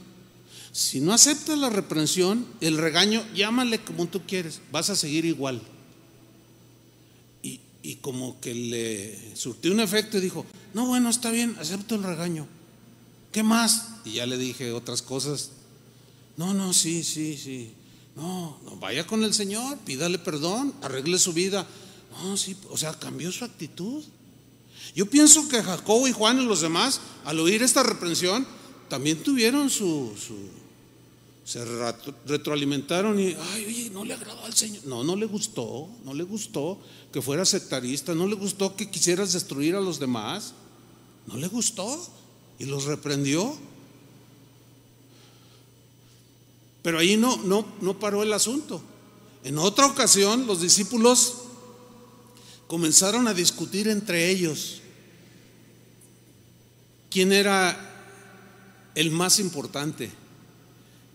Si 0.72 1.00
no 1.00 1.12
aceptas 1.12 1.58
la 1.58 1.70
reprensión, 1.70 2.46
el 2.60 2.78
regaño, 2.78 3.24
llámale 3.34 3.80
como 3.80 4.06
tú 4.06 4.22
quieres, 4.26 4.60
vas 4.70 4.90
a 4.90 4.96
seguir 4.96 5.24
igual. 5.24 5.60
Y, 7.42 7.60
y 7.82 7.96
como 7.96 8.40
que 8.40 8.54
le 8.54 9.36
surtió 9.36 9.72
un 9.72 9.80
efecto 9.80 10.18
y 10.18 10.20
dijo, 10.20 10.46
no, 10.74 10.86
bueno, 10.86 11.08
está 11.08 11.30
bien, 11.30 11.56
acepto 11.58 11.96
el 11.96 12.04
regaño. 12.04 12.46
¿Qué 13.32 13.42
más? 13.42 13.88
Y 14.04 14.14
ya 14.14 14.26
le 14.26 14.36
dije 14.36 14.72
otras 14.72 15.02
cosas. 15.02 15.50
No, 16.36 16.54
no, 16.54 16.72
sí, 16.72 17.02
sí, 17.02 17.36
sí. 17.36 17.72
No, 18.20 18.58
no, 18.66 18.76
vaya 18.76 19.06
con 19.06 19.24
el 19.24 19.32
Señor, 19.32 19.78
pídale 19.78 20.18
perdón, 20.18 20.74
arregle 20.82 21.18
su 21.18 21.32
vida. 21.32 21.66
No, 22.22 22.36
sí, 22.36 22.54
o 22.68 22.76
sea, 22.76 22.92
cambió 22.92 23.32
su 23.32 23.46
actitud. 23.46 24.04
Yo 24.94 25.06
pienso 25.06 25.48
que 25.48 25.62
Jacobo 25.62 26.06
y 26.06 26.12
Juan 26.12 26.38
y 26.38 26.44
los 26.44 26.60
demás, 26.60 27.00
al 27.24 27.40
oír 27.40 27.62
esta 27.62 27.82
reprensión, 27.82 28.46
también 28.90 29.22
tuvieron 29.22 29.70
su, 29.70 30.12
su 30.18 30.36
se 31.44 31.64
retroalimentaron 32.26 33.18
y, 33.18 33.34
ay, 33.54 33.64
oye, 33.66 33.90
no 33.90 34.04
le 34.04 34.12
agradó 34.12 34.44
al 34.44 34.54
Señor. 34.54 34.84
No, 34.84 35.02
no 35.02 35.16
le 35.16 35.26
gustó, 35.26 35.88
no 36.04 36.12
le 36.12 36.24
gustó 36.24 36.78
que 37.12 37.22
fuera 37.22 37.44
sectarista, 37.46 38.14
no 38.14 38.26
le 38.26 38.34
gustó 38.34 38.76
que 38.76 38.90
quisieras 38.90 39.32
destruir 39.32 39.74
a 39.74 39.80
los 39.80 39.98
demás, 39.98 40.52
no 41.26 41.36
le 41.36 41.48
gustó 41.48 42.06
y 42.58 42.66
los 42.66 42.84
reprendió. 42.84 43.56
Pero 46.82 46.98
ahí 46.98 47.16
no, 47.16 47.36
no, 47.38 47.66
no 47.80 47.98
paró 47.98 48.22
el 48.22 48.32
asunto. 48.32 48.82
En 49.44 49.58
otra 49.58 49.86
ocasión 49.86 50.46
los 50.46 50.60
discípulos 50.60 51.34
comenzaron 52.66 53.26
a 53.26 53.34
discutir 53.34 53.88
entre 53.88 54.30
ellos 54.30 54.80
quién 57.10 57.32
era 57.32 57.86
el 58.94 59.10
más 59.10 59.38
importante, 59.38 60.10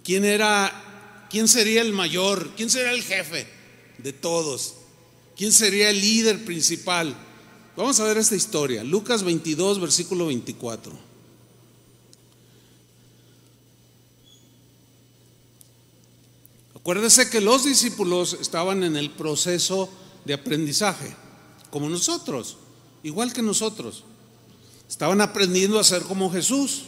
quién 0.03 0.25
era, 0.25 1.27
quién 1.29 1.47
sería 1.47 1.81
el 1.81 1.93
mayor, 1.93 2.51
quién 2.55 2.69
sería 2.69 2.91
el 2.91 3.03
jefe 3.03 3.47
de 3.99 4.13
todos, 4.13 4.75
quién 5.37 5.51
sería 5.51 5.89
el 5.89 6.01
líder 6.01 6.45
principal. 6.45 7.15
Vamos 7.77 7.99
a 7.99 8.05
ver 8.05 8.17
esta 8.17 8.35
historia, 8.35 8.83
Lucas 8.83 9.23
22, 9.23 9.79
versículo 9.79 10.27
24. 10.27 11.14
Acuérdese 16.85 17.31
que 17.31 17.41
los 17.41 17.63
discípulos 17.63 18.37
estaban 18.39 18.83
en 18.83 18.95
el 18.95 19.09
proceso 19.09 19.89
de 20.23 20.35
aprendizaje, 20.35 21.15
como 21.71 21.89
nosotros, 21.89 22.57
igual 23.01 23.33
que 23.33 23.41
nosotros. 23.41 24.03
Estaban 24.87 25.19
aprendiendo 25.19 25.79
a 25.79 25.83
ser 25.83 26.03
como 26.03 26.31
Jesús. 26.31 26.83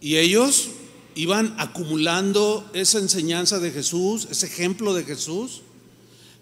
Y 0.00 0.16
ellos 0.16 0.70
iban 1.14 1.54
acumulando 1.60 2.68
esa 2.72 2.98
enseñanza 2.98 3.60
de 3.60 3.70
Jesús, 3.70 4.26
ese 4.28 4.46
ejemplo 4.46 4.92
de 4.92 5.04
Jesús. 5.04 5.62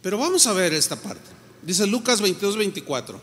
Pero 0.01 0.17
vamos 0.17 0.47
a 0.47 0.55
ver 0.55 0.73
esta 0.73 0.97
parte. 0.97 1.29
Dice 1.61 1.87
Lucas 1.87 2.23
22, 2.23 2.57
24. 2.57 3.21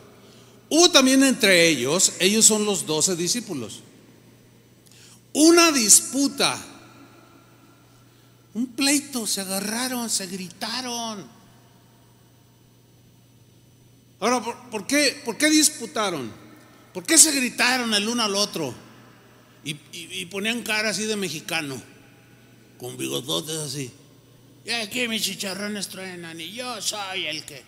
Hubo 0.70 0.92
también 0.92 1.24
entre 1.24 1.68
ellos, 1.68 2.14
ellos 2.20 2.46
son 2.46 2.64
los 2.64 2.86
doce 2.86 3.16
discípulos, 3.16 3.80
una 5.34 5.72
disputa 5.72 6.73
un 8.54 8.68
pleito, 8.68 9.26
se 9.26 9.42
agarraron, 9.42 10.10
se 10.10 10.28
gritaron. 10.28 11.28
Ahora, 14.20 14.42
¿por, 14.70 14.88
qué, 14.88 15.22
¿por 15.26 15.38
qué 15.38 15.50
disputaron? 15.50 16.32
¿Por 16.94 17.04
qué 17.04 17.18
se 17.18 17.32
gritaron 17.32 17.94
el 17.94 18.08
uno 18.08 18.24
al 18.24 18.36
otro? 18.36 18.74
Y, 19.66 20.26
ponían 20.26 20.62
cara 20.62 20.90
así 20.90 21.06
de 21.06 21.16
mexicano, 21.16 21.82
con 22.78 22.98
bigototes 22.98 23.58
así. 23.58 23.92
Y 24.66 24.72
aquí 24.72 25.08
mis 25.08 25.24
chicharrones 25.24 25.88
truenan 25.88 26.40
y 26.40 26.52
yo 26.52 26.82
soy 26.82 27.26
el 27.26 27.44
que... 27.46 27.64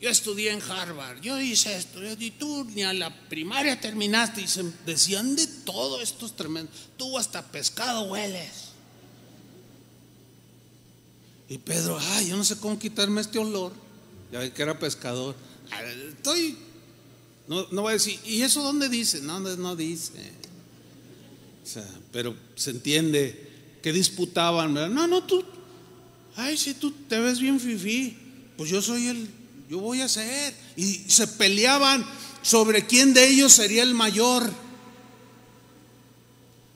Yo 0.00 0.10
estudié 0.10 0.50
en 0.50 0.60
Harvard, 0.60 1.22
yo 1.22 1.40
hice 1.40 1.74
esto, 1.74 2.00
y 2.04 2.30
tú 2.32 2.64
ni 2.74 2.82
a 2.82 2.92
la 2.92 3.28
primaria 3.28 3.80
terminaste 3.80 4.42
y 4.42 4.46
se 4.46 4.62
decían 4.84 5.34
de 5.36 5.46
todo 5.46 6.02
estos 6.02 6.36
tremendos. 6.36 6.74
Tú 6.98 7.16
hasta 7.16 7.42
pescado 7.42 8.02
hueles. 8.02 8.65
Y 11.48 11.58
Pedro, 11.58 11.98
ay, 12.00 12.28
yo 12.28 12.36
no 12.36 12.44
sé 12.44 12.56
cómo 12.56 12.78
quitarme 12.78 13.20
este 13.20 13.38
olor. 13.38 13.72
Ya 14.32 14.40
ve 14.40 14.52
que 14.52 14.62
era 14.62 14.78
pescador. 14.78 15.36
Estoy, 16.08 16.56
no, 17.46 17.66
no 17.70 17.82
voy 17.82 17.90
a 17.90 17.94
decir, 17.94 18.18
¿y 18.24 18.42
eso 18.42 18.62
dónde 18.62 18.88
dice? 18.88 19.20
No, 19.20 19.38
no 19.38 19.76
dice. 19.76 20.12
O 21.64 21.68
sea, 21.68 21.88
pero 22.12 22.34
se 22.56 22.70
entiende 22.70 23.50
que 23.82 23.92
disputaban, 23.92 24.74
No, 24.74 25.06
no, 25.06 25.22
tú, 25.22 25.44
ay, 26.34 26.56
si 26.56 26.74
tú 26.74 26.90
te 27.08 27.20
ves 27.20 27.38
bien 27.38 27.60
fifí, 27.60 28.16
pues 28.56 28.70
yo 28.70 28.82
soy 28.82 29.06
el, 29.06 29.28
yo 29.68 29.78
voy 29.78 30.00
a 30.00 30.08
ser. 30.08 30.54
Y 30.76 31.04
se 31.08 31.26
peleaban 31.28 32.04
sobre 32.42 32.86
quién 32.86 33.14
de 33.14 33.28
ellos 33.28 33.52
sería 33.52 33.84
el 33.84 33.94
mayor. 33.94 34.52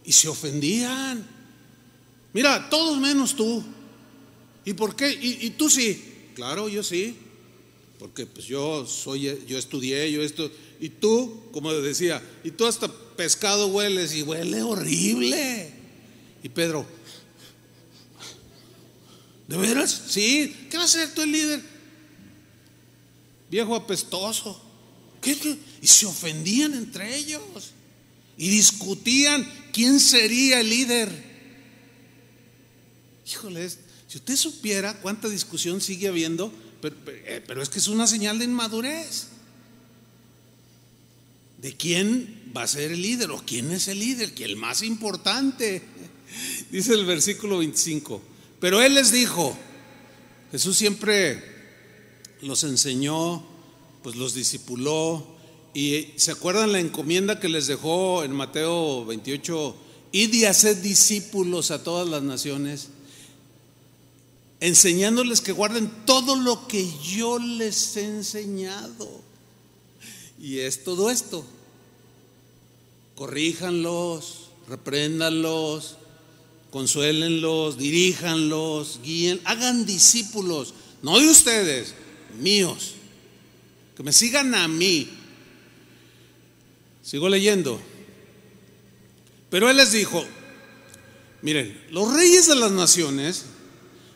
Y 0.05 0.13
se 0.13 0.29
ofendían. 0.29 1.27
Mira, 2.33 2.69
todos 2.71 2.99
menos 2.99 3.35
tú. 3.35 3.65
¿Y 4.65 4.75
por 4.75 4.95
qué? 4.95 5.11
¿Y, 5.11 5.51
tú 5.51 5.71
sí? 5.71 6.03
Claro, 6.35 6.69
yo 6.69 6.83
sí. 6.83 7.17
Porque 7.99 8.27
pues 8.27 8.47
yo 8.47 8.87
soy, 8.87 9.39
yo 9.47 9.59
estudié, 9.59 10.11
yo 10.11 10.23
esto. 10.23 10.51
Y 10.81 10.89
tú, 10.89 11.43
como 11.53 11.73
decía, 11.73 12.23
y 12.45 12.51
tú 12.51 12.67
hasta 12.67 12.91
pescado 13.17 13.69
hueles 13.69 14.15
y 14.15 14.23
huele 14.23 14.63
horrible. 14.63 15.73
Y 16.43 16.49
Pedro, 16.49 16.87
¿de 19.49 19.57
veras? 19.57 20.03
Sí. 20.09 20.69
¿Qué 20.71 20.79
va 20.79 20.85
a 20.85 20.89
ser 20.89 21.13
tú 21.13 21.23
el 21.23 21.33
líder? 21.33 21.63
Viejo 23.51 23.75
apestoso. 23.75 24.63
Y 25.83 25.87
se 25.87 26.07
ofendían 26.07 26.75
entre 26.75 27.17
ellos. 27.17 27.43
Y 28.39 28.49
discutían 28.49 29.47
quién 29.73 30.01
sería 30.01 30.61
el 30.61 30.71
líder. 30.71 31.31
Híjole, 33.31 33.69
si 34.11 34.19
usted 34.19 34.35
supiera 34.35 34.95
cuánta 34.95 35.29
discusión 35.29 35.81
sigue 35.81 36.09
habiendo, 36.09 36.53
eh, 36.83 37.45
pero, 37.47 37.63
es 37.63 37.69
que 37.69 37.79
es 37.79 37.87
una 37.87 38.09
señal 38.09 38.41
de 38.41 38.45
inmadurez. 38.45 39.29
¿De 41.59 41.77
quién 41.77 42.51
va 42.57 42.65
a 42.65 42.67
ser 42.67 42.91
el 42.91 43.03
líder 43.03 43.31
o 43.31 43.41
quién 43.47 43.71
es 43.71 43.87
el 43.87 44.01
líder? 44.01 44.35
Que 44.35 44.45
el 44.45 44.57
más 44.57 44.83
importante. 44.83 45.83
Dice 46.73 46.95
el 46.95 47.07
versículo 47.07 47.59
25. 47.59 48.21
Pero 48.59 48.83
él 48.83 48.95
les 48.95 49.13
dijo, 49.13 49.57
Jesús 50.51 50.77
siempre 50.77 51.45
los 52.43 52.65
enseñó, 52.65 53.47
pues 54.03 54.17
los 54.17 54.35
discipuló. 54.35 55.37
Y 55.73 56.09
se 56.17 56.33
acuerdan 56.33 56.73
la 56.73 56.81
encomienda 56.81 57.39
que 57.39 57.49
les 57.49 57.69
dejó 57.69 58.25
en 58.25 58.33
Mateo 58.33 59.05
28, 59.07 59.77
id 60.11 60.35
y 60.35 60.47
haced 60.47 60.79
discípulos 60.79 61.71
a 61.71 61.85
todas 61.85 62.09
las 62.09 62.25
naciones 62.25 62.89
enseñándoles 64.61 65.41
que 65.41 65.53
guarden 65.53 65.91
todo 66.05 66.37
lo 66.37 66.69
que 66.69 66.87
yo 67.03 67.39
les 67.39 67.97
he 67.97 68.05
enseñado. 68.05 69.09
Y 70.39 70.59
es 70.61 70.85
todo 70.85 71.11
esto. 71.11 71.45
Corríjanlos, 73.17 74.51
repréndanlos, 74.69 75.97
consuélenlos, 76.71 77.77
diríjanlos, 77.77 79.01
guíen, 79.03 79.41
hagan 79.45 79.85
discípulos, 79.85 80.75
no 81.03 81.19
de 81.19 81.29
ustedes, 81.29 81.95
míos, 82.39 82.93
que 83.97 84.03
me 84.03 84.13
sigan 84.13 84.55
a 84.55 84.69
mí. 84.69 85.09
Sigo 87.03 87.29
leyendo. 87.29 87.81
Pero 89.51 89.69
él 89.69 89.79
les 89.79 89.93
dijo, 89.93 90.25
miren, 91.43 91.79
los 91.91 92.13
reyes 92.15 92.47
de 92.47 92.55
las 92.55 92.71
naciones 92.71 93.47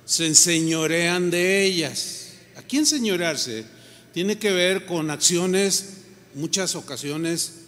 se 0.04 0.26
enseñorean 0.26 1.30
de 1.30 1.64
ellas. 1.64 2.32
Aquí 2.56 2.78
enseñorearse 2.78 3.64
tiene 4.12 4.38
que 4.38 4.52
ver 4.52 4.86
con 4.86 5.10
acciones, 5.10 5.98
muchas 6.34 6.74
ocasiones, 6.76 7.64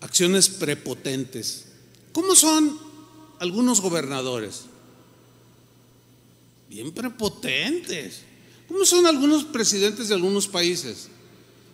acciones 0.00 0.48
prepotentes. 0.48 1.66
¿Cómo 2.12 2.34
son 2.34 2.78
algunos 3.38 3.80
gobernadores? 3.80 4.62
Bien 6.68 6.92
prepotentes. 6.92 8.20
¿Cómo 8.68 8.84
son 8.84 9.06
algunos 9.06 9.44
presidentes 9.44 10.08
de 10.08 10.14
algunos 10.14 10.46
países? 10.46 11.08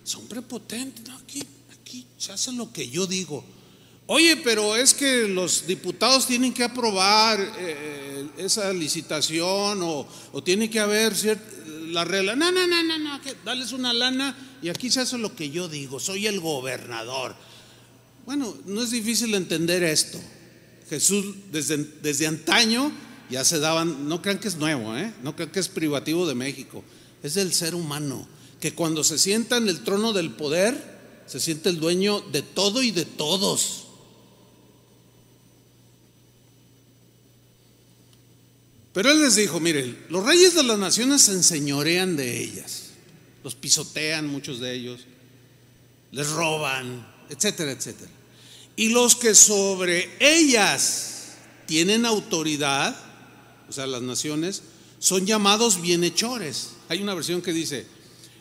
Son 0.04 0.26
prepotentes. 0.26 1.04
aquí, 1.14 1.42
aquí 1.80 2.06
se 2.16 2.32
hace 2.32 2.52
lo 2.52 2.72
que 2.72 2.88
yo 2.88 3.06
digo. 3.06 3.44
Oye, 4.06 4.36
pero 4.36 4.76
es 4.76 4.92
que 4.92 5.26
los 5.28 5.66
diputados 5.66 6.26
tienen 6.26 6.52
que 6.52 6.62
aprobar 6.62 7.40
eh, 7.58 8.26
esa 8.36 8.70
licitación 8.72 9.80
o, 9.82 10.06
tiene 10.44 10.68
que 10.68 10.78
haber 10.78 11.14
la 11.88 12.04
regla. 12.04 12.36
No, 12.36 12.52
no, 12.52 12.66
no, 12.66 12.82
no, 12.82 12.98
no, 12.98 13.20
que 13.22 13.34
dales 13.44 13.72
una 13.72 13.94
lana 13.94 14.36
y 14.60 14.68
aquí 14.68 14.90
se 14.90 15.00
hace 15.00 15.16
lo 15.16 15.34
que 15.34 15.48
yo 15.50 15.68
digo, 15.68 16.00
soy 16.00 16.26
el 16.26 16.40
gobernador. 16.40 17.34
Bueno, 18.26 18.54
no 18.66 18.82
es 18.82 18.90
difícil 18.90 19.34
entender 19.34 19.82
esto. 19.82 20.20
Jesús 20.90 21.36
desde, 21.50 21.78
desde 21.78 22.26
antaño 22.26 22.92
ya 23.30 23.42
se 23.42 23.58
daban, 23.58 24.06
no 24.06 24.20
crean 24.20 24.38
que 24.38 24.48
es 24.48 24.56
nuevo, 24.56 24.96
¿eh? 24.98 25.14
no 25.22 25.34
crean 25.34 25.50
que 25.50 25.60
es 25.60 25.68
privativo 25.68 26.26
de 26.26 26.34
México, 26.34 26.84
es 27.22 27.34
del 27.34 27.54
ser 27.54 27.74
humano, 27.74 28.28
que 28.60 28.74
cuando 28.74 29.02
se 29.02 29.18
sienta 29.18 29.56
en 29.56 29.68
el 29.68 29.80
trono 29.80 30.12
del 30.12 30.30
poder, 30.30 31.22
se 31.26 31.40
siente 31.40 31.70
el 31.70 31.80
dueño 31.80 32.20
de 32.20 32.42
todo 32.42 32.82
y 32.82 32.90
de 32.90 33.06
todos. 33.06 33.83
Pero 38.94 39.10
él 39.10 39.20
les 39.20 39.34
dijo, 39.34 39.58
miren, 39.58 39.98
los 40.08 40.24
reyes 40.24 40.54
de 40.54 40.62
las 40.62 40.78
naciones 40.78 41.22
se 41.22 41.32
enseñorean 41.32 42.16
de 42.16 42.40
ellas, 42.40 42.90
los 43.42 43.56
pisotean 43.56 44.28
muchos 44.28 44.60
de 44.60 44.72
ellos, 44.72 45.00
les 46.12 46.30
roban, 46.30 47.04
etcétera, 47.28 47.72
etcétera. 47.72 48.10
Y 48.76 48.90
los 48.90 49.16
que 49.16 49.34
sobre 49.34 50.08
ellas 50.20 51.32
tienen 51.66 52.06
autoridad, 52.06 52.96
o 53.68 53.72
sea, 53.72 53.88
las 53.88 54.00
naciones, 54.00 54.62
son 55.00 55.26
llamados 55.26 55.82
bienhechores. 55.82 56.70
Hay 56.88 57.02
una 57.02 57.14
versión 57.14 57.42
que 57.42 57.52
dice, 57.52 57.86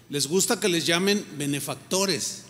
les 0.09 0.27
gusta 0.27 0.59
que 0.59 0.69
les 0.69 0.85
llamen 0.85 1.25
benefactores. 1.35 2.43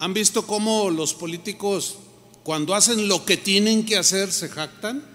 ¿Han 0.00 0.12
visto 0.12 0.44
cómo 0.44 0.90
los 0.90 1.14
políticos 1.14 1.98
cuando 2.42 2.74
hacen 2.74 3.06
lo 3.06 3.24
que 3.24 3.36
tienen 3.36 3.86
que 3.86 3.96
hacer 3.96 4.32
se 4.32 4.48
jactan? 4.48 5.11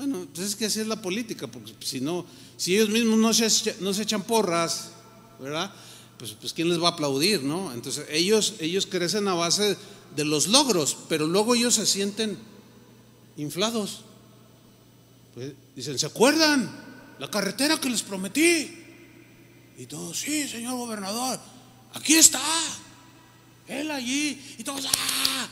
Bueno, 0.00 0.26
pues 0.34 0.46
es 0.46 0.56
que 0.56 0.64
así 0.64 0.80
es 0.80 0.86
la 0.86 1.02
política, 1.02 1.46
porque 1.46 1.74
si 1.80 2.00
no, 2.00 2.24
si 2.56 2.74
ellos 2.74 2.88
mismos 2.88 3.18
no 3.18 3.34
se, 3.34 3.76
no 3.80 3.92
se 3.92 4.04
echan 4.04 4.22
porras, 4.22 4.92
¿verdad? 5.38 5.70
Pues, 6.16 6.32
pues 6.40 6.54
quién 6.54 6.70
les 6.70 6.82
va 6.82 6.88
a 6.88 6.92
aplaudir, 6.92 7.42
¿no? 7.42 7.70
Entonces 7.74 8.06
ellos, 8.08 8.54
ellos 8.60 8.86
crecen 8.86 9.28
a 9.28 9.34
base 9.34 9.76
de 10.16 10.24
los 10.24 10.48
logros, 10.48 10.96
pero 11.10 11.26
luego 11.26 11.54
ellos 11.54 11.74
se 11.74 11.84
sienten 11.84 12.38
inflados. 13.36 14.00
Pues, 15.34 15.52
dicen, 15.76 15.98
¿se 15.98 16.06
acuerdan? 16.06 16.70
La 17.18 17.30
carretera 17.30 17.78
que 17.78 17.90
les 17.90 18.02
prometí. 18.02 18.74
Y 19.76 19.84
todos, 19.84 20.18
sí, 20.18 20.48
señor 20.48 20.78
gobernador, 20.78 21.38
aquí 21.92 22.14
está. 22.14 22.40
Él 23.68 23.90
allí. 23.90 24.56
Y 24.56 24.64
todos, 24.64 24.86
ah, 24.86 25.46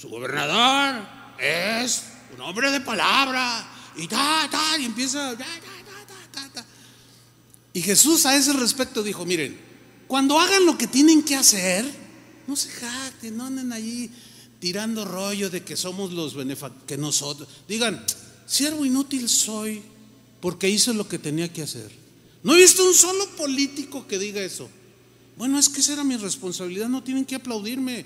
su 0.00 0.08
gobernador 0.08 1.04
es 1.40 2.17
un 2.34 2.40
hombre 2.40 2.70
de 2.70 2.80
palabra, 2.80 3.66
y 3.96 4.06
ta, 4.06 4.48
ta, 4.50 4.78
y 4.78 4.84
empieza, 4.84 5.36
Y 7.72 7.82
Jesús 7.82 8.26
a 8.26 8.36
ese 8.36 8.52
respecto 8.52 9.02
dijo, 9.02 9.24
miren, 9.24 9.58
cuando 10.06 10.38
hagan 10.38 10.64
lo 10.64 10.78
que 10.78 10.86
tienen 10.86 11.22
que 11.22 11.36
hacer, 11.36 11.84
no 12.46 12.56
se 12.56 12.70
jacten, 12.70 13.36
no 13.36 13.44
anden 13.44 13.72
allí 13.72 14.10
tirando 14.58 15.04
rollo 15.04 15.50
de 15.50 15.62
que 15.62 15.76
somos 15.76 16.12
los 16.12 16.34
benefactores, 16.34 16.86
que 16.86 16.96
nosotros, 16.96 17.48
digan, 17.68 18.04
siervo 18.46 18.84
inútil 18.84 19.28
soy 19.28 19.82
porque 20.40 20.68
hice 20.68 20.94
lo 20.94 21.08
que 21.08 21.18
tenía 21.18 21.52
que 21.52 21.62
hacer. 21.62 21.90
No 22.42 22.54
he 22.54 22.58
visto 22.58 22.84
un 22.86 22.94
solo 22.94 23.28
político 23.36 24.06
que 24.06 24.18
diga 24.18 24.40
eso. 24.40 24.68
Bueno, 25.36 25.58
es 25.58 25.68
que 25.68 25.80
esa 25.80 25.92
era 25.92 26.04
mi 26.04 26.16
responsabilidad, 26.16 26.88
no 26.88 27.02
tienen 27.02 27.24
que 27.24 27.34
aplaudirme. 27.34 28.04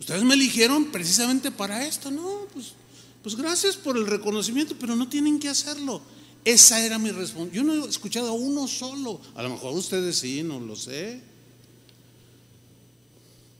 Ustedes 0.00 0.22
me 0.24 0.34
eligieron 0.34 0.86
precisamente 0.86 1.50
para 1.50 1.86
esto, 1.86 2.10
no, 2.10 2.46
pues 2.52 2.72
pues 3.28 3.36
gracias 3.38 3.76
por 3.76 3.98
el 3.98 4.06
reconocimiento, 4.06 4.74
pero 4.80 4.96
no 4.96 5.06
tienen 5.06 5.38
que 5.38 5.50
hacerlo. 5.50 6.00
Esa 6.46 6.82
era 6.82 6.98
mi 6.98 7.10
respuesta. 7.10 7.54
Yo 7.54 7.62
no 7.62 7.74
he 7.74 7.86
escuchado 7.86 8.28
a 8.28 8.32
uno 8.32 8.66
solo. 8.66 9.20
A 9.34 9.42
lo 9.42 9.50
mejor 9.50 9.74
ustedes 9.74 10.16
sí, 10.16 10.42
no 10.42 10.58
lo 10.58 10.74
sé. 10.74 11.20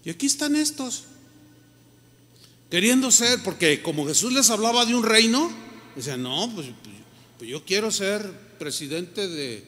Y 0.06 0.08
aquí 0.08 0.24
están 0.24 0.56
estos. 0.56 1.04
Queriendo 2.70 3.10
ser, 3.10 3.42
porque 3.42 3.82
como 3.82 4.06
Jesús 4.06 4.32
les 4.32 4.48
hablaba 4.48 4.86
de 4.86 4.94
un 4.94 5.02
reino, 5.02 5.52
decían, 5.94 6.22
no, 6.22 6.50
pues, 6.54 6.68
pues 7.36 7.50
yo 7.50 7.62
quiero 7.66 7.90
ser 7.90 8.26
presidente 8.58 9.28
de, 9.28 9.64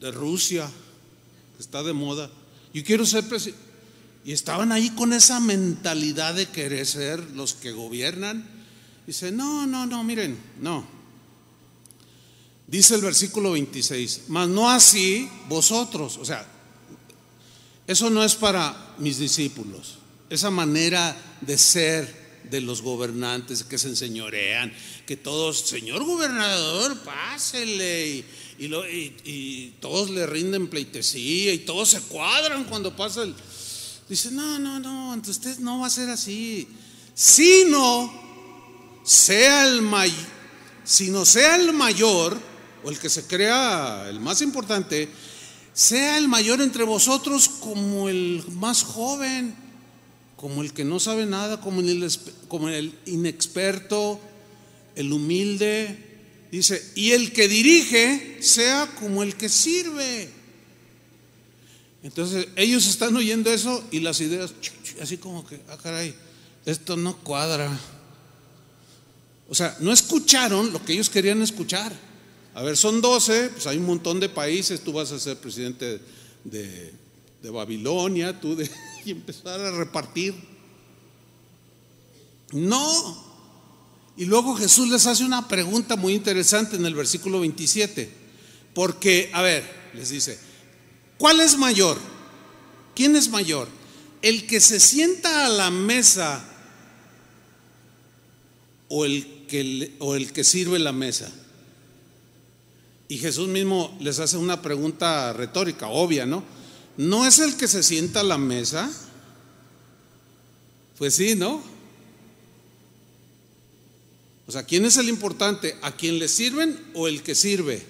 de 0.00 0.10
Rusia, 0.12 0.66
que 1.58 1.62
está 1.62 1.82
de 1.82 1.92
moda. 1.92 2.30
Yo 2.72 2.82
quiero 2.82 3.04
ser 3.04 3.28
presidente. 3.28 3.67
Y 4.28 4.32
estaban 4.32 4.72
ahí 4.72 4.90
con 4.90 5.14
esa 5.14 5.40
mentalidad 5.40 6.34
de 6.34 6.44
querer 6.44 6.84
ser 6.84 7.18
los 7.30 7.54
que 7.54 7.72
gobiernan. 7.72 8.46
Dice, 9.06 9.32
no, 9.32 9.66
no, 9.66 9.86
no, 9.86 10.04
miren, 10.04 10.38
no. 10.60 10.86
Dice 12.66 12.96
el 12.96 13.00
versículo 13.00 13.52
26, 13.52 14.24
mas 14.28 14.46
no 14.46 14.68
así 14.68 15.26
vosotros. 15.48 16.18
O 16.18 16.26
sea, 16.26 16.46
eso 17.86 18.10
no 18.10 18.22
es 18.22 18.34
para 18.34 18.96
mis 18.98 19.16
discípulos. 19.16 19.96
Esa 20.28 20.50
manera 20.50 21.16
de 21.40 21.56
ser 21.56 22.42
de 22.50 22.60
los 22.60 22.82
gobernantes 22.82 23.64
que 23.64 23.78
se 23.78 23.88
enseñorean, 23.88 24.70
que 25.06 25.16
todos, 25.16 25.60
señor 25.60 26.04
gobernador, 26.04 26.98
pásele. 26.98 28.26
Y, 28.58 28.66
y 29.24 29.74
todos 29.80 30.10
le 30.10 30.26
rinden 30.26 30.68
pleitesía 30.68 31.54
y 31.54 31.60
todos 31.60 31.88
se 31.88 32.02
cuadran 32.02 32.64
cuando 32.64 32.94
pasa 32.94 33.22
el, 33.22 33.34
Dice, 34.08 34.30
no, 34.30 34.58
no, 34.58 34.80
no, 34.80 35.12
entre 35.12 35.30
usted 35.30 35.58
no 35.58 35.80
va 35.80 35.86
a 35.86 35.90
ser 35.90 36.08
así. 36.08 36.66
Sino 37.14 38.10
sea 39.04 39.66
el 39.66 39.82
mayor, 39.82 40.16
sino 40.84 41.24
sea 41.24 41.56
el 41.56 41.72
mayor, 41.72 42.38
o 42.84 42.90
el 42.90 42.98
que 42.98 43.10
se 43.10 43.26
crea 43.26 44.06
el 44.08 44.20
más 44.20 44.40
importante, 44.40 45.08
sea 45.74 46.16
el 46.16 46.28
mayor 46.28 46.60
entre 46.60 46.84
vosotros 46.84 47.48
como 47.48 48.08
el 48.08 48.44
más 48.52 48.82
joven, 48.82 49.54
como 50.36 50.62
el 50.62 50.72
que 50.72 50.84
no 50.84 51.00
sabe 51.00 51.26
nada, 51.26 51.60
como 51.60 51.80
el, 51.80 52.10
como 52.48 52.68
el 52.68 52.98
inexperto, 53.06 54.20
el 54.94 55.12
humilde. 55.12 56.06
Dice, 56.50 56.92
y 56.94 57.10
el 57.10 57.32
que 57.32 57.48
dirige 57.48 58.38
sea 58.40 58.86
como 58.98 59.22
el 59.22 59.34
que 59.36 59.48
sirve. 59.48 60.37
Entonces 62.08 62.48
ellos 62.56 62.86
están 62.86 63.14
oyendo 63.14 63.50
eso 63.50 63.84
y 63.90 64.00
las 64.00 64.18
ideas, 64.22 64.54
así 64.98 65.18
como 65.18 65.46
que, 65.46 65.60
ah, 65.68 65.76
caray, 65.76 66.14
esto 66.64 66.96
no 66.96 67.14
cuadra. 67.18 67.78
O 69.46 69.54
sea, 69.54 69.76
no 69.80 69.92
escucharon 69.92 70.72
lo 70.72 70.82
que 70.82 70.94
ellos 70.94 71.10
querían 71.10 71.42
escuchar. 71.42 71.92
A 72.54 72.62
ver, 72.62 72.78
son 72.78 73.02
12, 73.02 73.50
pues 73.50 73.66
hay 73.66 73.76
un 73.76 73.84
montón 73.84 74.20
de 74.20 74.30
países, 74.30 74.82
tú 74.82 74.94
vas 74.94 75.12
a 75.12 75.18
ser 75.18 75.36
presidente 75.36 76.00
de, 76.44 76.94
Babilonia, 77.42 78.40
tú 78.40 78.56
y 79.04 79.10
empezar 79.10 79.60
a 79.60 79.70
repartir. 79.72 80.34
No. 82.52 83.28
Y 84.16 84.24
luego 84.24 84.56
Jesús 84.56 84.88
les 84.88 85.06
hace 85.06 85.24
una 85.24 85.46
pregunta 85.46 85.94
muy 85.94 86.14
interesante 86.14 86.76
en 86.76 86.86
el 86.86 86.94
versículo 86.94 87.40
27. 87.40 88.10
Porque, 88.72 89.30
a 89.34 89.42
ver, 89.42 89.90
les 89.92 90.08
dice, 90.08 90.47
¿Cuál 91.18 91.40
es 91.40 91.58
mayor? 91.58 91.98
¿Quién 92.94 93.16
es 93.16 93.28
mayor? 93.28 93.68
¿El 94.22 94.46
que 94.46 94.60
se 94.60 94.80
sienta 94.80 95.46
a 95.46 95.48
la 95.48 95.70
mesa 95.70 96.44
o 98.88 99.04
el 99.04 99.46
que, 99.48 99.94
o 99.98 100.14
el 100.14 100.32
que 100.32 100.44
sirve 100.44 100.78
la 100.78 100.92
mesa? 100.92 101.30
Y 103.08 103.18
Jesús 103.18 103.48
mismo 103.48 103.96
les 104.00 104.18
hace 104.20 104.36
una 104.36 104.62
pregunta 104.62 105.32
retórica, 105.32 105.88
obvia, 105.88 106.24
¿no? 106.24 106.44
¿No 106.96 107.26
es 107.26 107.38
el 107.38 107.56
que 107.56 107.68
se 107.68 107.82
sienta 107.82 108.20
a 108.20 108.24
la 108.24 108.38
mesa? 108.38 108.90
Pues 110.98 111.14
sí, 111.14 111.34
¿no? 111.34 111.62
O 114.46 114.52
sea, 114.52 114.64
¿quién 114.64 114.84
es 114.84 114.96
el 114.96 115.08
importante? 115.08 115.76
¿A 115.82 115.92
quién 115.92 116.18
le 116.18 116.28
sirven 116.28 116.78
o 116.94 117.06
el 117.06 117.22
que 117.22 117.34
sirve? 117.34 117.82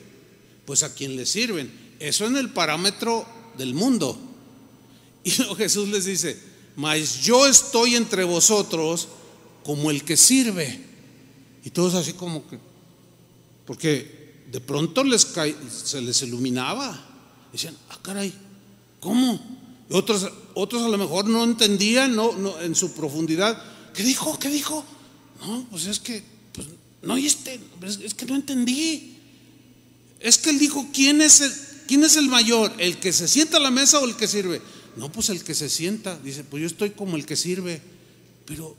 Pues 0.66 0.82
a 0.82 0.94
quien 0.94 1.16
le 1.16 1.24
sirven. 1.24 1.87
Eso 1.98 2.26
en 2.26 2.36
el 2.36 2.50
parámetro 2.50 3.26
del 3.56 3.74
mundo. 3.74 4.18
Y 5.24 5.30
Jesús 5.30 5.88
les 5.88 6.04
dice, 6.04 6.40
mas 6.76 7.20
yo 7.20 7.46
estoy 7.46 7.96
entre 7.96 8.24
vosotros 8.24 9.08
como 9.64 9.90
el 9.90 10.04
que 10.04 10.16
sirve. 10.16 10.80
Y 11.64 11.70
todos 11.70 11.94
así 11.94 12.12
como 12.12 12.48
que, 12.48 12.58
porque 13.66 14.46
de 14.50 14.60
pronto 14.60 15.04
les 15.04 15.26
se 15.84 16.00
les 16.00 16.22
iluminaba. 16.22 17.06
Decían, 17.52 17.76
ah, 17.90 17.98
caray, 18.00 18.32
¿cómo? 19.00 19.40
Y 19.90 19.94
otros, 19.94 20.30
otros 20.54 20.82
a 20.82 20.88
lo 20.88 20.98
mejor 20.98 21.26
no 21.26 21.44
entendían 21.44 22.14
no, 22.14 22.32
no, 22.32 22.60
en 22.60 22.74
su 22.74 22.92
profundidad. 22.92 23.60
¿Qué 23.92 24.02
dijo? 24.02 24.38
¿Qué 24.38 24.48
dijo? 24.48 24.84
No, 25.40 25.66
pues 25.70 25.86
es 25.86 25.98
que, 25.98 26.22
pues, 26.52 26.68
no 27.02 27.14
oíste, 27.14 27.60
es 28.02 28.14
que 28.14 28.26
no 28.26 28.36
entendí. 28.36 29.16
Es 30.20 30.38
que 30.38 30.50
él 30.50 30.58
dijo, 30.58 30.86
¿quién 30.92 31.22
es 31.22 31.40
el, 31.40 31.52
¿Quién 31.88 32.04
es 32.04 32.16
el 32.16 32.28
mayor? 32.28 32.70
¿El 32.76 32.98
que 32.98 33.14
se 33.14 33.26
sienta 33.26 33.56
a 33.56 33.60
la 33.60 33.70
mesa 33.70 33.98
o 33.98 34.04
el 34.04 34.14
que 34.14 34.28
sirve? 34.28 34.60
No, 34.96 35.10
pues 35.10 35.30
el 35.30 35.42
que 35.42 35.54
se 35.54 35.70
sienta. 35.70 36.18
Dice, 36.18 36.44
pues 36.44 36.60
yo 36.60 36.66
estoy 36.66 36.90
como 36.90 37.16
el 37.16 37.24
que 37.24 37.34
sirve. 37.34 37.80
Pero, 38.44 38.76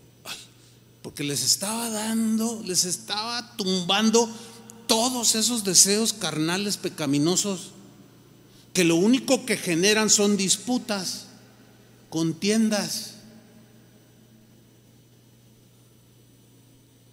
porque 1.01 1.23
les 1.23 1.41
estaba 1.41 1.89
dando, 1.89 2.61
les 2.63 2.85
estaba 2.85 3.55
tumbando 3.57 4.29
todos 4.85 5.33
esos 5.33 5.63
deseos 5.63 6.13
carnales 6.13 6.77
pecaminosos 6.77 7.71
que 8.73 8.83
lo 8.83 8.95
único 8.95 9.43
que 9.43 9.57
generan 9.57 10.11
son 10.11 10.37
disputas. 10.37 11.25
contiendas. 12.09 13.15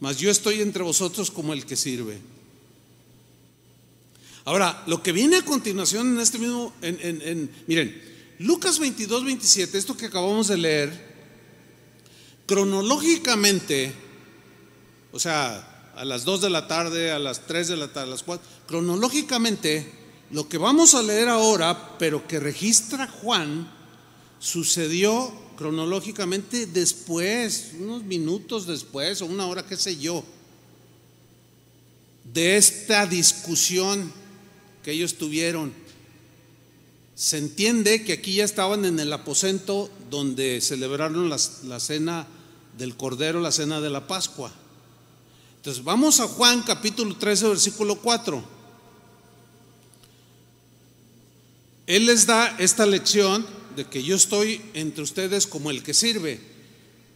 Mas 0.01 0.18
yo 0.18 0.30
estoy 0.30 0.61
entre 0.61 0.82
vosotros 0.82 1.30
como 1.30 1.55
el 1.55 1.64
que 1.64 1.76
sirve. 1.76 2.36
Ahora, 4.47 4.84
lo 4.86 5.03
que 5.03 5.11
viene 5.11 5.38
a 5.38 5.44
continuación 5.44 6.14
en 6.14 6.20
este 6.20 6.38
mismo, 6.38 6.72
en, 6.80 7.51
miren, 7.66 8.01
Lucas 8.38 8.78
22, 8.78 9.24
27, 9.24 9.76
esto 9.76 9.97
que 9.97 10.07
acabamos 10.07 10.47
de 10.47 10.57
leer, 10.57 11.16
cronológicamente, 12.47 13.92
o 15.11 15.18
sea, 15.18 15.92
a 15.97 16.05
las 16.05 16.24
2 16.24 16.42
de 16.42 16.51
la 16.51 16.68
tarde, 16.68 17.11
a 17.11 17.18
las 17.18 17.44
3 17.49 17.66
de 17.66 17.76
la 17.76 17.88
tarde, 17.88 18.07
a 18.07 18.11
las 18.11 18.22
4, 18.22 18.47
cronológicamente, 18.68 19.90
lo 20.30 20.49
que 20.49 20.59
vamos 20.59 20.94
a 20.94 21.03
leer 21.03 21.28
ahora, 21.28 21.99
pero 21.99 22.28
que 22.28 22.38
registra 22.38 23.09
Juan, 23.09 23.68
sucedió 24.38 25.32
cronológicamente 25.57 26.66
después, 26.66 27.72
unos 27.80 28.05
minutos 28.05 28.68
después 28.68 29.22
o 29.22 29.26
una 29.26 29.47
hora, 29.47 29.66
qué 29.66 29.76
sé 29.76 29.97
yo, 29.97 30.22
de 32.32 32.57
esta 32.57 33.07
discusión 33.07 34.24
que 34.87 34.93
ellos 34.93 35.14
tuvieron. 35.14 35.72
Se 37.16 37.39
entiende 37.39 38.05
que 38.05 38.12
aquí 38.12 38.37
ya 38.37 38.45
estaban 38.45 38.84
en 38.84 39.01
el 39.01 39.12
aposento 39.12 39.91
donde 40.11 40.61
celebraron 40.61 41.28
la, 41.28 41.41
la 41.64 41.80
cena 41.80 42.28
del 42.78 42.97
Cordero, 42.97 43.41
la 43.41 43.51
cena 43.51 43.80
de 43.80 43.91
la 43.91 44.07
Pascua. 44.07 44.53
Entonces 45.57 45.82
vamos 45.82 46.20
a 46.20 46.28
Juan 46.28 46.62
capítulo 46.62 47.16
13, 47.16 47.49
versículo 47.49 47.97
4. 47.97 48.45
Él 51.89 52.07
les 52.07 52.24
da 52.24 52.55
esta 52.61 52.87
lección 52.87 53.45
de 53.74 53.87
que 53.87 54.05
yo 54.05 54.14
estoy 54.14 54.61
entre 54.74 55.03
ustedes 55.03 55.49
como 55.49 55.72
el 55.72 55.82
que 55.82 55.95
sirve. 55.95 56.39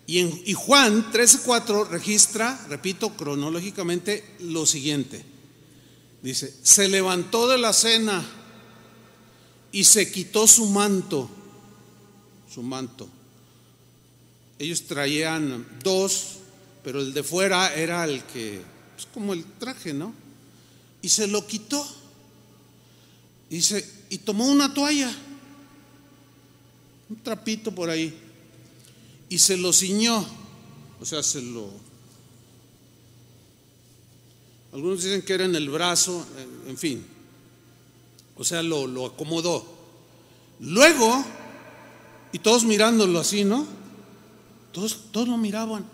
Y, 0.08 0.18
en, 0.18 0.42
y 0.44 0.54
Juan 0.54 1.12
13:4 1.12 1.86
registra, 1.88 2.66
repito, 2.68 3.10
cronológicamente 3.10 4.24
lo 4.40 4.66
siguiente. 4.66 5.29
Dice, 6.22 6.54
se 6.62 6.88
levantó 6.88 7.48
de 7.48 7.58
la 7.58 7.72
cena 7.72 8.22
y 9.72 9.84
se 9.84 10.10
quitó 10.10 10.46
su 10.46 10.66
manto, 10.66 11.30
su 12.52 12.62
manto. 12.62 13.08
Ellos 14.58 14.82
traían 14.82 15.66
dos, 15.82 16.36
pero 16.84 17.00
el 17.00 17.14
de 17.14 17.22
fuera 17.22 17.74
era 17.74 18.04
el 18.04 18.22
que, 18.24 18.56
es 18.56 18.62
pues, 18.94 19.08
como 19.14 19.32
el 19.32 19.44
traje, 19.44 19.94
¿no? 19.94 20.12
Y 21.00 21.08
se 21.08 21.26
lo 21.26 21.46
quitó. 21.46 21.86
Dice, 23.48 23.88
y 24.10 24.18
tomó 24.18 24.46
una 24.46 24.74
toalla, 24.74 25.10
un 27.08 27.16
trapito 27.22 27.74
por 27.74 27.88
ahí, 27.88 28.16
y 29.28 29.38
se 29.38 29.56
lo 29.56 29.72
ciñó, 29.72 30.26
o 31.00 31.04
sea, 31.06 31.22
se 31.22 31.40
lo... 31.40 31.89
Algunos 34.72 35.02
dicen 35.02 35.22
que 35.22 35.34
era 35.34 35.44
en 35.44 35.54
el 35.54 35.68
brazo, 35.68 36.24
en 36.66 36.78
fin, 36.78 37.04
o 38.36 38.44
sea, 38.44 38.62
lo, 38.62 38.86
lo 38.86 39.06
acomodó. 39.06 39.64
Luego, 40.60 41.24
y 42.32 42.38
todos 42.38 42.64
mirándolo 42.64 43.18
así, 43.18 43.44
¿no? 43.44 43.66
Todos, 44.72 45.10
todos 45.10 45.28
lo 45.28 45.36
miraban. 45.36 45.84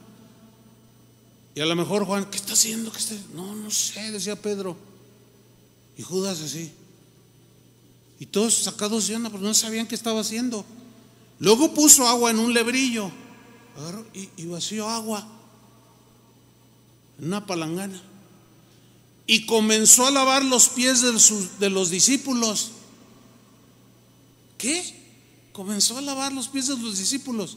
Y 1.54 1.60
a 1.60 1.66
lo 1.66 1.74
mejor 1.74 2.04
Juan, 2.04 2.26
¿qué 2.26 2.36
está 2.36 2.52
haciendo? 2.52 2.92
¿Qué 2.92 2.98
está? 2.98 3.14
No, 3.34 3.54
no 3.54 3.70
sé, 3.70 4.12
decía 4.12 4.36
Pedro. 4.36 4.76
Y 5.96 6.02
Judas 6.02 6.42
así. 6.42 6.70
Y 8.20 8.26
todos 8.26 8.54
sacados 8.54 9.08
de 9.08 9.16
onda 9.16 9.30
porque 9.30 9.46
no 9.46 9.54
sabían 9.54 9.86
qué 9.86 9.94
estaba 9.94 10.20
haciendo. 10.20 10.64
Luego 11.38 11.72
puso 11.72 12.06
agua 12.06 12.30
en 12.30 12.38
un 12.38 12.52
lebrillo 12.52 13.10
y, 14.36 14.46
vació 14.46 14.88
agua 14.88 15.26
en 17.18 17.26
una 17.26 17.44
palangana. 17.46 18.00
Y 19.26 19.46
comenzó 19.46 20.06
a 20.06 20.10
lavar 20.10 20.44
los 20.44 20.68
pies 20.68 21.00
de, 21.02 21.12
de 21.58 21.70
los 21.70 21.90
discípulos. 21.90 22.72
¿Qué? 24.58 24.94
Comenzó 25.52 25.98
a 25.98 26.00
lavar 26.00 26.32
los 26.32 26.48
pies 26.48 26.68
de 26.68 26.76
los 26.76 26.98
discípulos 26.98 27.56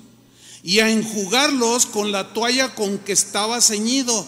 y 0.64 0.80
a 0.80 0.90
enjugarlos 0.90 1.86
con 1.86 2.12
la 2.12 2.34
toalla 2.34 2.74
con 2.76 2.98
que 3.00 3.14
estaba 3.14 3.62
ceñido. 3.62 4.26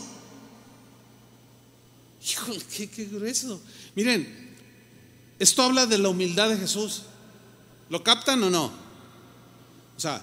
Híjole, 2.24 2.62
qué 2.76 3.06
grueso. 3.06 3.62
Miren, 3.96 4.56
esto 5.40 5.64
habla 5.64 5.86
de 5.88 5.98
la 5.98 6.10
humildad 6.10 6.50
de 6.50 6.58
Jesús. 6.58 7.04
¿Lo 7.90 8.04
captan 8.04 8.44
o 8.44 8.50
no? 8.50 8.66
O 8.66 10.00
sea, 10.00 10.22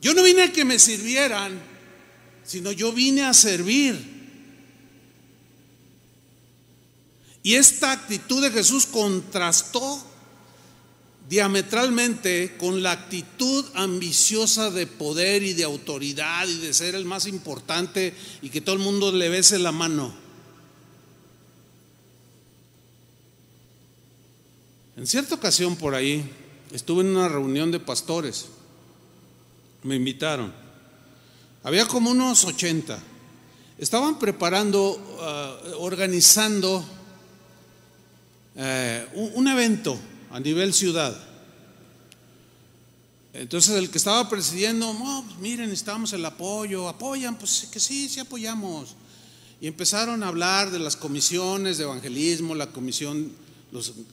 yo 0.00 0.14
no 0.14 0.22
vine 0.22 0.42
a 0.44 0.52
que 0.52 0.64
me 0.64 0.78
sirvieran, 0.78 1.60
sino 2.44 2.72
yo 2.72 2.92
vine 2.92 3.24
a 3.24 3.34
servir. 3.34 4.17
Y 7.48 7.54
esta 7.54 7.92
actitud 7.92 8.42
de 8.42 8.50
Jesús 8.50 8.84
contrastó 8.84 10.02
diametralmente 11.30 12.58
con 12.58 12.82
la 12.82 12.92
actitud 12.92 13.64
ambiciosa 13.72 14.70
de 14.70 14.86
poder 14.86 15.42
y 15.42 15.54
de 15.54 15.64
autoridad 15.64 16.46
y 16.46 16.58
de 16.58 16.74
ser 16.74 16.94
el 16.94 17.06
más 17.06 17.26
importante 17.26 18.12
y 18.42 18.50
que 18.50 18.60
todo 18.60 18.74
el 18.74 18.82
mundo 18.82 19.10
le 19.12 19.30
bese 19.30 19.58
la 19.58 19.72
mano. 19.72 20.14
En 24.98 25.06
cierta 25.06 25.36
ocasión 25.36 25.74
por 25.76 25.94
ahí 25.94 26.30
estuve 26.70 27.00
en 27.00 27.16
una 27.16 27.30
reunión 27.30 27.70
de 27.70 27.80
pastores. 27.80 28.44
Me 29.84 29.96
invitaron. 29.96 30.52
Había 31.62 31.86
como 31.86 32.10
unos 32.10 32.44
80. 32.44 32.98
Estaban 33.78 34.18
preparando, 34.18 35.00
ah, 35.22 35.56
organizando 35.78 36.97
eh, 38.58 39.06
un, 39.14 39.46
evento 39.46 39.96
a 40.32 40.40
nivel 40.40 40.74
ciudad. 40.74 41.16
Entonces 43.32 43.76
el 43.76 43.88
que 43.88 43.98
estaba 43.98 44.28
presidiendo, 44.28 44.92
pues 45.24 45.38
miren, 45.38 45.66
necesitamos 45.66 46.12
el 46.12 46.24
apoyo, 46.24 46.88
apoyan, 46.88 47.38
pues 47.38 47.68
que 47.70 47.78
sí, 47.78 48.08
sí 48.08 48.18
apoyamos. 48.18 48.96
Y 49.60 49.68
empezaron 49.68 50.24
a 50.24 50.28
hablar 50.28 50.72
de 50.72 50.80
las 50.80 50.96
comisiones 50.96 51.78
de 51.78 51.84
evangelismo, 51.84 52.56
la 52.56 52.66
comisión 52.66 53.32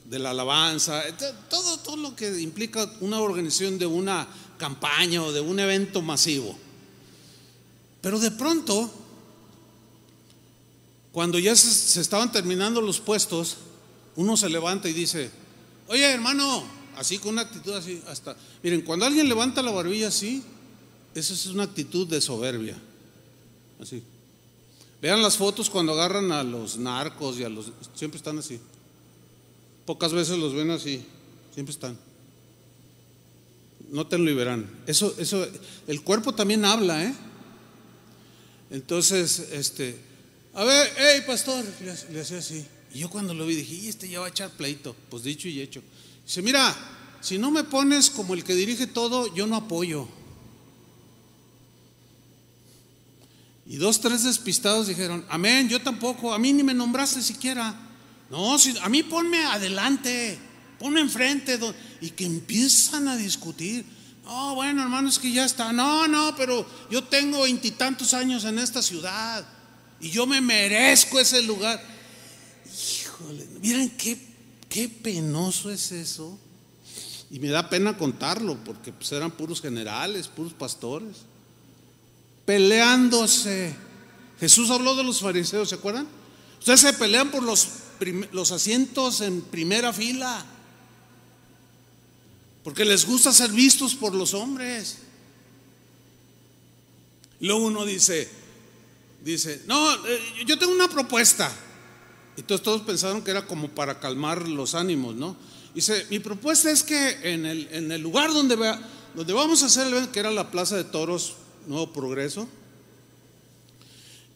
de 0.04 0.18
la 0.20 0.30
alabanza, 0.30 1.02
todo, 1.50 1.78
todo 1.78 1.96
lo 1.96 2.14
que 2.14 2.40
implica 2.40 2.88
una 3.00 3.20
organización 3.20 3.78
de 3.78 3.86
una 3.86 4.28
campaña 4.58 5.22
o 5.22 5.32
de 5.32 5.40
un 5.40 5.58
evento 5.58 6.02
masivo. 6.02 6.56
Pero 8.00 8.20
de 8.20 8.30
pronto, 8.30 8.88
cuando 11.10 11.38
ya 11.38 11.56
se, 11.56 12.00
estaban 12.00 12.30
terminando 12.30 12.80
los 12.80 13.00
puestos, 13.00 13.56
uno 14.16 14.36
se 14.36 14.48
levanta 14.48 14.88
y 14.88 14.92
dice, 14.92 15.30
oye 15.88 16.04
hermano, 16.04 16.64
así 16.96 17.18
con 17.18 17.32
una 17.34 17.42
actitud 17.42 17.72
así, 17.74 18.02
hasta, 18.08 18.36
miren, 18.62 18.82
cuando 18.82 19.06
alguien 19.06 19.28
levanta 19.28 19.62
la 19.62 19.70
barbilla 19.70 20.08
así, 20.08 20.42
esa 21.14 21.32
es 21.32 21.46
una 21.46 21.64
actitud 21.64 22.06
de 22.06 22.20
soberbia, 22.20 22.76
así. 23.80 24.02
Vean 25.00 25.22
las 25.22 25.36
fotos 25.36 25.70
cuando 25.70 25.92
agarran 25.92 26.32
a 26.32 26.42
los 26.42 26.78
narcos 26.78 27.38
y 27.38 27.44
a 27.44 27.48
los, 27.48 27.70
siempre 27.94 28.16
están 28.16 28.38
así. 28.38 28.58
Pocas 29.84 30.12
veces 30.12 30.38
los 30.38 30.54
ven 30.54 30.70
así, 30.70 31.04
siempre 31.54 31.72
están. 31.72 31.96
No 33.90 34.06
te 34.06 34.18
lo 34.18 34.34
verán. 34.34 34.68
Eso, 34.86 35.14
eso, 35.18 35.46
el 35.86 36.02
cuerpo 36.02 36.34
también 36.34 36.64
habla, 36.64 37.04
¿eh? 37.04 37.14
Entonces, 38.70 39.38
este, 39.52 39.96
a 40.54 40.64
ver, 40.64 40.92
hey, 40.96 41.22
pastor, 41.26 41.64
le, 42.10 42.20
hacía 42.20 42.38
así. 42.38 42.66
Y 42.96 43.00
yo 43.00 43.10
cuando 43.10 43.34
lo 43.34 43.44
vi 43.44 43.56
dije, 43.56 43.74
y 43.74 43.88
este 43.88 44.08
ya 44.08 44.20
va 44.20 44.26
a 44.26 44.30
echar 44.30 44.48
pleito. 44.48 44.96
Pues 45.10 45.22
dicho 45.22 45.48
y 45.48 45.60
hecho. 45.60 45.82
Dice, 46.24 46.40
mira, 46.40 46.74
si 47.20 47.36
no 47.36 47.50
me 47.50 47.62
pones 47.62 48.08
como 48.08 48.32
el 48.32 48.42
que 48.42 48.54
dirige 48.54 48.86
todo, 48.86 49.34
yo 49.34 49.46
no 49.46 49.56
apoyo. 49.56 50.08
Y 53.66 53.76
dos, 53.76 54.00
tres 54.00 54.24
despistados 54.24 54.86
dijeron, 54.86 55.26
amén, 55.28 55.68
yo 55.68 55.82
tampoco, 55.82 56.32
a 56.32 56.38
mí 56.38 56.54
ni 56.54 56.62
me 56.62 56.72
nombraste 56.72 57.20
siquiera. 57.20 57.78
No, 58.30 58.56
a 58.80 58.88
mí 58.88 59.02
ponme 59.02 59.44
adelante, 59.44 60.38
ponme 60.78 61.02
enfrente 61.02 61.60
y 62.00 62.08
que 62.08 62.24
empiezan 62.24 63.08
a 63.08 63.16
discutir. 63.18 63.84
No, 64.24 64.54
bueno, 64.54 64.82
hermano, 64.82 65.10
es 65.10 65.18
que 65.18 65.30
ya 65.30 65.44
está. 65.44 65.70
No, 65.70 66.08
no, 66.08 66.34
pero 66.34 66.66
yo 66.90 67.04
tengo 67.04 67.42
veintitantos 67.42 68.14
años 68.14 68.44
en 68.46 68.58
esta 68.58 68.80
ciudad 68.80 69.46
y 70.00 70.08
yo 70.08 70.26
me 70.26 70.40
merezco 70.40 71.20
ese 71.20 71.42
lugar. 71.42 71.95
Híjole, 73.20 73.46
miren 73.60 73.90
qué, 73.90 74.18
qué 74.68 74.88
penoso 74.88 75.70
es 75.70 75.92
eso. 75.92 76.38
Y 77.30 77.40
me 77.40 77.48
da 77.48 77.68
pena 77.68 77.96
contarlo 77.96 78.56
porque 78.64 78.92
pues, 78.92 79.10
eran 79.12 79.30
puros 79.30 79.60
generales, 79.60 80.28
puros 80.28 80.52
pastores, 80.52 81.18
peleándose. 82.44 83.74
Jesús 84.38 84.70
habló 84.70 84.94
de 84.94 85.02
los 85.02 85.20
fariseos, 85.20 85.68
¿se 85.68 85.74
acuerdan? 85.74 86.06
Ustedes 86.58 86.80
se 86.80 86.92
pelean 86.92 87.30
por 87.30 87.42
los 87.42 87.68
los 88.32 88.52
asientos 88.52 89.20
en 89.20 89.40
primera 89.40 89.92
fila. 89.92 90.44
Porque 92.62 92.84
les 92.84 93.06
gusta 93.06 93.32
ser 93.32 93.50
vistos 93.50 93.94
por 93.94 94.14
los 94.14 94.34
hombres. 94.34 94.98
Luego 97.40 97.66
uno 97.66 97.84
dice, 97.84 98.28
dice, 99.22 99.62
no, 99.66 100.06
eh, 100.06 100.44
yo 100.46 100.58
tengo 100.58 100.72
una 100.72 100.88
propuesta. 100.88 101.54
Y 102.36 102.42
todos, 102.42 102.82
pensaron 102.82 103.22
que 103.22 103.30
era 103.30 103.46
como 103.46 103.68
para 103.68 103.98
calmar 103.98 104.46
los 104.46 104.74
ánimos, 104.74 105.14
¿no? 105.14 105.36
Dice, 105.74 106.06
mi 106.10 106.18
propuesta 106.18 106.70
es 106.70 106.82
que 106.82 107.32
en 107.32 107.46
el, 107.46 107.68
en 107.70 107.92
el 107.92 108.00
lugar 108.00 108.32
donde, 108.32 108.56
donde 109.14 109.32
vamos 109.32 109.62
a 109.62 109.66
hacer 109.66 109.86
el 109.86 109.92
evento, 109.94 110.12
que 110.12 110.20
era 110.20 110.30
la 110.30 110.50
Plaza 110.50 110.76
de 110.76 110.84
Toros 110.84 111.34
Nuevo 111.66 111.92
Progreso, 111.92 112.48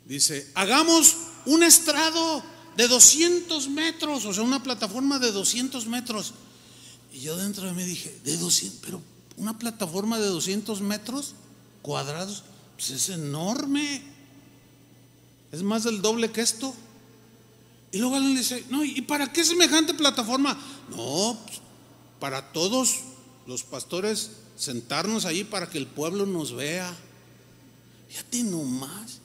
dice, 0.07 0.51
hagamos 0.55 1.17
un 1.47 1.63
estrado 1.63 2.43
de 2.77 2.89
200 2.89 3.69
metros, 3.69 4.25
o 4.25 4.33
sea, 4.33 4.43
una 4.43 4.63
plataforma 4.63 5.19
de 5.19 5.33
200 5.33 5.87
metros. 5.87 6.35
Y 7.13 7.21
yo 7.21 7.37
dentro 7.37 7.67
de 7.67 7.73
mí 7.73 7.83
dije, 7.85 8.19
de 8.25 8.37
200, 8.37 8.81
pero 8.83 9.03
una 9.37 9.59
plataforma 9.59 10.19
de 10.19 10.27
200 10.27 10.81
metros 10.81 11.35
cuadrados, 11.83 12.45
pues 12.77 12.91
es 12.91 13.09
enorme. 13.09 14.03
Es 15.53 15.63
más 15.63 15.85
del 15.85 16.03
doble 16.03 16.31
que 16.31 16.41
esto. 16.41 16.75
Y 17.93 17.99
luego 17.99 18.17
alguien 18.17 18.35
le 18.35 18.41
dice, 18.41 18.65
no, 18.71 18.85
¿y 18.85 19.01
para 19.03 19.33
qué 19.33 19.45
semejante 19.45 19.95
plataforma? 19.95 20.57
No, 20.91 21.39
pues, 21.47 21.61
para 22.21 22.53
todos 22.53 23.01
los 23.47 23.65
pastores 23.65 24.31
sentarnos 24.57 25.25
allí 25.25 25.43
para 25.43 25.69
que 25.69 25.79
el 25.79 25.87
pueblo 25.87 26.27
nos 26.27 26.55
vea. 26.55 26.95
Fíjate 28.09 28.45
nomás. 28.45 29.21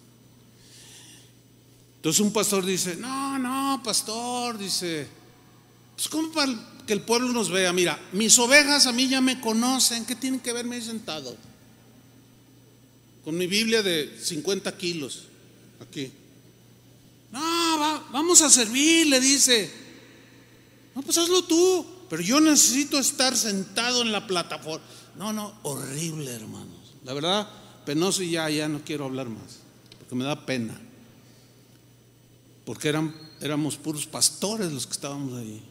Entonces 1.98 2.22
un 2.22 2.32
pastor 2.32 2.66
dice, 2.66 2.96
no, 2.96 3.38
no, 3.38 3.82
pastor, 3.84 4.58
dice, 4.58 5.08
pues 5.96 6.08
¿cómo 6.08 6.32
para 6.32 6.54
que 6.86 6.94
el 6.94 7.02
pueblo 7.02 7.30
nos 7.30 7.50
vea? 7.50 7.74
Mira, 7.74 8.00
mis 8.14 8.38
ovejas 8.40 8.86
a 8.86 8.92
mí 8.92 9.08
ya 9.08 9.22
me 9.22 9.42
conocen, 9.42 10.06
¿qué 10.06 10.16
tienen 10.16 10.40
que 10.40 10.54
verme 10.54 10.76
ahí 10.76 10.82
sentado? 10.84 11.36
Con 13.24 13.38
mi 13.38 13.48
Biblia 13.48 13.82
de 13.82 14.20
50 14.22 14.78
kilos, 14.78 15.24
aquí. 15.82 16.12
No, 17.32 18.04
vamos 18.12 18.42
a 18.42 18.50
servir, 18.50 19.08
le 19.08 19.20
dice. 19.20 19.72
No, 20.96 21.02
pues 21.02 21.18
hazlo 21.18 21.44
tú, 21.44 21.86
pero 22.10 22.22
yo 22.22 22.40
necesito 22.40 22.98
estar 22.98 23.36
sentado 23.36 24.02
en 24.02 24.12
la 24.12 24.26
plataforma. 24.26 24.86
No, 25.18 25.34
no, 25.34 25.54
horrible, 25.64 26.32
hermanos. 26.32 26.96
La 27.04 27.14
verdad, 27.14 27.50
penoso 27.86 28.24
y 28.24 28.32
ya, 28.32 28.50
ya 28.50 28.68
no 28.68 28.82
quiero 28.84 29.06
hablar 29.06 29.30
más, 29.30 29.60
porque 30.00 30.16
me 30.16 30.24
da 30.24 30.46
pena. 30.46 30.80
Porque 32.66 32.90
eran, 32.90 33.14
éramos 33.42 33.78
puros 33.78 34.06
pastores 34.06 34.72
los 34.72 34.88
que 34.88 34.94
estábamos 34.94 35.38
ahí. 35.38 35.62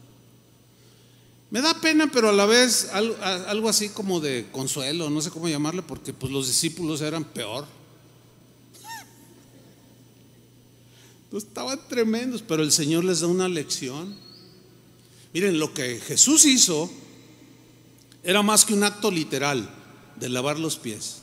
Me 1.51 1.61
da 1.61 1.73
pena, 1.79 2.09
pero 2.11 2.29
a 2.29 2.33
la 2.33 2.45
vez 2.45 2.89
algo, 2.93 3.15
algo 3.21 3.69
así 3.69 3.89
como 3.89 4.19
de 4.19 4.47
consuelo, 4.51 5.09
no 5.09 5.21
sé 5.21 5.29
cómo 5.29 5.47
llamarle, 5.47 5.81
porque 5.81 6.13
pues 6.13 6.31
los 6.31 6.47
discípulos 6.47 7.01
eran 7.01 7.23
peor. 7.23 7.65
Estaban 11.33 11.79
tremendos, 11.89 12.41
pero 12.41 12.63
el 12.63 12.71
Señor 12.71 13.03
les 13.03 13.19
da 13.19 13.27
una 13.27 13.49
lección. 13.49 14.15
Miren, 15.33 15.59
lo 15.59 15.73
que 15.73 15.99
Jesús 15.99 16.45
hizo 16.45 16.89
era 18.23 18.41
más 18.41 18.65
que 18.65 18.73
un 18.73 18.83
acto 18.83 19.11
literal 19.11 19.69
de 20.15 20.29
lavar 20.29 20.57
los 20.59 20.77
pies. 20.77 21.17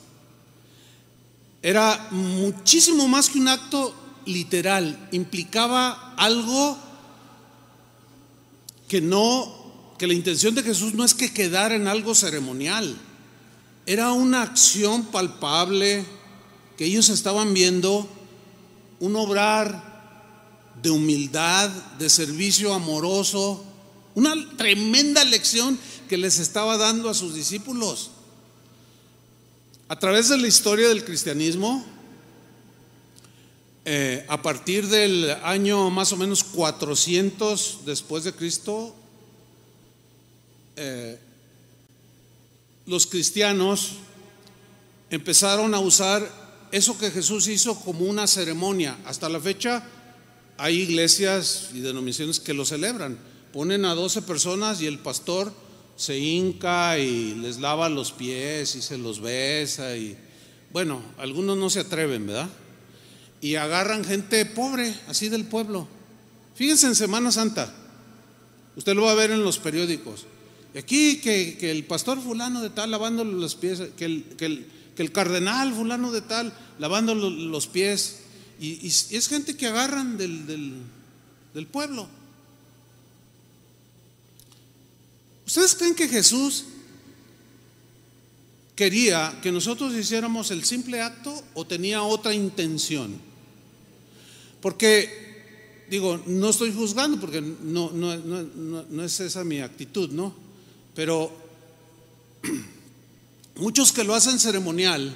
Era 1.61 2.09
muchísimo 2.11 3.07
más 3.07 3.29
que 3.29 3.39
un 3.39 3.47
acto 3.47 3.95
literal. 4.25 5.09
Implicaba 5.11 6.13
algo 6.15 6.77
que 8.87 9.01
no, 9.01 9.95
que 9.97 10.07
la 10.07 10.13
intención 10.13 10.53
de 10.53 10.63
Jesús 10.63 10.93
no 10.93 11.03
es 11.03 11.13
que 11.13 11.33
quedara 11.33 11.75
en 11.75 11.87
algo 11.87 12.13
ceremonial. 12.13 12.95
Era 13.85 14.11
una 14.11 14.43
acción 14.43 15.05
palpable 15.05 16.05
que 16.77 16.85
ellos 16.85 17.09
estaban 17.09 17.53
viendo, 17.53 18.07
un 18.99 19.15
obrar 19.15 19.92
de 20.83 20.91
humildad, 20.91 21.69
de 21.97 22.09
servicio 22.09 22.73
amoroso, 22.73 23.63
una 24.15 24.33
tremenda 24.57 25.23
lección 25.23 25.79
que 26.09 26.17
les 26.17 26.39
estaba 26.39 26.77
dando 26.77 27.09
a 27.09 27.13
sus 27.13 27.33
discípulos. 27.33 28.11
A 29.87 29.97
través 29.97 30.27
de 30.27 30.37
la 30.37 30.47
historia 30.47 30.89
del 30.89 31.05
cristianismo, 31.05 31.85
eh, 33.85 34.25
a 34.27 34.41
partir 34.41 34.87
del 34.89 35.31
año 35.43 35.89
más 35.89 36.11
o 36.11 36.17
menos 36.17 36.43
400 36.43 37.79
después 37.85 38.25
de 38.25 38.33
Cristo, 38.33 38.93
eh, 40.75 41.17
los 42.85 43.07
cristianos 43.07 43.93
empezaron 45.09 45.73
a 45.73 45.79
usar 45.79 46.67
eso 46.73 46.97
que 46.97 47.09
Jesús 47.09 47.47
hizo 47.47 47.79
como 47.79 48.01
una 48.01 48.27
ceremonia. 48.27 48.97
Hasta 49.05 49.29
la 49.29 49.39
fecha 49.39 49.87
hay 50.57 50.81
iglesias 50.81 51.69
y 51.73 51.79
denominaciones 51.79 52.39
que 52.39 52.53
lo 52.53 52.65
celebran. 52.65 53.17
Ponen 53.51 53.85
a 53.85 53.95
12 53.95 54.21
personas 54.23 54.81
y 54.81 54.87
el 54.87 54.99
pastor 54.99 55.53
se 55.95 56.17
hinca 56.17 56.97
y 56.97 57.35
les 57.35 57.59
lava 57.59 57.89
los 57.89 58.11
pies 58.11 58.75
y 58.75 58.81
se 58.81 58.97
los 58.97 59.19
besa 59.19 59.95
y 59.95 60.17
bueno, 60.71 61.03
algunos 61.19 61.55
no 61.55 61.69
se 61.69 61.81
atreven, 61.81 62.25
¿verdad? 62.25 62.49
Y 63.41 63.55
agarran 63.55 64.03
gente 64.03 64.43
pobre, 64.45 64.95
así 65.07 65.29
del 65.29 65.45
pueblo. 65.45 65.87
Fíjense 66.55 66.87
en 66.87 66.95
Semana 66.95 67.31
Santa, 67.31 67.71
usted 68.75 68.95
lo 68.95 69.03
va 69.03 69.11
a 69.11 69.15
ver 69.15 69.29
en 69.29 69.43
los 69.43 69.59
periódicos. 69.59 70.25
Aquí 70.75 71.17
que, 71.17 71.69
el 71.69 71.83
pastor 71.85 72.19
fulano 72.19 72.61
de 72.61 72.71
tal 72.71 72.89
lavando 72.89 73.23
los 73.23 73.53
pies, 73.55 73.83
que 73.95 74.05
el, 74.05 74.23
que 74.37 75.03
el 75.03 75.11
cardenal 75.11 75.73
fulano 75.73 76.11
de 76.11 76.21
tal 76.21 76.53
lavando 76.79 77.13
los 77.13 77.67
pies 77.67 78.22
y, 78.63 78.87
es 78.87 79.27
gente 79.27 79.57
que 79.57 79.67
agarran 79.67 80.17
del, 80.17 80.45
del 81.53 81.67
pueblo. 81.67 82.07
¿Ustedes 85.45 85.75
creen 85.75 85.95
que 85.95 86.07
Jesús 86.07 86.65
quería 88.75 89.39
que 89.43 89.51
nosotros 89.51 89.93
hiciéramos 89.93 90.49
el 90.51 90.63
simple 90.63 91.01
acto 91.01 91.43
o 91.53 91.65
tenía 91.65 92.03
otra 92.03 92.33
intención? 92.33 93.19
Porque, 94.61 95.83
digo, 95.89 96.23
no 96.25 96.49
estoy 96.49 96.71
juzgando 96.73 97.19
porque 97.19 97.41
no, 97.41 97.91
no, 97.91 98.15
no, 98.15 98.83
no 98.89 99.03
es 99.03 99.19
esa 99.19 99.43
mi 99.43 99.59
actitud, 99.59 100.09
¿no? 100.11 100.33
Pero 100.95 101.35
muchos 103.55 103.91
que 103.91 104.05
lo 104.05 104.15
hacen 104.15 104.39
ceremonial, 104.39 105.13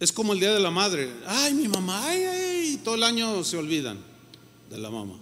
Es 0.00 0.12
como 0.12 0.32
el 0.32 0.40
Día 0.40 0.54
de 0.54 0.60
la 0.60 0.70
Madre. 0.70 1.12
Ay, 1.26 1.52
mi 1.52 1.68
mamá, 1.68 2.08
ay, 2.08 2.24
ay, 2.24 2.80
todo 2.82 2.94
el 2.94 3.02
año 3.02 3.44
se 3.44 3.58
olvidan 3.58 3.98
de 4.70 4.78
la 4.78 4.88
mamá. 4.88 5.20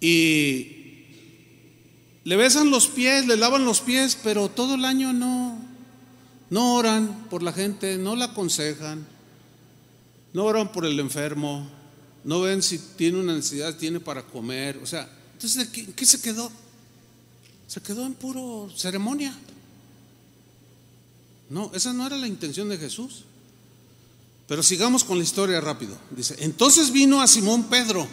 Y 0.00 0.78
le 2.24 2.36
besan 2.36 2.70
los 2.70 2.88
pies, 2.88 3.28
le 3.28 3.36
lavan 3.36 3.64
los 3.64 3.80
pies, 3.80 4.18
pero 4.22 4.48
todo 4.48 4.74
el 4.74 4.84
año 4.84 5.12
no, 5.12 5.56
no 6.50 6.74
oran 6.74 7.28
por 7.30 7.44
la 7.44 7.52
gente, 7.52 7.96
no 7.96 8.16
la 8.16 8.26
aconsejan, 8.26 9.06
no 10.32 10.44
oran 10.44 10.72
por 10.72 10.84
el 10.84 10.98
enfermo, 10.98 11.70
no 12.24 12.40
ven 12.40 12.60
si 12.60 12.78
tiene 12.78 13.20
una 13.20 13.34
necesidad, 13.34 13.76
tiene 13.76 14.00
para 14.00 14.24
comer. 14.24 14.80
O 14.82 14.86
sea, 14.86 15.08
entonces, 15.34 15.68
¿qué, 15.68 15.86
qué 15.92 16.04
se 16.04 16.20
quedó? 16.20 16.50
Se 17.68 17.80
quedó 17.80 18.04
en 18.04 18.14
puro 18.14 18.68
ceremonia. 18.74 19.32
No, 21.50 21.70
esa 21.72 21.92
no 21.92 22.04
era 22.04 22.16
la 22.16 22.26
intención 22.26 22.68
de 22.68 22.78
Jesús. 22.78 23.24
Pero 24.48 24.62
sigamos 24.62 25.04
con 25.04 25.18
la 25.18 25.24
historia 25.24 25.60
rápido. 25.60 25.96
Dice, 26.10 26.34
entonces 26.38 26.90
vino 26.90 27.20
a 27.20 27.28
Simón 27.28 27.64
Pedro. 27.64 28.08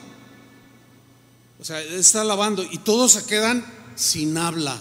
O 1.60 1.64
sea, 1.64 1.82
está 1.82 2.26
lavando 2.26 2.62
y 2.70 2.78
todos 2.80 3.14
se 3.14 3.26
quedan 3.26 3.66
sin 3.96 4.38
habla. 4.38 4.80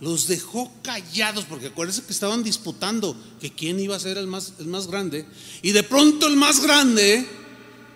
Los 0.00 0.28
dejó 0.28 0.70
callados 0.82 1.46
porque 1.46 1.68
acuérdense 1.68 2.02
que 2.02 2.12
estaban 2.12 2.42
disputando 2.42 3.16
que 3.40 3.50
quién 3.54 3.80
iba 3.80 3.96
a 3.96 4.00
ser 4.00 4.18
el 4.18 4.26
más, 4.26 4.52
el 4.58 4.66
más 4.66 4.86
grande. 4.86 5.26
Y 5.62 5.72
de 5.72 5.82
pronto 5.82 6.26
el 6.26 6.36
más 6.36 6.60
grande 6.60 7.26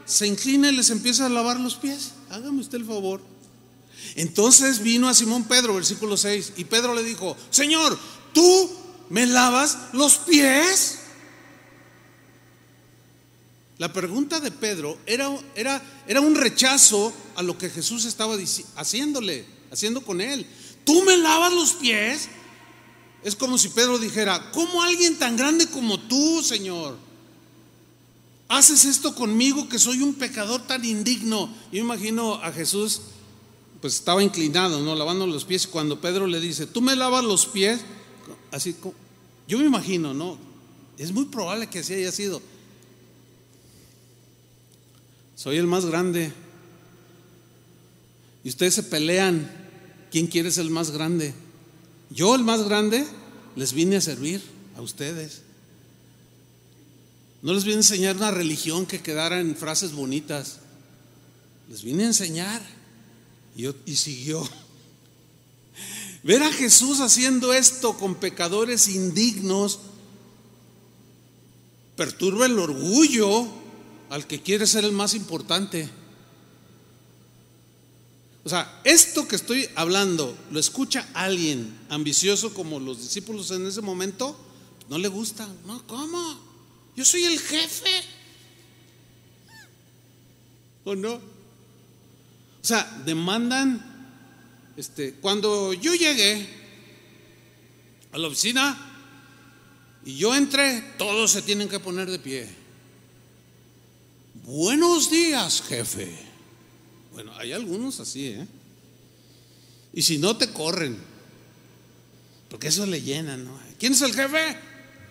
se 0.06 0.26
inclina 0.26 0.70
y 0.70 0.76
les 0.76 0.88
empieza 0.88 1.26
a 1.26 1.28
lavar 1.28 1.60
los 1.60 1.74
pies. 1.74 2.12
Hágame 2.30 2.62
usted 2.62 2.78
el 2.78 2.86
favor. 2.86 3.20
Entonces 4.14 4.82
vino 4.82 5.06
a 5.06 5.14
Simón 5.14 5.44
Pedro, 5.44 5.74
versículo 5.74 6.16
6, 6.16 6.54
y 6.56 6.64
Pedro 6.64 6.94
le 6.94 7.04
dijo, 7.04 7.36
Señor, 7.50 7.98
¿tú 8.32 8.70
me 9.10 9.26
lavas 9.26 9.76
los 9.92 10.16
pies? 10.16 11.00
La 13.80 13.90
pregunta 13.90 14.40
de 14.40 14.50
Pedro 14.50 14.98
era, 15.06 15.34
era, 15.54 15.82
era 16.06 16.20
un 16.20 16.34
rechazo 16.34 17.14
a 17.34 17.42
lo 17.42 17.56
que 17.56 17.70
Jesús 17.70 18.04
estaba 18.04 18.36
haciéndole, 18.76 19.46
haciendo 19.70 20.02
con 20.02 20.20
él. 20.20 20.44
¿Tú 20.84 21.02
me 21.02 21.16
lavas 21.16 21.50
los 21.54 21.72
pies? 21.72 22.28
Es 23.24 23.34
como 23.34 23.56
si 23.56 23.70
Pedro 23.70 23.98
dijera, 23.98 24.50
¿cómo 24.52 24.82
alguien 24.82 25.18
tan 25.18 25.34
grande 25.34 25.66
como 25.66 25.98
tú, 25.98 26.42
Señor? 26.42 26.98
Haces 28.48 28.84
esto 28.84 29.14
conmigo 29.14 29.66
que 29.66 29.78
soy 29.78 30.02
un 30.02 30.12
pecador 30.12 30.66
tan 30.66 30.84
indigno. 30.84 31.50
Yo 31.72 31.80
imagino 31.80 32.34
a 32.34 32.52
Jesús 32.52 33.00
pues 33.80 33.94
estaba 33.94 34.22
inclinado, 34.22 34.82
¿no? 34.82 34.94
Lavando 34.94 35.26
los 35.26 35.46
pies. 35.46 35.66
Cuando 35.66 36.02
Pedro 36.02 36.26
le 36.26 36.38
dice, 36.38 36.66
tú 36.66 36.82
me 36.82 36.96
lavas 36.96 37.24
los 37.24 37.46
pies, 37.46 37.80
así, 38.50 38.76
yo 39.48 39.56
me 39.56 39.64
imagino, 39.64 40.12
¿no? 40.12 40.36
Es 40.98 41.12
muy 41.12 41.24
probable 41.24 41.68
que 41.68 41.78
así 41.78 41.94
haya 41.94 42.12
sido. 42.12 42.42
Soy 45.40 45.56
el 45.56 45.66
más 45.66 45.86
grande. 45.86 46.30
Y 48.44 48.50
ustedes 48.50 48.74
se 48.74 48.82
pelean. 48.82 49.50
¿Quién 50.10 50.26
quiere 50.26 50.50
ser 50.50 50.66
el 50.66 50.70
más 50.70 50.90
grande? 50.90 51.32
Yo, 52.10 52.34
el 52.34 52.44
más 52.44 52.62
grande, 52.64 53.06
les 53.56 53.72
vine 53.72 53.96
a 53.96 54.02
servir 54.02 54.42
a 54.76 54.82
ustedes. 54.82 55.40
No 57.40 57.54
les 57.54 57.64
vine 57.64 57.76
a 57.76 57.78
enseñar 57.78 58.16
una 58.16 58.30
religión 58.30 58.84
que 58.84 59.00
quedara 59.00 59.40
en 59.40 59.56
frases 59.56 59.92
bonitas. 59.92 60.58
Les 61.70 61.82
vine 61.84 62.04
a 62.04 62.08
enseñar. 62.08 62.60
Y, 63.56 63.66
y 63.86 63.96
siguió. 63.96 64.46
Ver 66.22 66.42
a 66.42 66.52
Jesús 66.52 67.00
haciendo 67.00 67.54
esto 67.54 67.96
con 67.96 68.16
pecadores 68.16 68.88
indignos 68.88 69.80
perturba 71.96 72.44
el 72.44 72.58
orgullo 72.58 73.59
al 74.10 74.26
que 74.26 74.42
quiere 74.42 74.66
ser 74.66 74.84
el 74.84 74.92
más 74.92 75.14
importante. 75.14 75.88
O 78.42 78.48
sea, 78.48 78.80
esto 78.84 79.28
que 79.28 79.36
estoy 79.36 79.68
hablando, 79.76 80.36
lo 80.50 80.58
escucha 80.58 81.08
alguien 81.14 81.78
ambicioso 81.88 82.52
como 82.52 82.80
los 82.80 83.00
discípulos 83.00 83.50
en 83.52 83.66
ese 83.66 83.80
momento, 83.80 84.36
no 84.88 84.98
le 84.98 85.08
gusta. 85.08 85.48
No, 85.64 85.86
¿cómo? 85.86 86.38
Yo 86.96 87.04
soy 87.04 87.24
el 87.24 87.38
jefe. 87.38 88.02
¿O 90.84 90.96
no? 90.96 91.14
O 91.14 91.20
sea, 92.62 93.02
demandan, 93.06 93.80
este, 94.76 95.14
cuando 95.14 95.72
yo 95.72 95.94
llegué 95.94 96.48
a 98.10 98.18
la 98.18 98.26
oficina 98.26 98.76
y 100.04 100.16
yo 100.16 100.34
entré, 100.34 100.94
todos 100.98 101.30
se 101.30 101.42
tienen 101.42 101.68
que 101.68 101.78
poner 101.78 102.10
de 102.10 102.18
pie. 102.18 102.59
Buenos 104.34 105.10
días, 105.10 105.62
jefe. 105.62 106.16
Bueno, 107.12 107.32
hay 107.36 107.52
algunos 107.52 108.00
así, 108.00 108.28
¿eh? 108.28 108.46
Y 109.92 110.02
si 110.02 110.18
no 110.18 110.36
te 110.36 110.52
corren, 110.52 110.96
porque 112.48 112.68
eso 112.68 112.86
le 112.86 113.02
llena, 113.02 113.36
¿no? 113.36 113.58
¿Quién 113.78 113.92
es 113.92 114.02
el 114.02 114.14
jefe? 114.14 114.56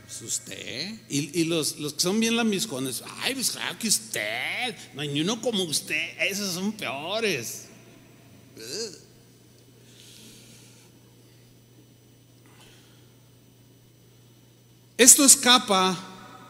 Pues 0.05 0.21
usted. 0.21 0.95
Y, 1.09 1.43
los, 1.45 1.77
los, 1.79 1.93
que 1.93 2.01
son 2.01 2.19
bien 2.19 2.35
lambiscones, 2.35 3.03
ay, 3.19 3.35
pues 3.35 3.51
claro 3.51 3.77
que 3.77 3.87
usted, 3.87 4.75
no 4.93 5.01
hay 5.01 5.09
ni 5.09 5.21
uno 5.21 5.41
como 5.41 5.63
usted, 5.63 6.17
esos 6.19 6.53
son 6.53 6.71
peores. 6.73 7.65
Esto 14.97 15.23
escapa 15.23 16.08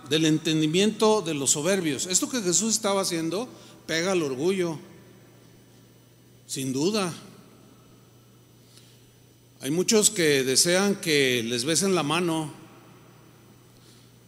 del 0.10 0.26
entendimiento 0.26 1.22
de 1.22 1.34
los 1.34 1.52
soberbios. 1.52 2.08
Esto 2.08 2.30
que 2.30 2.42
Jesús 2.42 2.74
estaba 2.74 3.02
haciendo 3.02 3.48
pega 3.86 4.12
al 4.12 4.24
orgullo 4.24 4.80
sin 6.48 6.74
duda. 6.74 7.14
Hay 9.62 9.72
muchos 9.72 10.10
que 10.10 10.44
desean 10.44 10.96
que 10.96 11.44
les 11.44 11.64
besen 11.64 11.94
la 11.94 12.02
mano, 12.02 12.52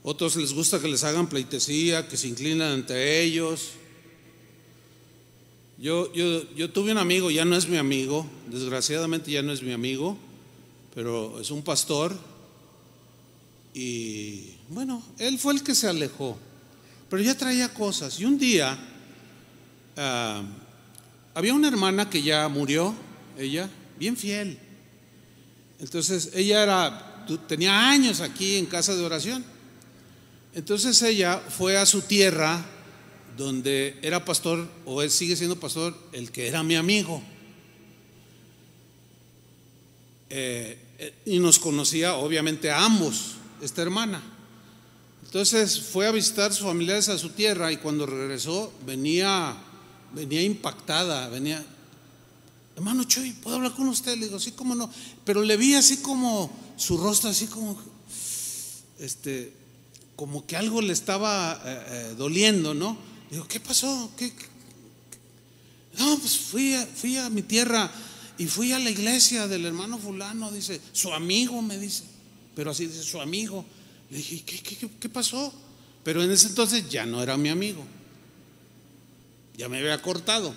otros 0.03 0.35
les 0.35 0.53
gusta 0.53 0.79
que 0.79 0.87
les 0.87 1.03
hagan 1.03 1.29
pleitesía, 1.29 2.07
que 2.07 2.17
se 2.17 2.27
inclinan 2.27 2.73
ante 2.73 3.23
ellos. 3.23 3.71
Yo, 5.79 6.13
yo, 6.13 6.43
yo 6.53 6.69
tuve 6.69 6.91
un 6.91 6.99
amigo, 6.99 7.31
ya 7.31 7.43
no 7.43 7.55
es 7.55 7.67
mi 7.67 7.77
amigo, 7.77 8.27
desgraciadamente 8.47 9.31
ya 9.31 9.41
no 9.41 9.51
es 9.51 9.63
mi 9.63 9.71
amigo, 9.71 10.15
pero 10.93 11.39
es 11.39 11.49
un 11.49 11.63
pastor 11.63 12.15
y 13.73 14.57
bueno, 14.71 15.03
él 15.17 15.37
fue 15.37 15.53
el 15.53 15.63
que 15.63 15.75
se 15.75 15.87
alejó, 15.87 16.37
pero 17.09 17.21
ya 17.21 17.35
traía 17.37 17.73
cosas. 17.73 18.17
Y 18.21 18.25
un 18.25 18.37
día 18.37 18.79
ah, 19.97 20.41
había 21.33 21.53
una 21.53 21.67
hermana 21.67 22.09
que 22.09 22.23
ya 22.23 22.47
murió, 22.47 22.95
ella, 23.37 23.69
bien 23.99 24.15
fiel. 24.15 24.57
Entonces 25.79 26.31
ella 26.35 26.63
era, 26.63 27.25
tenía 27.49 27.89
años 27.89 28.21
aquí 28.21 28.55
en 28.55 28.65
casa 28.65 28.95
de 28.95 29.03
oración. 29.03 29.43
Entonces 30.55 31.01
ella 31.01 31.37
fue 31.37 31.77
a 31.77 31.85
su 31.85 32.03
tierra 32.03 32.63
donde 33.35 33.99
era 34.01 34.23
pastor, 34.23 34.69
o 34.85 35.01
él 35.01 35.11
sigue 35.11 35.35
siendo 35.35 35.59
pastor, 35.59 35.97
el 36.13 36.31
que 36.31 36.47
era 36.47 36.63
mi 36.63 36.75
amigo. 36.75 37.21
Eh, 40.29 40.79
eh, 40.97 41.13
y 41.25 41.39
nos 41.39 41.59
conocía 41.59 42.15
obviamente 42.15 42.71
a 42.71 42.85
ambos, 42.85 43.35
esta 43.61 43.81
hermana. 43.81 44.37
Entonces 45.31 45.79
fue 45.79 46.07
a 46.07 46.11
visitar 46.11 46.51
sus 46.51 46.65
familiares 46.65 47.07
a 47.07 47.17
su 47.17 47.29
tierra 47.29 47.71
y 47.71 47.77
cuando 47.77 48.05
regresó 48.05 48.73
venía 48.85 49.55
venía 50.13 50.41
impactada, 50.43 51.29
venía, 51.29 51.63
hermano 52.75 53.05
Chuy, 53.05 53.31
¿puedo 53.31 53.55
hablar 53.55 53.73
con 53.73 53.87
usted? 53.87 54.17
Le 54.17 54.25
digo, 54.25 54.41
sí, 54.41 54.51
cómo 54.51 54.75
no. 54.75 54.91
Pero 55.23 55.41
le 55.41 55.55
vi 55.55 55.75
así 55.75 55.97
como 55.97 56.51
su 56.75 56.97
rostro, 56.97 57.29
así 57.29 57.47
como, 57.47 57.81
este, 58.99 59.53
como 60.17 60.45
que 60.45 60.57
algo 60.57 60.81
le 60.81 60.91
estaba 60.91 61.61
eh, 61.63 61.85
eh, 61.87 62.15
doliendo, 62.17 62.73
¿no? 62.73 62.97
Digo, 63.29 63.47
¿qué 63.47 63.61
pasó? 63.61 64.11
¿Qué, 64.17 64.33
No, 65.97 66.17
pues 66.19 66.37
fui 66.37 66.75
fui 66.93 67.15
a 67.15 67.29
mi 67.29 67.41
tierra 67.41 67.89
y 68.37 68.47
fui 68.47 68.73
a 68.73 68.79
la 68.79 68.89
iglesia 68.89 69.47
del 69.47 69.65
hermano 69.65 69.97
fulano, 69.97 70.51
dice, 70.51 70.81
su 70.91 71.13
amigo 71.13 71.61
me 71.61 71.77
dice, 71.77 72.03
pero 72.53 72.71
así 72.71 72.87
dice, 72.87 73.03
su 73.03 73.21
amigo. 73.21 73.65
Le 74.11 74.17
dije, 74.17 74.43
¿qué, 74.45 74.59
qué, 74.59 74.89
qué 74.99 75.09
pasó? 75.09 75.53
Pero 76.03 76.21
en 76.21 76.29
ese 76.31 76.47
entonces 76.47 76.87
ya 76.89 77.05
no 77.05 77.23
era 77.23 77.37
mi 77.37 77.47
amigo. 77.47 77.81
Ya 79.55 79.69
me 79.69 79.79
había 79.79 80.01
cortado. 80.01 80.53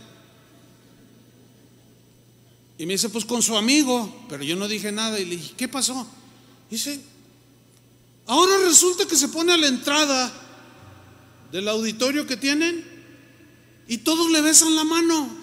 Y 2.76 2.84
me 2.84 2.94
dice, 2.94 3.08
pues 3.10 3.24
con 3.24 3.42
su 3.42 3.56
amigo, 3.56 4.26
pero 4.28 4.42
yo 4.42 4.56
no 4.56 4.66
dije 4.66 4.90
nada. 4.90 5.20
Y 5.20 5.24
le 5.24 5.36
dije, 5.36 5.54
¿qué 5.56 5.68
pasó? 5.68 6.04
Dice, 6.68 7.00
ahora 8.26 8.58
resulta 8.58 9.06
que 9.06 9.14
se 9.14 9.28
pone 9.28 9.52
a 9.52 9.56
la 9.56 9.68
entrada 9.68 10.32
del 11.52 11.68
auditorio 11.68 12.26
que 12.26 12.36
tienen 12.36 12.84
y 13.86 13.98
todos 13.98 14.32
le 14.32 14.40
besan 14.40 14.74
la 14.74 14.82
mano. 14.82 15.38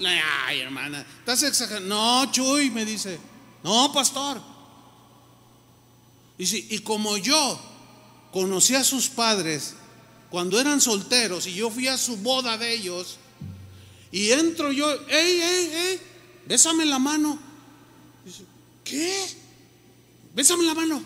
Ay, 0.46 0.60
hermana, 0.60 1.06
estás 1.20 1.44
exagerando. 1.44 1.96
No, 1.96 2.30
Chuy, 2.30 2.72
me 2.72 2.84
dice. 2.84 3.18
No, 3.64 3.94
pastor. 3.94 4.42
Y, 6.38 6.76
y 6.76 6.80
como 6.80 7.16
yo 7.16 7.71
conocí 8.32 8.76
a 8.76 8.84
sus 8.84 9.10
padres 9.10 9.76
cuando 10.30 10.60
eran 10.60 10.80
solteros 10.80 11.48
y 11.48 11.54
yo 11.54 11.70
fui 11.70 11.88
a 11.88 11.98
su 11.98 12.18
boda 12.18 12.58
de 12.58 12.74
ellos, 12.74 13.18
y 14.12 14.32
entro 14.32 14.72
yo, 14.72 14.92
¡ey, 15.08 15.42
ey, 15.42 15.72
ey! 15.74 16.02
Bésame 16.46 16.86
la 16.86 17.00
mano. 17.00 17.40
Dice, 18.26 18.44
¿qué? 18.84 19.26
Bésame 20.36 20.64
la 20.66 20.74
mano. 20.74 21.02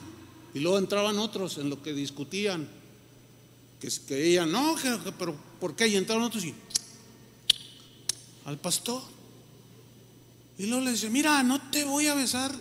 Y 0.54 0.60
luego 0.60 0.80
entraban 0.80 1.20
otros 1.20 1.58
en 1.60 1.70
lo 1.70 1.84
que 1.84 1.94
discutían. 1.94 2.68
Que, 3.80 3.90
que 4.08 4.28
ella, 4.28 4.46
no, 4.46 4.76
pero 5.20 5.36
¿por 5.60 5.76
qué? 5.76 5.88
Y 5.88 5.96
entraron 5.96 6.24
otros 6.24 6.46
y 6.46 6.56
al 8.46 8.58
pastor. 8.58 9.04
Y 10.58 10.66
luego 10.66 10.86
le 10.86 10.92
dice, 10.92 11.10
mira, 11.10 11.44
no 11.44 11.62
te 11.70 11.84
voy 11.84 12.08
a 12.08 12.16
besar 12.16 12.56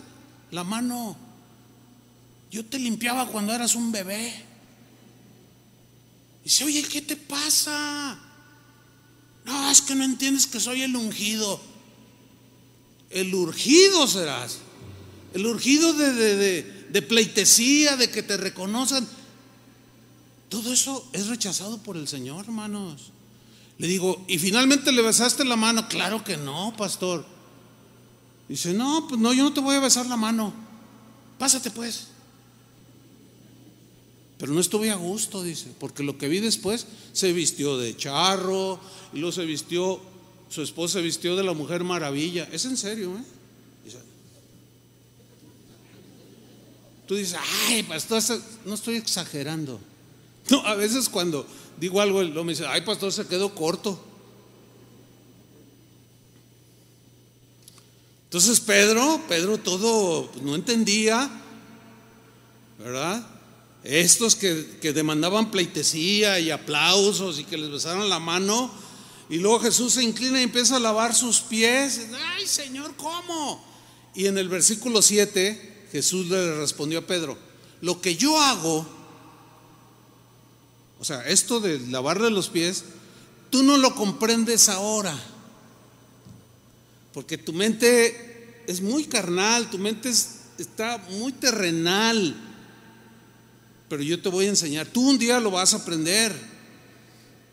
la 0.51 0.63
mano. 0.63 1.17
Yo 2.51 2.65
te 2.65 2.77
limpiaba 2.77 3.27
cuando 3.27 3.53
eras 3.53 3.73
un 3.73 3.91
bebé. 3.91 4.45
Dice, 6.45 6.63
oye, 6.63 6.83
¿qué 6.83 7.01
te 7.01 7.15
pasa? 7.15 8.19
No, 9.45 9.71
es 9.71 9.81
que 9.81 9.95
no 9.95 10.03
entiendes 10.03 10.45
que 10.45 10.59
soy 10.59 10.83
el 10.83 10.95
ungido. 10.95 11.59
El 13.09 13.33
urgido 13.33 14.05
serás. 14.07 14.59
El 15.33 15.47
urgido 15.47 15.91
de, 15.93 16.13
de, 16.63 17.01
pleitesía, 17.01 17.97
de 17.97 18.11
que 18.11 18.21
te 18.21 18.37
reconozcan. 18.37 19.07
Todo 20.47 20.71
eso 20.71 21.09
es 21.13 21.27
rechazado 21.27 21.79
por 21.79 21.97
el 21.97 22.07
Señor, 22.07 22.45
hermanos. 22.45 23.11
Le 23.79 23.87
digo, 23.87 24.23
¿y 24.27 24.37
finalmente 24.37 24.91
le 24.91 25.01
besaste 25.01 25.43
la 25.45 25.55
mano? 25.55 25.87
Claro 25.89 26.23
que 26.23 26.37
no, 26.37 26.75
pastor. 26.77 27.25
Dice, 28.47 28.71
no, 28.71 29.07
pues 29.07 29.19
no, 29.19 29.33
yo 29.33 29.43
no 29.43 29.53
te 29.53 29.61
voy 29.61 29.75
a 29.75 29.79
besar 29.79 30.05
la 30.05 30.15
mano. 30.15 30.53
Pásate 31.39 31.71
pues. 31.71 32.09
Pero 34.37 34.53
no 34.53 34.59
estuve 34.59 34.91
a 34.91 34.95
gusto, 34.95 35.43
dice, 35.43 35.67
porque 35.79 36.03
lo 36.03 36.17
que 36.17 36.27
vi 36.27 36.39
después 36.39 36.87
se 37.13 37.31
vistió 37.31 37.77
de 37.77 37.95
charro, 37.95 38.79
y 39.13 39.19
luego 39.19 39.31
se 39.31 39.45
vistió, 39.45 40.01
su 40.49 40.61
esposa 40.61 40.99
se 40.99 41.01
vistió 41.01 41.35
de 41.35 41.43
la 41.43 41.53
mujer 41.53 41.83
maravilla. 41.83 42.47
Es 42.51 42.65
en 42.65 42.75
serio, 42.75 43.15
¿eh? 43.17 43.23
Tú 47.07 47.15
dices, 47.15 47.37
ay, 47.67 47.83
pastor, 47.83 48.23
no 48.65 48.73
estoy 48.73 48.95
exagerando. 48.95 49.79
No, 50.49 50.65
a 50.65 50.75
veces 50.75 51.07
cuando 51.07 51.45
digo 51.79 52.01
algo, 52.01 52.21
él 52.21 52.33
me 52.33 52.51
dice, 52.51 52.65
ay, 52.65 52.81
pastor, 52.81 53.11
se 53.11 53.27
quedó 53.27 53.53
corto. 53.53 53.99
Entonces 58.25 58.59
Pedro, 58.59 59.21
Pedro 59.29 59.57
todo 59.57 60.29
pues, 60.31 60.43
no 60.43 60.55
entendía, 60.55 61.29
¿verdad? 62.79 63.25
Estos 63.85 64.35
que, 64.35 64.77
que 64.81 64.93
demandaban 64.93 65.51
pleitesía 65.51 66.39
y 66.39 66.51
aplausos 66.51 67.39
y 67.39 67.43
que 67.43 67.57
les 67.57 67.69
besaran 67.69 68.09
la 68.09 68.19
mano, 68.19 68.71
y 69.29 69.37
luego 69.37 69.59
Jesús 69.59 69.93
se 69.93 70.03
inclina 70.03 70.39
y 70.39 70.43
empieza 70.43 70.75
a 70.75 70.79
lavar 70.79 71.15
sus 71.15 71.39
pies. 71.39 72.01
Ay, 72.35 72.45
Señor, 72.45 72.95
¿cómo? 72.95 73.63
Y 74.13 74.27
en 74.27 74.37
el 74.37 74.49
versículo 74.49 75.01
7 75.01 75.87
Jesús 75.95 76.27
le 76.27 76.57
respondió 76.57 76.99
a 76.99 77.07
Pedro, 77.07 77.37
lo 77.79 78.01
que 78.01 78.17
yo 78.17 78.37
hago, 78.37 78.85
o 80.99 81.05
sea, 81.05 81.25
esto 81.25 81.61
de 81.61 81.79
lavarle 81.79 82.29
los 82.29 82.49
pies, 82.49 82.83
tú 83.49 83.63
no 83.63 83.77
lo 83.77 83.95
comprendes 83.95 84.67
ahora, 84.67 85.17
porque 87.13 87.37
tu 87.37 87.53
mente 87.53 88.63
es 88.67 88.81
muy 88.81 89.05
carnal, 89.05 89.69
tu 89.69 89.77
mente 89.77 90.09
está 90.09 90.97
muy 91.11 91.31
terrenal, 91.31 92.35
pero 93.89 94.01
yo 94.01 94.21
te 94.21 94.29
voy 94.29 94.45
a 94.45 94.49
enseñar, 94.49 94.87
tú 94.87 95.09
un 95.09 95.17
día 95.17 95.39
lo 95.39 95.51
vas 95.51 95.73
a 95.73 95.77
aprender. 95.77 96.33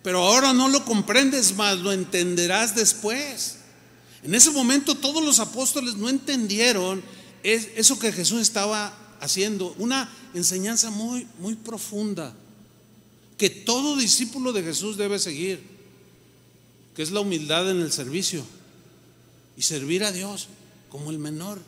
Pero 0.03 0.19
ahora 0.19 0.53
no 0.53 0.69
lo 0.69 0.85
comprendes 0.85 1.55
más, 1.55 1.79
lo 1.79 1.93
entenderás 1.93 2.75
después. 2.75 3.59
En 4.23 4.35
ese 4.35 4.51
momento 4.51 4.97
todos 4.97 5.25
los 5.25 5.39
apóstoles 5.39 5.95
no 5.95 6.09
entendieron 6.09 7.03
eso 7.43 7.99
que 7.99 8.13
Jesús 8.13 8.41
estaba 8.41 8.97
haciendo, 9.21 9.75
una 9.79 10.13
enseñanza 10.35 10.91
muy, 10.91 11.27
muy 11.39 11.55
profunda, 11.55 12.35
que 13.37 13.51
todo 13.51 13.97
discípulo 13.97 14.53
de 14.53 14.63
Jesús 14.63 14.97
debe 14.97 15.19
seguir, 15.19 15.61
que 16.95 17.03
es 17.03 17.11
la 17.11 17.21
humildad 17.21 17.71
en 17.71 17.81
el 17.81 17.93
servicio 17.93 18.45
y 19.57 19.63
servir 19.63 20.05
a 20.05 20.13
Dios 20.13 20.49
como 20.89 21.11
el 21.11 21.19
menor. 21.19 21.61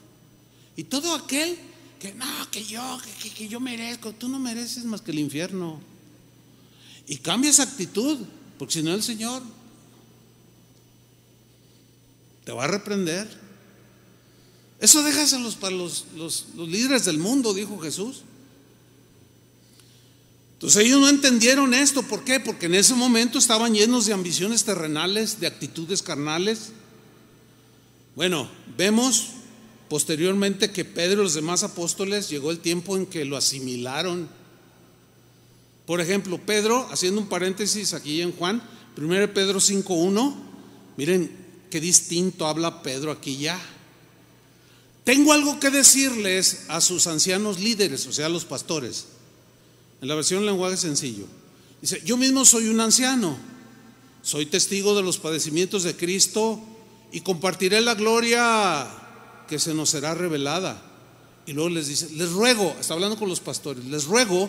Y 0.76 0.84
todo 0.84 1.14
aquel 1.14 1.56
que 2.04 2.12
no, 2.12 2.50
que 2.50 2.62
yo, 2.62 2.98
que, 3.22 3.30
que 3.30 3.48
yo 3.48 3.60
merezco, 3.60 4.12
tú 4.12 4.28
no 4.28 4.38
mereces 4.38 4.84
más 4.84 5.00
que 5.00 5.10
el 5.10 5.18
infierno. 5.18 5.80
Y 7.06 7.16
cambia 7.16 7.50
esa 7.50 7.62
actitud, 7.62 8.18
porque 8.58 8.74
si 8.74 8.82
no 8.82 8.92
el 8.92 9.02
Señor 9.02 9.42
te 12.44 12.52
va 12.52 12.64
a 12.64 12.66
reprender. 12.66 13.26
Eso 14.80 15.02
déjaselos 15.02 15.54
para 15.56 15.74
los, 15.74 16.04
los, 16.14 16.48
los 16.54 16.68
líderes 16.68 17.06
del 17.06 17.16
mundo, 17.16 17.54
dijo 17.54 17.78
Jesús. 17.78 18.20
Entonces 20.52 20.84
ellos 20.84 21.00
no 21.00 21.08
entendieron 21.08 21.72
esto, 21.72 22.02
¿por 22.02 22.22
qué? 22.22 22.38
Porque 22.38 22.66
en 22.66 22.74
ese 22.74 22.92
momento 22.92 23.38
estaban 23.38 23.72
llenos 23.72 24.04
de 24.04 24.12
ambiciones 24.12 24.62
terrenales, 24.64 25.40
de 25.40 25.46
actitudes 25.46 26.02
carnales. 26.02 26.72
Bueno, 28.14 28.50
vemos 28.76 29.30
posteriormente 29.94 30.72
que 30.72 30.84
Pedro 30.84 31.20
y 31.20 31.24
los 31.24 31.34
demás 31.34 31.62
apóstoles 31.62 32.28
llegó 32.28 32.50
el 32.50 32.58
tiempo 32.58 32.96
en 32.96 33.06
que 33.06 33.24
lo 33.24 33.36
asimilaron 33.36 34.28
por 35.86 36.00
ejemplo, 36.00 36.38
Pedro, 36.38 36.88
haciendo 36.90 37.20
un 37.20 37.28
paréntesis 37.28 37.92
aquí 37.92 38.22
en 38.22 38.32
Juan, 38.32 38.62
1 38.96 39.34
Pedro 39.34 39.60
5.1, 39.60 40.34
miren 40.96 41.30
qué 41.70 41.80
distinto 41.80 42.46
habla 42.46 42.82
Pedro 42.82 43.10
aquí 43.10 43.36
ya. 43.36 43.60
Tengo 45.04 45.34
algo 45.34 45.60
que 45.60 45.68
decirles 45.68 46.64
a 46.68 46.80
sus 46.80 47.06
ancianos 47.06 47.60
líderes, 47.60 48.06
o 48.06 48.12
sea, 48.12 48.26
a 48.26 48.30
los 48.30 48.46
pastores. 48.46 49.06
En 50.00 50.08
la 50.08 50.14
versión 50.14 50.46
lenguaje 50.46 50.78
sencillo. 50.78 51.26
Dice, 51.82 52.00
yo 52.02 52.16
mismo 52.16 52.46
soy 52.46 52.68
un 52.68 52.80
anciano, 52.80 53.36
soy 54.22 54.46
testigo 54.46 54.96
de 54.96 55.02
los 55.02 55.18
padecimientos 55.18 55.82
de 55.82 55.94
Cristo 55.94 56.58
y 57.12 57.20
compartiré 57.20 57.82
la 57.82 57.94
gloria 57.94 59.03
que 59.48 59.58
se 59.58 59.74
nos 59.74 59.90
será 59.90 60.14
revelada. 60.14 60.80
Y 61.46 61.52
luego 61.52 61.70
les 61.70 61.88
dice, 61.88 62.10
les 62.10 62.32
ruego, 62.32 62.74
está 62.80 62.94
hablando 62.94 63.18
con 63.18 63.28
los 63.28 63.40
pastores, 63.40 63.84
les 63.84 64.04
ruego 64.04 64.48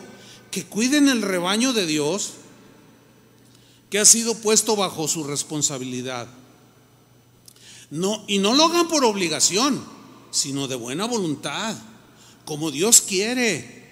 que 0.51 0.65
cuiden 0.65 1.09
el 1.09 1.21
rebaño 1.21 1.73
de 1.73 1.85
Dios 1.85 2.33
que 3.89 3.99
ha 3.99 4.05
sido 4.05 4.35
puesto 4.35 4.75
bajo 4.75 5.07
su 5.07 5.23
responsabilidad. 5.23 6.27
No, 7.91 8.23
y 8.27 8.39
no 8.39 8.53
lo 8.53 8.65
hagan 8.65 8.87
por 8.87 9.05
obligación, 9.05 9.83
sino 10.31 10.67
de 10.67 10.75
buena 10.75 11.05
voluntad, 11.05 11.75
como 12.45 12.71
Dios 12.71 13.01
quiere. 13.01 13.83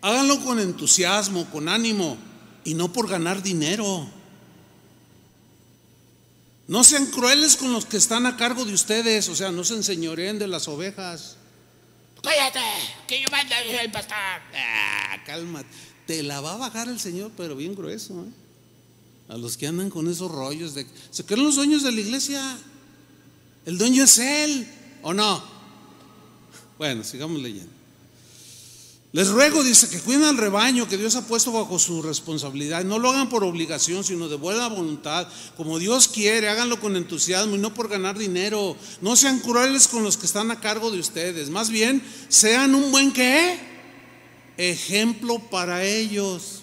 Háganlo 0.00 0.40
con 0.44 0.58
entusiasmo, 0.58 1.50
con 1.50 1.68
ánimo, 1.68 2.16
y 2.64 2.74
no 2.74 2.92
por 2.92 3.08
ganar 3.08 3.42
dinero. 3.42 4.08
No 6.68 6.84
sean 6.84 7.06
crueles 7.06 7.56
con 7.56 7.72
los 7.72 7.86
que 7.86 7.96
están 7.96 8.26
a 8.26 8.36
cargo 8.36 8.66
de 8.66 8.74
ustedes, 8.74 9.28
o 9.30 9.34
sea, 9.34 9.50
no 9.50 9.64
se 9.64 9.74
enseñoreen 9.74 10.38
de 10.38 10.46
las 10.46 10.68
ovejas. 10.68 11.36
Cállate, 12.22 12.60
que 13.06 13.22
yo 13.22 13.26
mando 13.30 13.54
el 13.80 13.90
pastor. 13.90 14.16
Ah, 14.16 15.16
cálmate. 15.24 15.68
Te 16.06 16.22
la 16.22 16.42
va 16.42 16.52
a 16.52 16.56
bajar 16.58 16.88
el 16.88 17.00
Señor, 17.00 17.32
pero 17.36 17.56
bien 17.56 17.74
grueso. 17.74 18.22
¿eh? 18.22 19.32
A 19.32 19.38
los 19.38 19.56
que 19.56 19.66
andan 19.66 19.88
con 19.88 20.08
esos 20.08 20.30
rollos 20.30 20.74
de. 20.74 20.86
¿Se 21.10 21.24
creen 21.24 21.44
los 21.44 21.56
dueños 21.56 21.82
de 21.82 21.92
la 21.92 22.00
iglesia? 22.00 22.58
El 23.64 23.78
dueño 23.78 24.04
es 24.04 24.18
Él, 24.18 24.68
¿o 25.02 25.14
no? 25.14 25.42
Bueno, 26.76 27.02
sigamos 27.02 27.40
leyendo. 27.40 27.77
Les 29.10 29.28
ruego, 29.28 29.64
dice, 29.64 29.88
que 29.88 30.00
cuiden 30.00 30.24
al 30.24 30.36
rebaño 30.36 30.86
que 30.86 30.98
Dios 30.98 31.16
ha 31.16 31.26
puesto 31.26 31.50
bajo 31.50 31.78
su 31.78 32.02
responsabilidad. 32.02 32.84
No 32.84 32.98
lo 32.98 33.10
hagan 33.10 33.30
por 33.30 33.42
obligación, 33.42 34.04
sino 34.04 34.28
de 34.28 34.36
buena 34.36 34.68
voluntad. 34.68 35.26
Como 35.56 35.78
Dios 35.78 36.08
quiere, 36.08 36.50
háganlo 36.50 36.78
con 36.78 36.94
entusiasmo 36.94 37.56
y 37.56 37.58
no 37.58 37.72
por 37.72 37.88
ganar 37.88 38.18
dinero. 38.18 38.76
No 39.00 39.16
sean 39.16 39.40
crueles 39.40 39.88
con 39.88 40.02
los 40.02 40.18
que 40.18 40.26
están 40.26 40.50
a 40.50 40.60
cargo 40.60 40.90
de 40.90 41.00
ustedes. 41.00 41.48
Más 41.48 41.70
bien, 41.70 42.02
sean 42.28 42.74
un 42.74 42.92
buen 42.92 43.10
qué? 43.10 43.58
Ejemplo 44.58 45.38
para 45.38 45.84
ellos. 45.84 46.62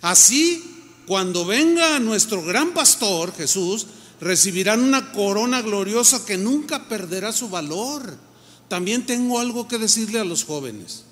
Así, 0.00 0.64
cuando 1.06 1.44
venga 1.44 2.00
nuestro 2.00 2.42
gran 2.42 2.72
pastor, 2.72 3.34
Jesús, 3.36 3.88
recibirán 4.22 4.82
una 4.82 5.12
corona 5.12 5.60
gloriosa 5.60 6.24
que 6.24 6.38
nunca 6.38 6.88
perderá 6.88 7.30
su 7.30 7.50
valor 7.50 8.23
también 8.74 9.06
tengo 9.06 9.38
algo 9.38 9.68
que 9.68 9.78
decirle 9.78 10.18
a 10.18 10.24
los 10.24 10.42
jóvenes. 10.42 11.04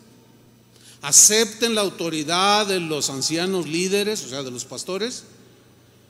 Acepten 1.01 1.77
la 1.77 1.83
autoridad 1.83 2.67
de 2.67 2.81
los 2.81 3.09
ancianos 3.09 3.69
líderes, 3.69 4.25
o 4.25 4.29
sea, 4.29 4.43
de 4.43 4.51
los 4.51 4.65
pastores. 4.65 5.23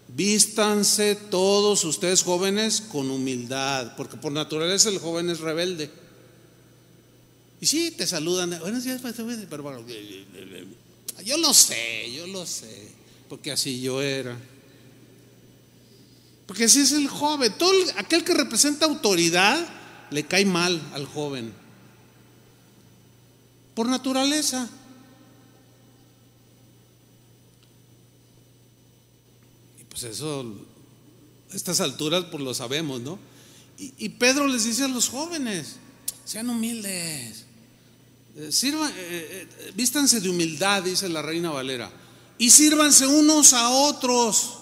Vístanse 0.08 1.14
todos 1.14 1.84
ustedes 1.84 2.22
jóvenes 2.22 2.80
con 2.80 3.10
humildad, 3.10 3.96
porque 3.98 4.16
por 4.16 4.32
naturaleza 4.32 4.88
el 4.88 4.98
joven 4.98 5.28
es 5.28 5.40
rebelde. 5.40 5.90
Y 7.60 7.66
sí, 7.66 7.90
te 7.90 8.06
saludan, 8.06 8.58
buenos 8.58 8.84
días, 8.84 9.02
pero 9.50 9.62
bueno, 9.62 9.84
yo 11.22 11.36
lo 11.36 11.52
sé, 11.52 12.14
yo 12.16 12.26
lo 12.28 12.46
sé, 12.46 12.88
porque 13.28 13.52
así 13.52 13.82
yo 13.82 14.00
era. 14.00 14.38
Porque 16.46 16.64
así 16.64 16.80
es 16.80 16.92
el 16.92 17.08
joven, 17.08 17.52
todo 17.58 17.72
aquel 17.98 18.24
que 18.24 18.32
representa 18.32 18.86
autoridad 18.86 19.81
le 20.12 20.26
cae 20.26 20.44
mal 20.44 20.80
al 20.94 21.06
joven. 21.06 21.52
Por 23.74 23.88
naturaleza. 23.88 24.68
Y 29.80 29.84
pues 29.84 30.04
eso, 30.04 30.44
a 31.50 31.56
estas 31.56 31.80
alturas, 31.80 32.26
pues 32.30 32.42
lo 32.42 32.54
sabemos, 32.54 33.00
¿no? 33.00 33.18
Y, 33.78 34.10
Pedro 34.10 34.46
les 34.46 34.64
dice 34.64 34.84
a 34.84 34.88
los 34.88 35.08
jóvenes, 35.08 35.76
sean 36.24 36.48
humildes. 36.48 37.46
Eh, 38.36 38.50
eh, 38.62 38.88
eh, 38.96 39.72
vístanse 39.74 40.20
de 40.20 40.30
humildad, 40.30 40.84
dice 40.84 41.08
la 41.08 41.20
reina 41.20 41.50
Valera, 41.50 41.90
y 42.38 42.50
sírvanse 42.50 43.06
unos 43.06 43.52
a 43.54 43.70
otros. 43.70 44.58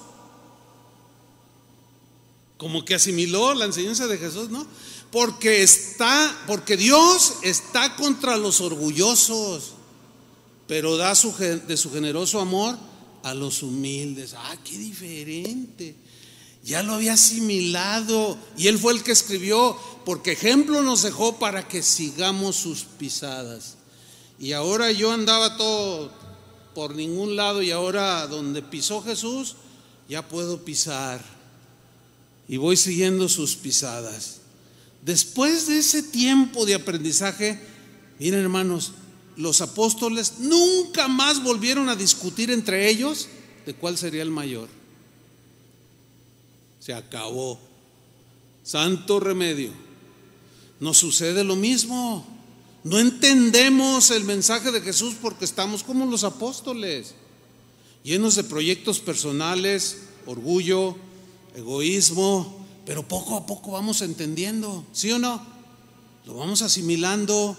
Como 2.57 2.85
que 2.85 2.95
asimiló 2.95 3.53
la 3.53 3.67
enseñanza 3.67 4.07
de 4.07 4.17
Jesús, 4.17 4.49
¿no? 4.49 4.67
Porque 5.11 5.63
está, 5.63 6.45
porque 6.47 6.77
Dios 6.77 7.39
está 7.43 7.97
contra 7.97 8.37
los 8.37 8.61
orgullosos, 8.61 9.73
pero 10.69 10.97
da 10.97 11.15
de 11.15 11.77
su 11.77 11.93
generoso 11.93 12.41
amor 12.41 12.79
a 13.23 13.35
los 13.35 13.63
humildes. 13.63 14.35
Ah, 14.37 14.57
qué 14.65 14.79
diferente. 14.79 15.97
Ya 16.63 16.83
lo 16.83 16.95
había 16.95 17.15
asimilado 17.15 18.37
y 18.57 18.69
él 18.69 18.79
fue 18.79 18.93
el 18.93 19.03
que 19.03 19.13
escribió, 19.13 19.77
porque 20.05 20.33
ejemplo 20.33 20.83
nos 20.83 21.03
dejó 21.03 21.39
para 21.39 21.67
que 21.67 21.83
sigamos 21.83 22.57
sus 22.57 22.85
pisadas. 22.85 23.77
Y 24.39 24.53
ahora 24.53 24.93
yo 24.93 25.11
andaba 25.13 25.57
todo 25.57 26.13
por 26.75 26.95
ningún 26.95 27.37
lado 27.37 27.63
y 27.63 27.71
ahora 27.71 28.27
donde 28.27 28.63
pisó 28.63 29.03
Jesús, 29.03 29.57
ya 30.09 30.27
puedo 30.27 30.65
pisar. 30.65 31.23
Y 32.49 32.57
voy 32.57 32.77
siguiendo 32.77 33.29
sus 33.29 33.57
pisadas. 33.57 34.40
Después 35.03 35.67
de 35.67 35.79
ese 35.79 36.03
tiempo 36.03 36.67
de 36.67 36.75
aprendizaje, 36.75 37.59
miren 38.19 38.41
hermanos, 38.41 38.93
los 39.37 39.61
apóstoles 39.63 40.35
nunca 40.41 41.09
más 41.09 41.43
volvieron 41.43 41.89
a 41.89 41.97
discutir 41.97 42.51
entre 42.51 42.91
ellos 42.91 43.29
de 43.65 43.75
cuál 43.75 43.97
sería 43.97 44.23
el 44.23 44.31
mayor. 44.31 44.69
Se 46.81 46.93
acabó. 46.93 47.59
santo 48.63 49.21
remedio. 49.21 49.71
Nos 50.81 50.99
sucede 50.99 51.45
lo 51.45 51.57
mismo. 51.57 52.27
No 52.85 52.99
entendemos 52.99 54.11
el 54.11 54.25
mensaje 54.25 54.71
de 54.71 54.81
Jesús 54.81 55.15
porque 55.21 55.45
estamos 55.45 55.83
como 55.83 56.07
los 56.07 56.25
apóstoles, 56.25 57.15
llenos 58.03 58.37
de 58.37 58.45
proyectos 58.45 59.01
personales, 59.01 59.99
orgullo, 60.25 60.97
egoísmo, 61.55 62.60
pero 62.91 63.07
poco 63.07 63.37
a 63.37 63.47
poco 63.47 63.71
vamos 63.71 64.03
entendiendo, 64.03 64.85
¿sí 64.91 65.13
o 65.13 65.21
no? 65.21 65.41
Lo 66.27 66.35
vamos 66.35 66.61
asimilando 66.61 67.57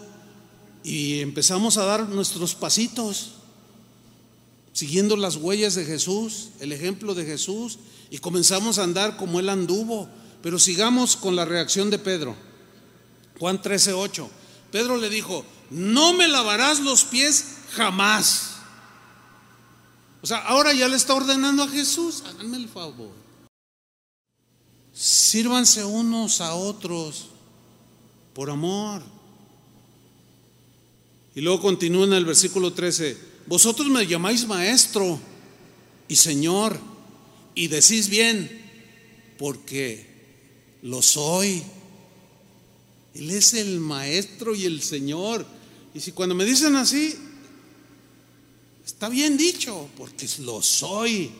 y 0.84 1.22
empezamos 1.22 1.78
a 1.78 1.86
dar 1.86 2.10
nuestros 2.10 2.53
pasitos, 2.53 3.36
siguiendo 4.74 5.16
las 5.16 5.38
huellas 5.38 5.76
de 5.76 5.86
Jesús, 5.86 6.49
el 6.60 6.74
ejemplo 6.74 7.16
de 7.16 7.24
Jesús, 7.24 7.80
y 8.10 8.18
comenzamos 8.18 8.78
a 8.78 8.84
andar 8.84 9.16
como 9.16 9.40
Él 9.40 9.48
anduvo. 9.48 10.10
Pero 10.44 10.60
sigamos 10.60 11.16
con 11.16 11.38
la 11.38 11.45
reacción 11.45 11.90
de 11.90 11.99
Pedro. 11.99 12.36
Juan 13.40 13.62
13, 13.62 13.94
8. 13.94 14.30
Pedro 14.70 14.98
le 14.98 15.10
dijo, 15.10 15.45
no 15.70 16.12
me 16.12 16.28
lavarás 16.28 16.82
los 16.82 17.06
pies 17.06 17.45
jamás. 17.72 18.56
O 20.22 20.28
sea, 20.28 20.40
ahora 20.40 20.74
ya 20.74 20.90
le 20.90 20.98
está 20.98 21.14
ordenando 21.14 21.64
a 21.64 21.70
Jesús, 21.70 22.22
háganme 22.28 22.58
el 22.58 22.68
favor. 22.68 23.20
Sírvanse 25.02 25.84
unos 25.84 26.41
a 26.41 26.53
otros 26.53 27.30
por 28.36 28.52
amor. 28.52 29.02
Y 31.34 31.41
luego 31.41 31.60
continúa 31.60 32.06
en 32.06 32.14
el 32.14 32.23
versículo 32.23 32.72
13, 32.72 33.18
vosotros 33.48 33.88
me 33.88 34.06
llamáis 34.06 34.45
maestro 34.45 35.19
y 36.07 36.15
señor 36.15 36.80
y 37.56 37.68
decís 37.68 38.10
bien, 38.10 38.61
porque 39.40 40.06
lo 40.84 41.02
soy. 41.02 41.64
Él 43.15 43.32
es 43.32 43.56
el 43.56 43.80
maestro 43.80 44.53
y 44.53 44.65
el 44.65 44.84
Señor. 44.84 45.48
Y 45.95 45.99
si 45.99 46.11
cuando 46.11 46.36
me 46.36 46.45
dicen 46.45 46.76
así, 46.76 47.15
está 48.86 49.10
bien 49.10 49.36
dicho, 49.36 49.90
porque 49.98 50.30
lo 50.41 50.61
soy. 50.61 51.32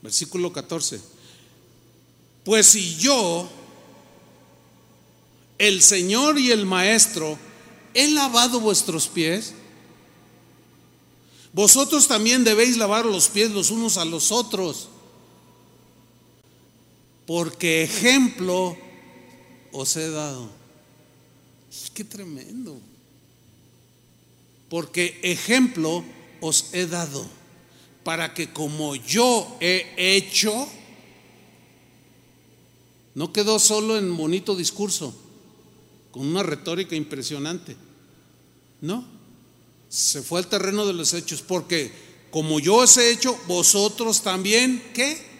Versículo 0.00 0.50
14. 0.50 1.19
Pues 2.44 2.66
si 2.66 2.96
yo, 2.96 3.48
el 5.58 5.82
Señor 5.82 6.38
y 6.38 6.50
el 6.50 6.64
Maestro, 6.66 7.38
he 7.94 8.08
lavado 8.08 8.60
vuestros 8.60 9.08
pies, 9.08 9.54
vosotros 11.52 12.06
también 12.06 12.44
debéis 12.44 12.76
lavar 12.76 13.04
los 13.04 13.28
pies 13.28 13.50
los 13.50 13.70
unos 13.70 13.96
a 13.96 14.04
los 14.04 14.30
otros, 14.30 14.88
porque 17.26 17.82
ejemplo 17.82 18.76
os 19.72 19.96
he 19.96 20.10
dado. 20.10 20.50
Qué 21.94 22.04
tremendo. 22.04 22.80
Porque 24.68 25.18
ejemplo 25.22 26.04
os 26.40 26.72
he 26.72 26.86
dado 26.86 27.26
para 28.04 28.34
que 28.34 28.52
como 28.52 28.96
yo 28.96 29.56
he 29.60 29.94
hecho, 29.96 30.68
no 33.14 33.32
quedó 33.32 33.58
solo 33.58 33.98
en 33.98 34.16
bonito 34.16 34.54
discurso, 34.54 35.14
con 36.10 36.26
una 36.26 36.42
retórica 36.42 36.94
impresionante. 36.94 37.76
No, 38.80 39.04
se 39.88 40.22
fue 40.22 40.40
al 40.40 40.46
terreno 40.46 40.86
de 40.86 40.92
los 40.92 41.12
hechos, 41.14 41.42
porque 41.42 41.92
como 42.30 42.60
yo 42.60 42.76
os 42.76 42.96
he 42.96 43.10
hecho, 43.10 43.38
vosotros 43.46 44.22
también, 44.22 44.82
¿qué? 44.94 45.30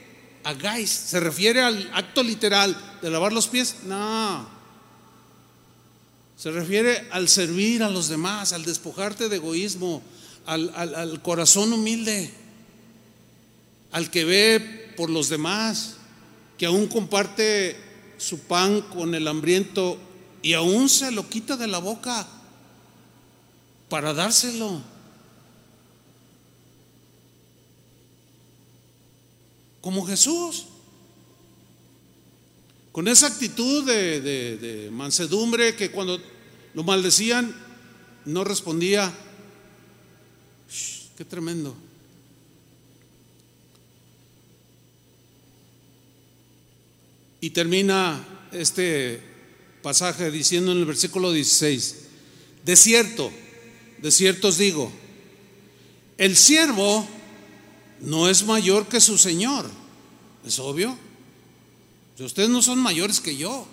Hagáis. 0.42 0.90
¿Se 0.90 1.20
refiere 1.20 1.60
al 1.60 1.90
acto 1.94 2.22
literal 2.22 2.98
de 3.00 3.10
lavar 3.10 3.32
los 3.32 3.46
pies? 3.46 3.76
No. 3.86 4.48
Se 6.36 6.50
refiere 6.50 7.06
al 7.12 7.28
servir 7.28 7.82
a 7.82 7.90
los 7.90 8.08
demás, 8.08 8.52
al 8.52 8.64
despojarte 8.64 9.28
de 9.28 9.36
egoísmo, 9.36 10.02
al, 10.46 10.72
al 10.74 11.22
corazón 11.22 11.72
humilde, 11.72 12.32
al 13.92 14.10
que 14.10 14.24
ve 14.24 14.92
por 14.96 15.10
los 15.10 15.28
demás, 15.28 15.96
que 16.60 16.66
aún 16.66 16.88
comparte 16.88 17.74
su 18.18 18.40
pan 18.40 18.82
con 18.82 19.14
el 19.14 19.26
hambriento 19.28 19.96
y 20.42 20.52
aún 20.52 20.90
se 20.90 21.10
lo 21.10 21.26
quita 21.26 21.56
de 21.56 21.66
la 21.66 21.78
boca 21.78 22.28
para 23.88 24.12
dárselo. 24.12 24.82
Como 29.80 30.04
Jesús. 30.04 30.66
Con 32.92 33.08
esa 33.08 33.28
actitud 33.28 33.86
de, 33.86 34.90
mansedumbre 34.92 35.74
que 35.76 35.90
cuando 35.90 36.20
lo 36.74 36.84
maldecían 36.84 37.56
no 38.26 38.44
respondía. 38.44 39.10
qué 41.16 41.24
tremendo. 41.24 41.74
Y 47.40 47.50
termina 47.50 48.48
este 48.52 49.22
pasaje 49.82 50.30
diciendo 50.30 50.72
en 50.72 50.78
el 50.78 50.84
versículo 50.84 51.32
16, 51.32 51.96
de 52.64 52.76
cierto, 52.76 53.30
de 53.98 54.10
cierto 54.10 54.48
os 54.48 54.58
digo, 54.58 54.92
el 56.18 56.36
siervo 56.36 57.06
no 58.00 58.28
es 58.28 58.44
mayor 58.44 58.86
que 58.88 59.00
su 59.00 59.16
Señor, 59.16 59.70
es 60.44 60.58
obvio. 60.58 60.96
Ustedes 62.18 62.50
no 62.50 62.60
son 62.60 62.78
mayores 62.78 63.20
que 63.20 63.36
yo. 63.36 63.66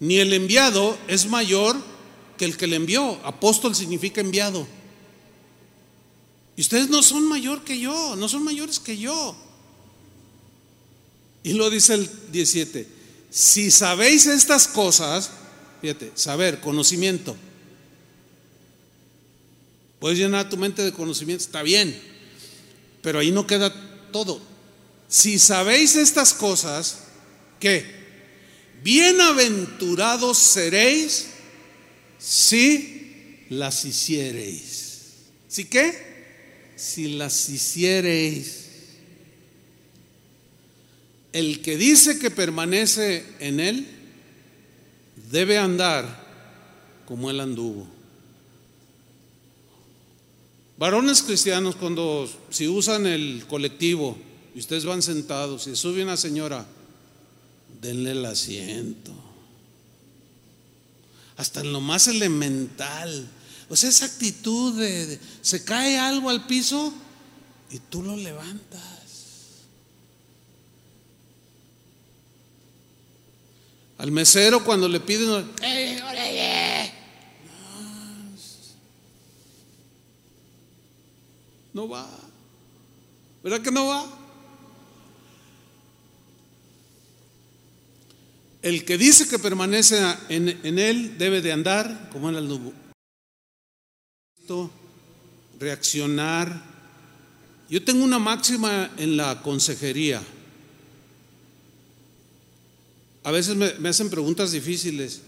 Ni 0.00 0.18
el 0.18 0.32
enviado 0.32 0.98
es 1.06 1.26
mayor 1.26 1.76
que 2.36 2.44
el 2.44 2.56
que 2.56 2.66
le 2.66 2.76
envió. 2.76 3.20
Apóstol 3.24 3.74
significa 3.74 4.20
enviado. 4.20 4.66
Y 6.56 6.60
ustedes 6.60 6.88
no 6.88 7.02
son 7.02 7.28
mayor 7.28 7.62
que 7.62 7.78
yo, 7.78 8.16
no 8.16 8.28
son 8.28 8.42
mayores 8.42 8.80
que 8.80 8.98
yo. 8.98 9.36
Y 11.48 11.54
lo 11.54 11.70
dice 11.70 11.94
el 11.94 12.10
17. 12.30 12.86
Si 13.30 13.70
sabéis 13.70 14.26
estas 14.26 14.68
cosas, 14.68 15.30
fíjate, 15.80 16.12
saber, 16.14 16.60
conocimiento. 16.60 17.34
Puedes 19.98 20.18
llenar 20.18 20.50
tu 20.50 20.58
mente 20.58 20.82
de 20.82 20.92
conocimiento, 20.92 21.42
está 21.42 21.62
bien, 21.62 21.98
pero 23.00 23.18
ahí 23.18 23.30
no 23.30 23.46
queda 23.46 23.72
todo. 24.12 24.42
Si 25.08 25.38
sabéis 25.38 25.96
estas 25.96 26.34
cosas, 26.34 26.98
¿qué? 27.58 27.82
Bienaventurados 28.82 30.36
seréis 30.36 31.28
si 32.18 33.46
las 33.48 33.86
hiciereis. 33.86 34.98
¿Sí 35.48 35.64
qué? 35.64 36.74
Si 36.76 37.16
las 37.16 37.48
hiciereis. 37.48 38.67
El 41.32 41.60
que 41.60 41.76
dice 41.76 42.18
que 42.18 42.30
permanece 42.30 43.24
en 43.38 43.60
él 43.60 43.86
debe 45.30 45.58
andar 45.58 46.26
como 47.06 47.30
él 47.30 47.40
anduvo. 47.40 47.86
Varones 50.78 51.22
cristianos, 51.22 51.74
cuando 51.74 52.30
si 52.50 52.68
usan 52.68 53.06
el 53.06 53.44
colectivo 53.48 54.16
y 54.54 54.60
ustedes 54.60 54.84
van 54.84 55.02
sentados 55.02 55.66
y 55.66 55.74
sube 55.74 56.02
una 56.02 56.16
señora, 56.16 56.64
denle 57.80 58.12
el 58.12 58.24
asiento. 58.24 59.12
Hasta 61.36 61.60
en 61.60 61.72
lo 61.72 61.80
más 61.80 62.08
elemental. 62.08 63.28
O 63.68 63.76
sea, 63.76 63.90
esa 63.90 64.06
actitud 64.06 64.78
de 64.78 65.18
se 65.42 65.64
cae 65.64 65.98
algo 65.98 66.30
al 66.30 66.46
piso 66.46 66.92
y 67.70 67.78
tú 67.78 68.02
lo 68.02 68.16
levantas. 68.16 68.97
Al 73.98 74.12
mesero 74.12 74.62
cuando 74.62 74.88
le 74.88 75.00
piden, 75.00 75.44
no 81.72 81.88
va. 81.88 82.08
¿Verdad 83.42 83.60
que 83.60 83.72
no 83.72 83.86
va? 83.86 84.06
El 88.62 88.84
que 88.84 88.98
dice 88.98 89.28
que 89.28 89.38
permanece 89.40 89.98
en, 90.28 90.78
él 90.78 91.18
debe 91.18 91.40
de 91.40 91.52
andar 91.52 92.08
como 92.10 92.28
en 92.28 92.36
el 92.36 92.48
nubo. 92.48 92.72
Reaccionar. 95.58 96.62
Yo 97.68 97.84
tengo 97.84 98.04
una 98.04 98.20
máxima 98.20 98.90
en 98.96 99.16
la 99.16 99.42
consejería. 99.42 100.22
A 103.28 103.30
veces 103.30 103.56
me, 103.56 103.90
hacen 103.90 104.08
preguntas 104.08 104.52
difíciles 104.52 105.20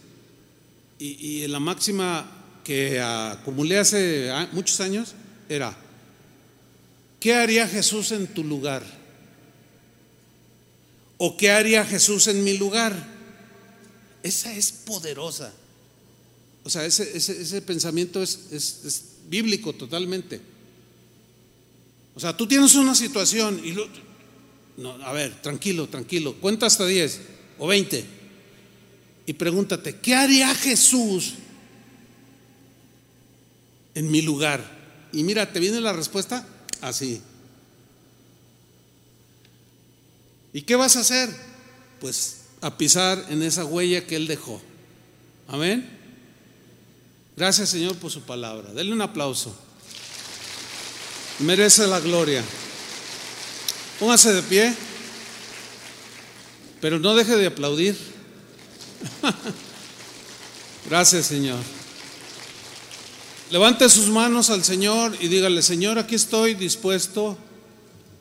y, 0.98 1.46
la 1.48 1.60
máxima 1.60 2.26
que 2.64 2.98
acumulé 2.98 3.76
hace 3.76 4.32
muchos 4.52 4.80
años 4.80 5.12
era, 5.50 5.76
¿qué 7.20 7.34
haría 7.34 7.68
Jesús 7.68 8.12
en 8.12 8.26
tu 8.28 8.42
lugar? 8.42 8.82
¿O 11.18 11.36
qué 11.36 11.50
haría 11.50 11.84
Jesús 11.84 12.26
en 12.28 12.42
mi 12.42 12.56
lugar? 12.56 13.06
Esa 14.22 14.50
es 14.54 14.72
poderosa. 14.72 15.52
O 16.64 16.70
sea, 16.70 16.86
ese, 16.86 17.14
ese, 17.14 17.60
pensamiento 17.60 18.22
es, 18.22 18.48
es, 18.50 19.04
bíblico 19.28 19.74
totalmente. 19.74 20.40
O 22.14 22.20
sea, 22.20 22.34
tú 22.34 22.46
tienes 22.46 22.74
una 22.76 22.94
situación 22.94 23.60
y 23.62 23.76
no, 24.80 24.92
a 25.04 25.12
ver, 25.12 25.42
tranquilo, 25.42 25.86
tranquilo, 25.90 26.36
cuenta 26.36 26.64
hasta 26.64 26.86
10 26.86 27.39
o 27.60 27.68
20 27.68 28.04
y 29.26 29.32
pregúntate, 29.34 29.96
¿qué 30.00 30.16
haría 30.16 30.52
Jesús 30.56 31.34
en 33.94 34.10
mi 34.10 34.22
lugar? 34.22 34.78
Y 35.12 35.22
mira, 35.22 35.52
te 35.52 35.60
viene 35.60 35.80
la 35.80 35.92
respuesta 35.92 36.44
así. 36.80 37.22
¿Y 40.52 40.62
qué 40.62 40.74
vas 40.74 40.96
a 40.96 41.00
hacer? 41.00 41.30
Pues 42.00 42.38
a 42.60 42.76
pisar 42.76 43.24
en 43.28 43.42
esa 43.42 43.64
huella 43.64 44.04
que 44.06 44.16
Él 44.16 44.26
dejó. 44.26 44.60
Amén. 45.46 45.88
Gracias 47.36 47.68
Señor 47.68 47.94
por 47.96 48.10
su 48.10 48.22
palabra. 48.22 48.72
Denle 48.72 48.92
un 48.92 49.02
aplauso. 49.02 49.54
Merece 51.38 51.86
la 51.86 52.00
gloria. 52.00 52.42
Póngase 53.98 54.32
de 54.32 54.42
pie, 54.42 54.74
pero 56.80 56.98
no 56.98 57.14
deje 57.14 57.36
de 57.36 57.46
aplaudir. 57.46 57.96
Gracias 60.88 61.26
Señor. 61.26 61.60
Levante 63.50 63.88
sus 63.88 64.08
manos 64.08 64.48
al 64.50 64.62
Señor 64.62 65.16
y 65.20 65.26
dígale, 65.26 65.62
Señor, 65.62 65.98
aquí 65.98 66.14
estoy 66.14 66.54
dispuesto 66.54 67.36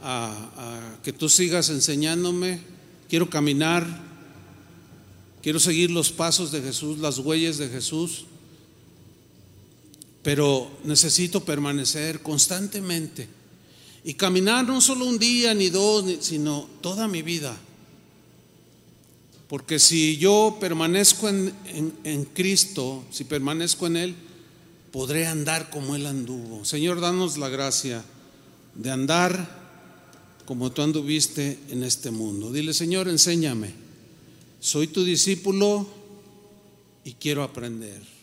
a, 0.02 0.98
que 1.04 1.14
tú 1.14 1.30
sigas 1.30 1.70
enseñándome, 1.70 2.62
quiero 3.08 3.30
caminar, 3.30 3.86
quiero 5.44 5.60
seguir 5.60 5.92
los 5.92 6.12
pasos 6.12 6.52
de 6.52 6.64
Jesús, 6.64 6.98
las 6.98 7.20
huellas 7.20 7.60
de 7.60 7.70
Jesús, 7.70 8.26
pero 10.24 10.72
necesito 10.84 11.46
permanecer 11.46 12.22
constantemente 12.24 13.28
y 14.04 14.16
caminar 14.16 14.66
no 14.66 14.82
solo 14.82 15.06
un 15.06 15.20
día 15.20 15.54
ni 15.54 15.70
dos, 15.70 16.06
sino 16.22 16.68
toda 16.82 17.08
mi 17.08 17.22
vida. 17.22 17.56
Porque 19.50 19.80
si 19.80 20.18
yo 20.18 20.58
permanezco 20.60 21.28
en, 21.28 21.52
en, 22.04 22.26
Cristo, 22.26 23.04
si 23.10 23.24
permanezco 23.24 23.88
en 23.88 23.98
Él, 23.98 24.16
podré 24.92 25.26
andar 25.26 25.72
como 25.72 25.96
Él 25.96 26.06
anduvo. 26.06 26.64
Señor, 26.66 27.02
danos 27.02 27.36
la 27.40 27.50
gracia 27.50 28.06
de 28.76 28.92
andar 28.92 29.58
como 30.46 30.72
tú 30.72 30.84
anduviste 30.84 31.58
en 31.70 31.84
este 31.84 32.12
mundo. 32.12 32.52
Dile, 32.52 32.76
Señor, 32.76 33.08
enséñame. 33.08 33.74
Soy 34.60 34.86
tu 34.86 35.04
discípulo 35.04 35.90
y 37.04 37.14
quiero 37.14 37.42
aprender. 37.42 38.19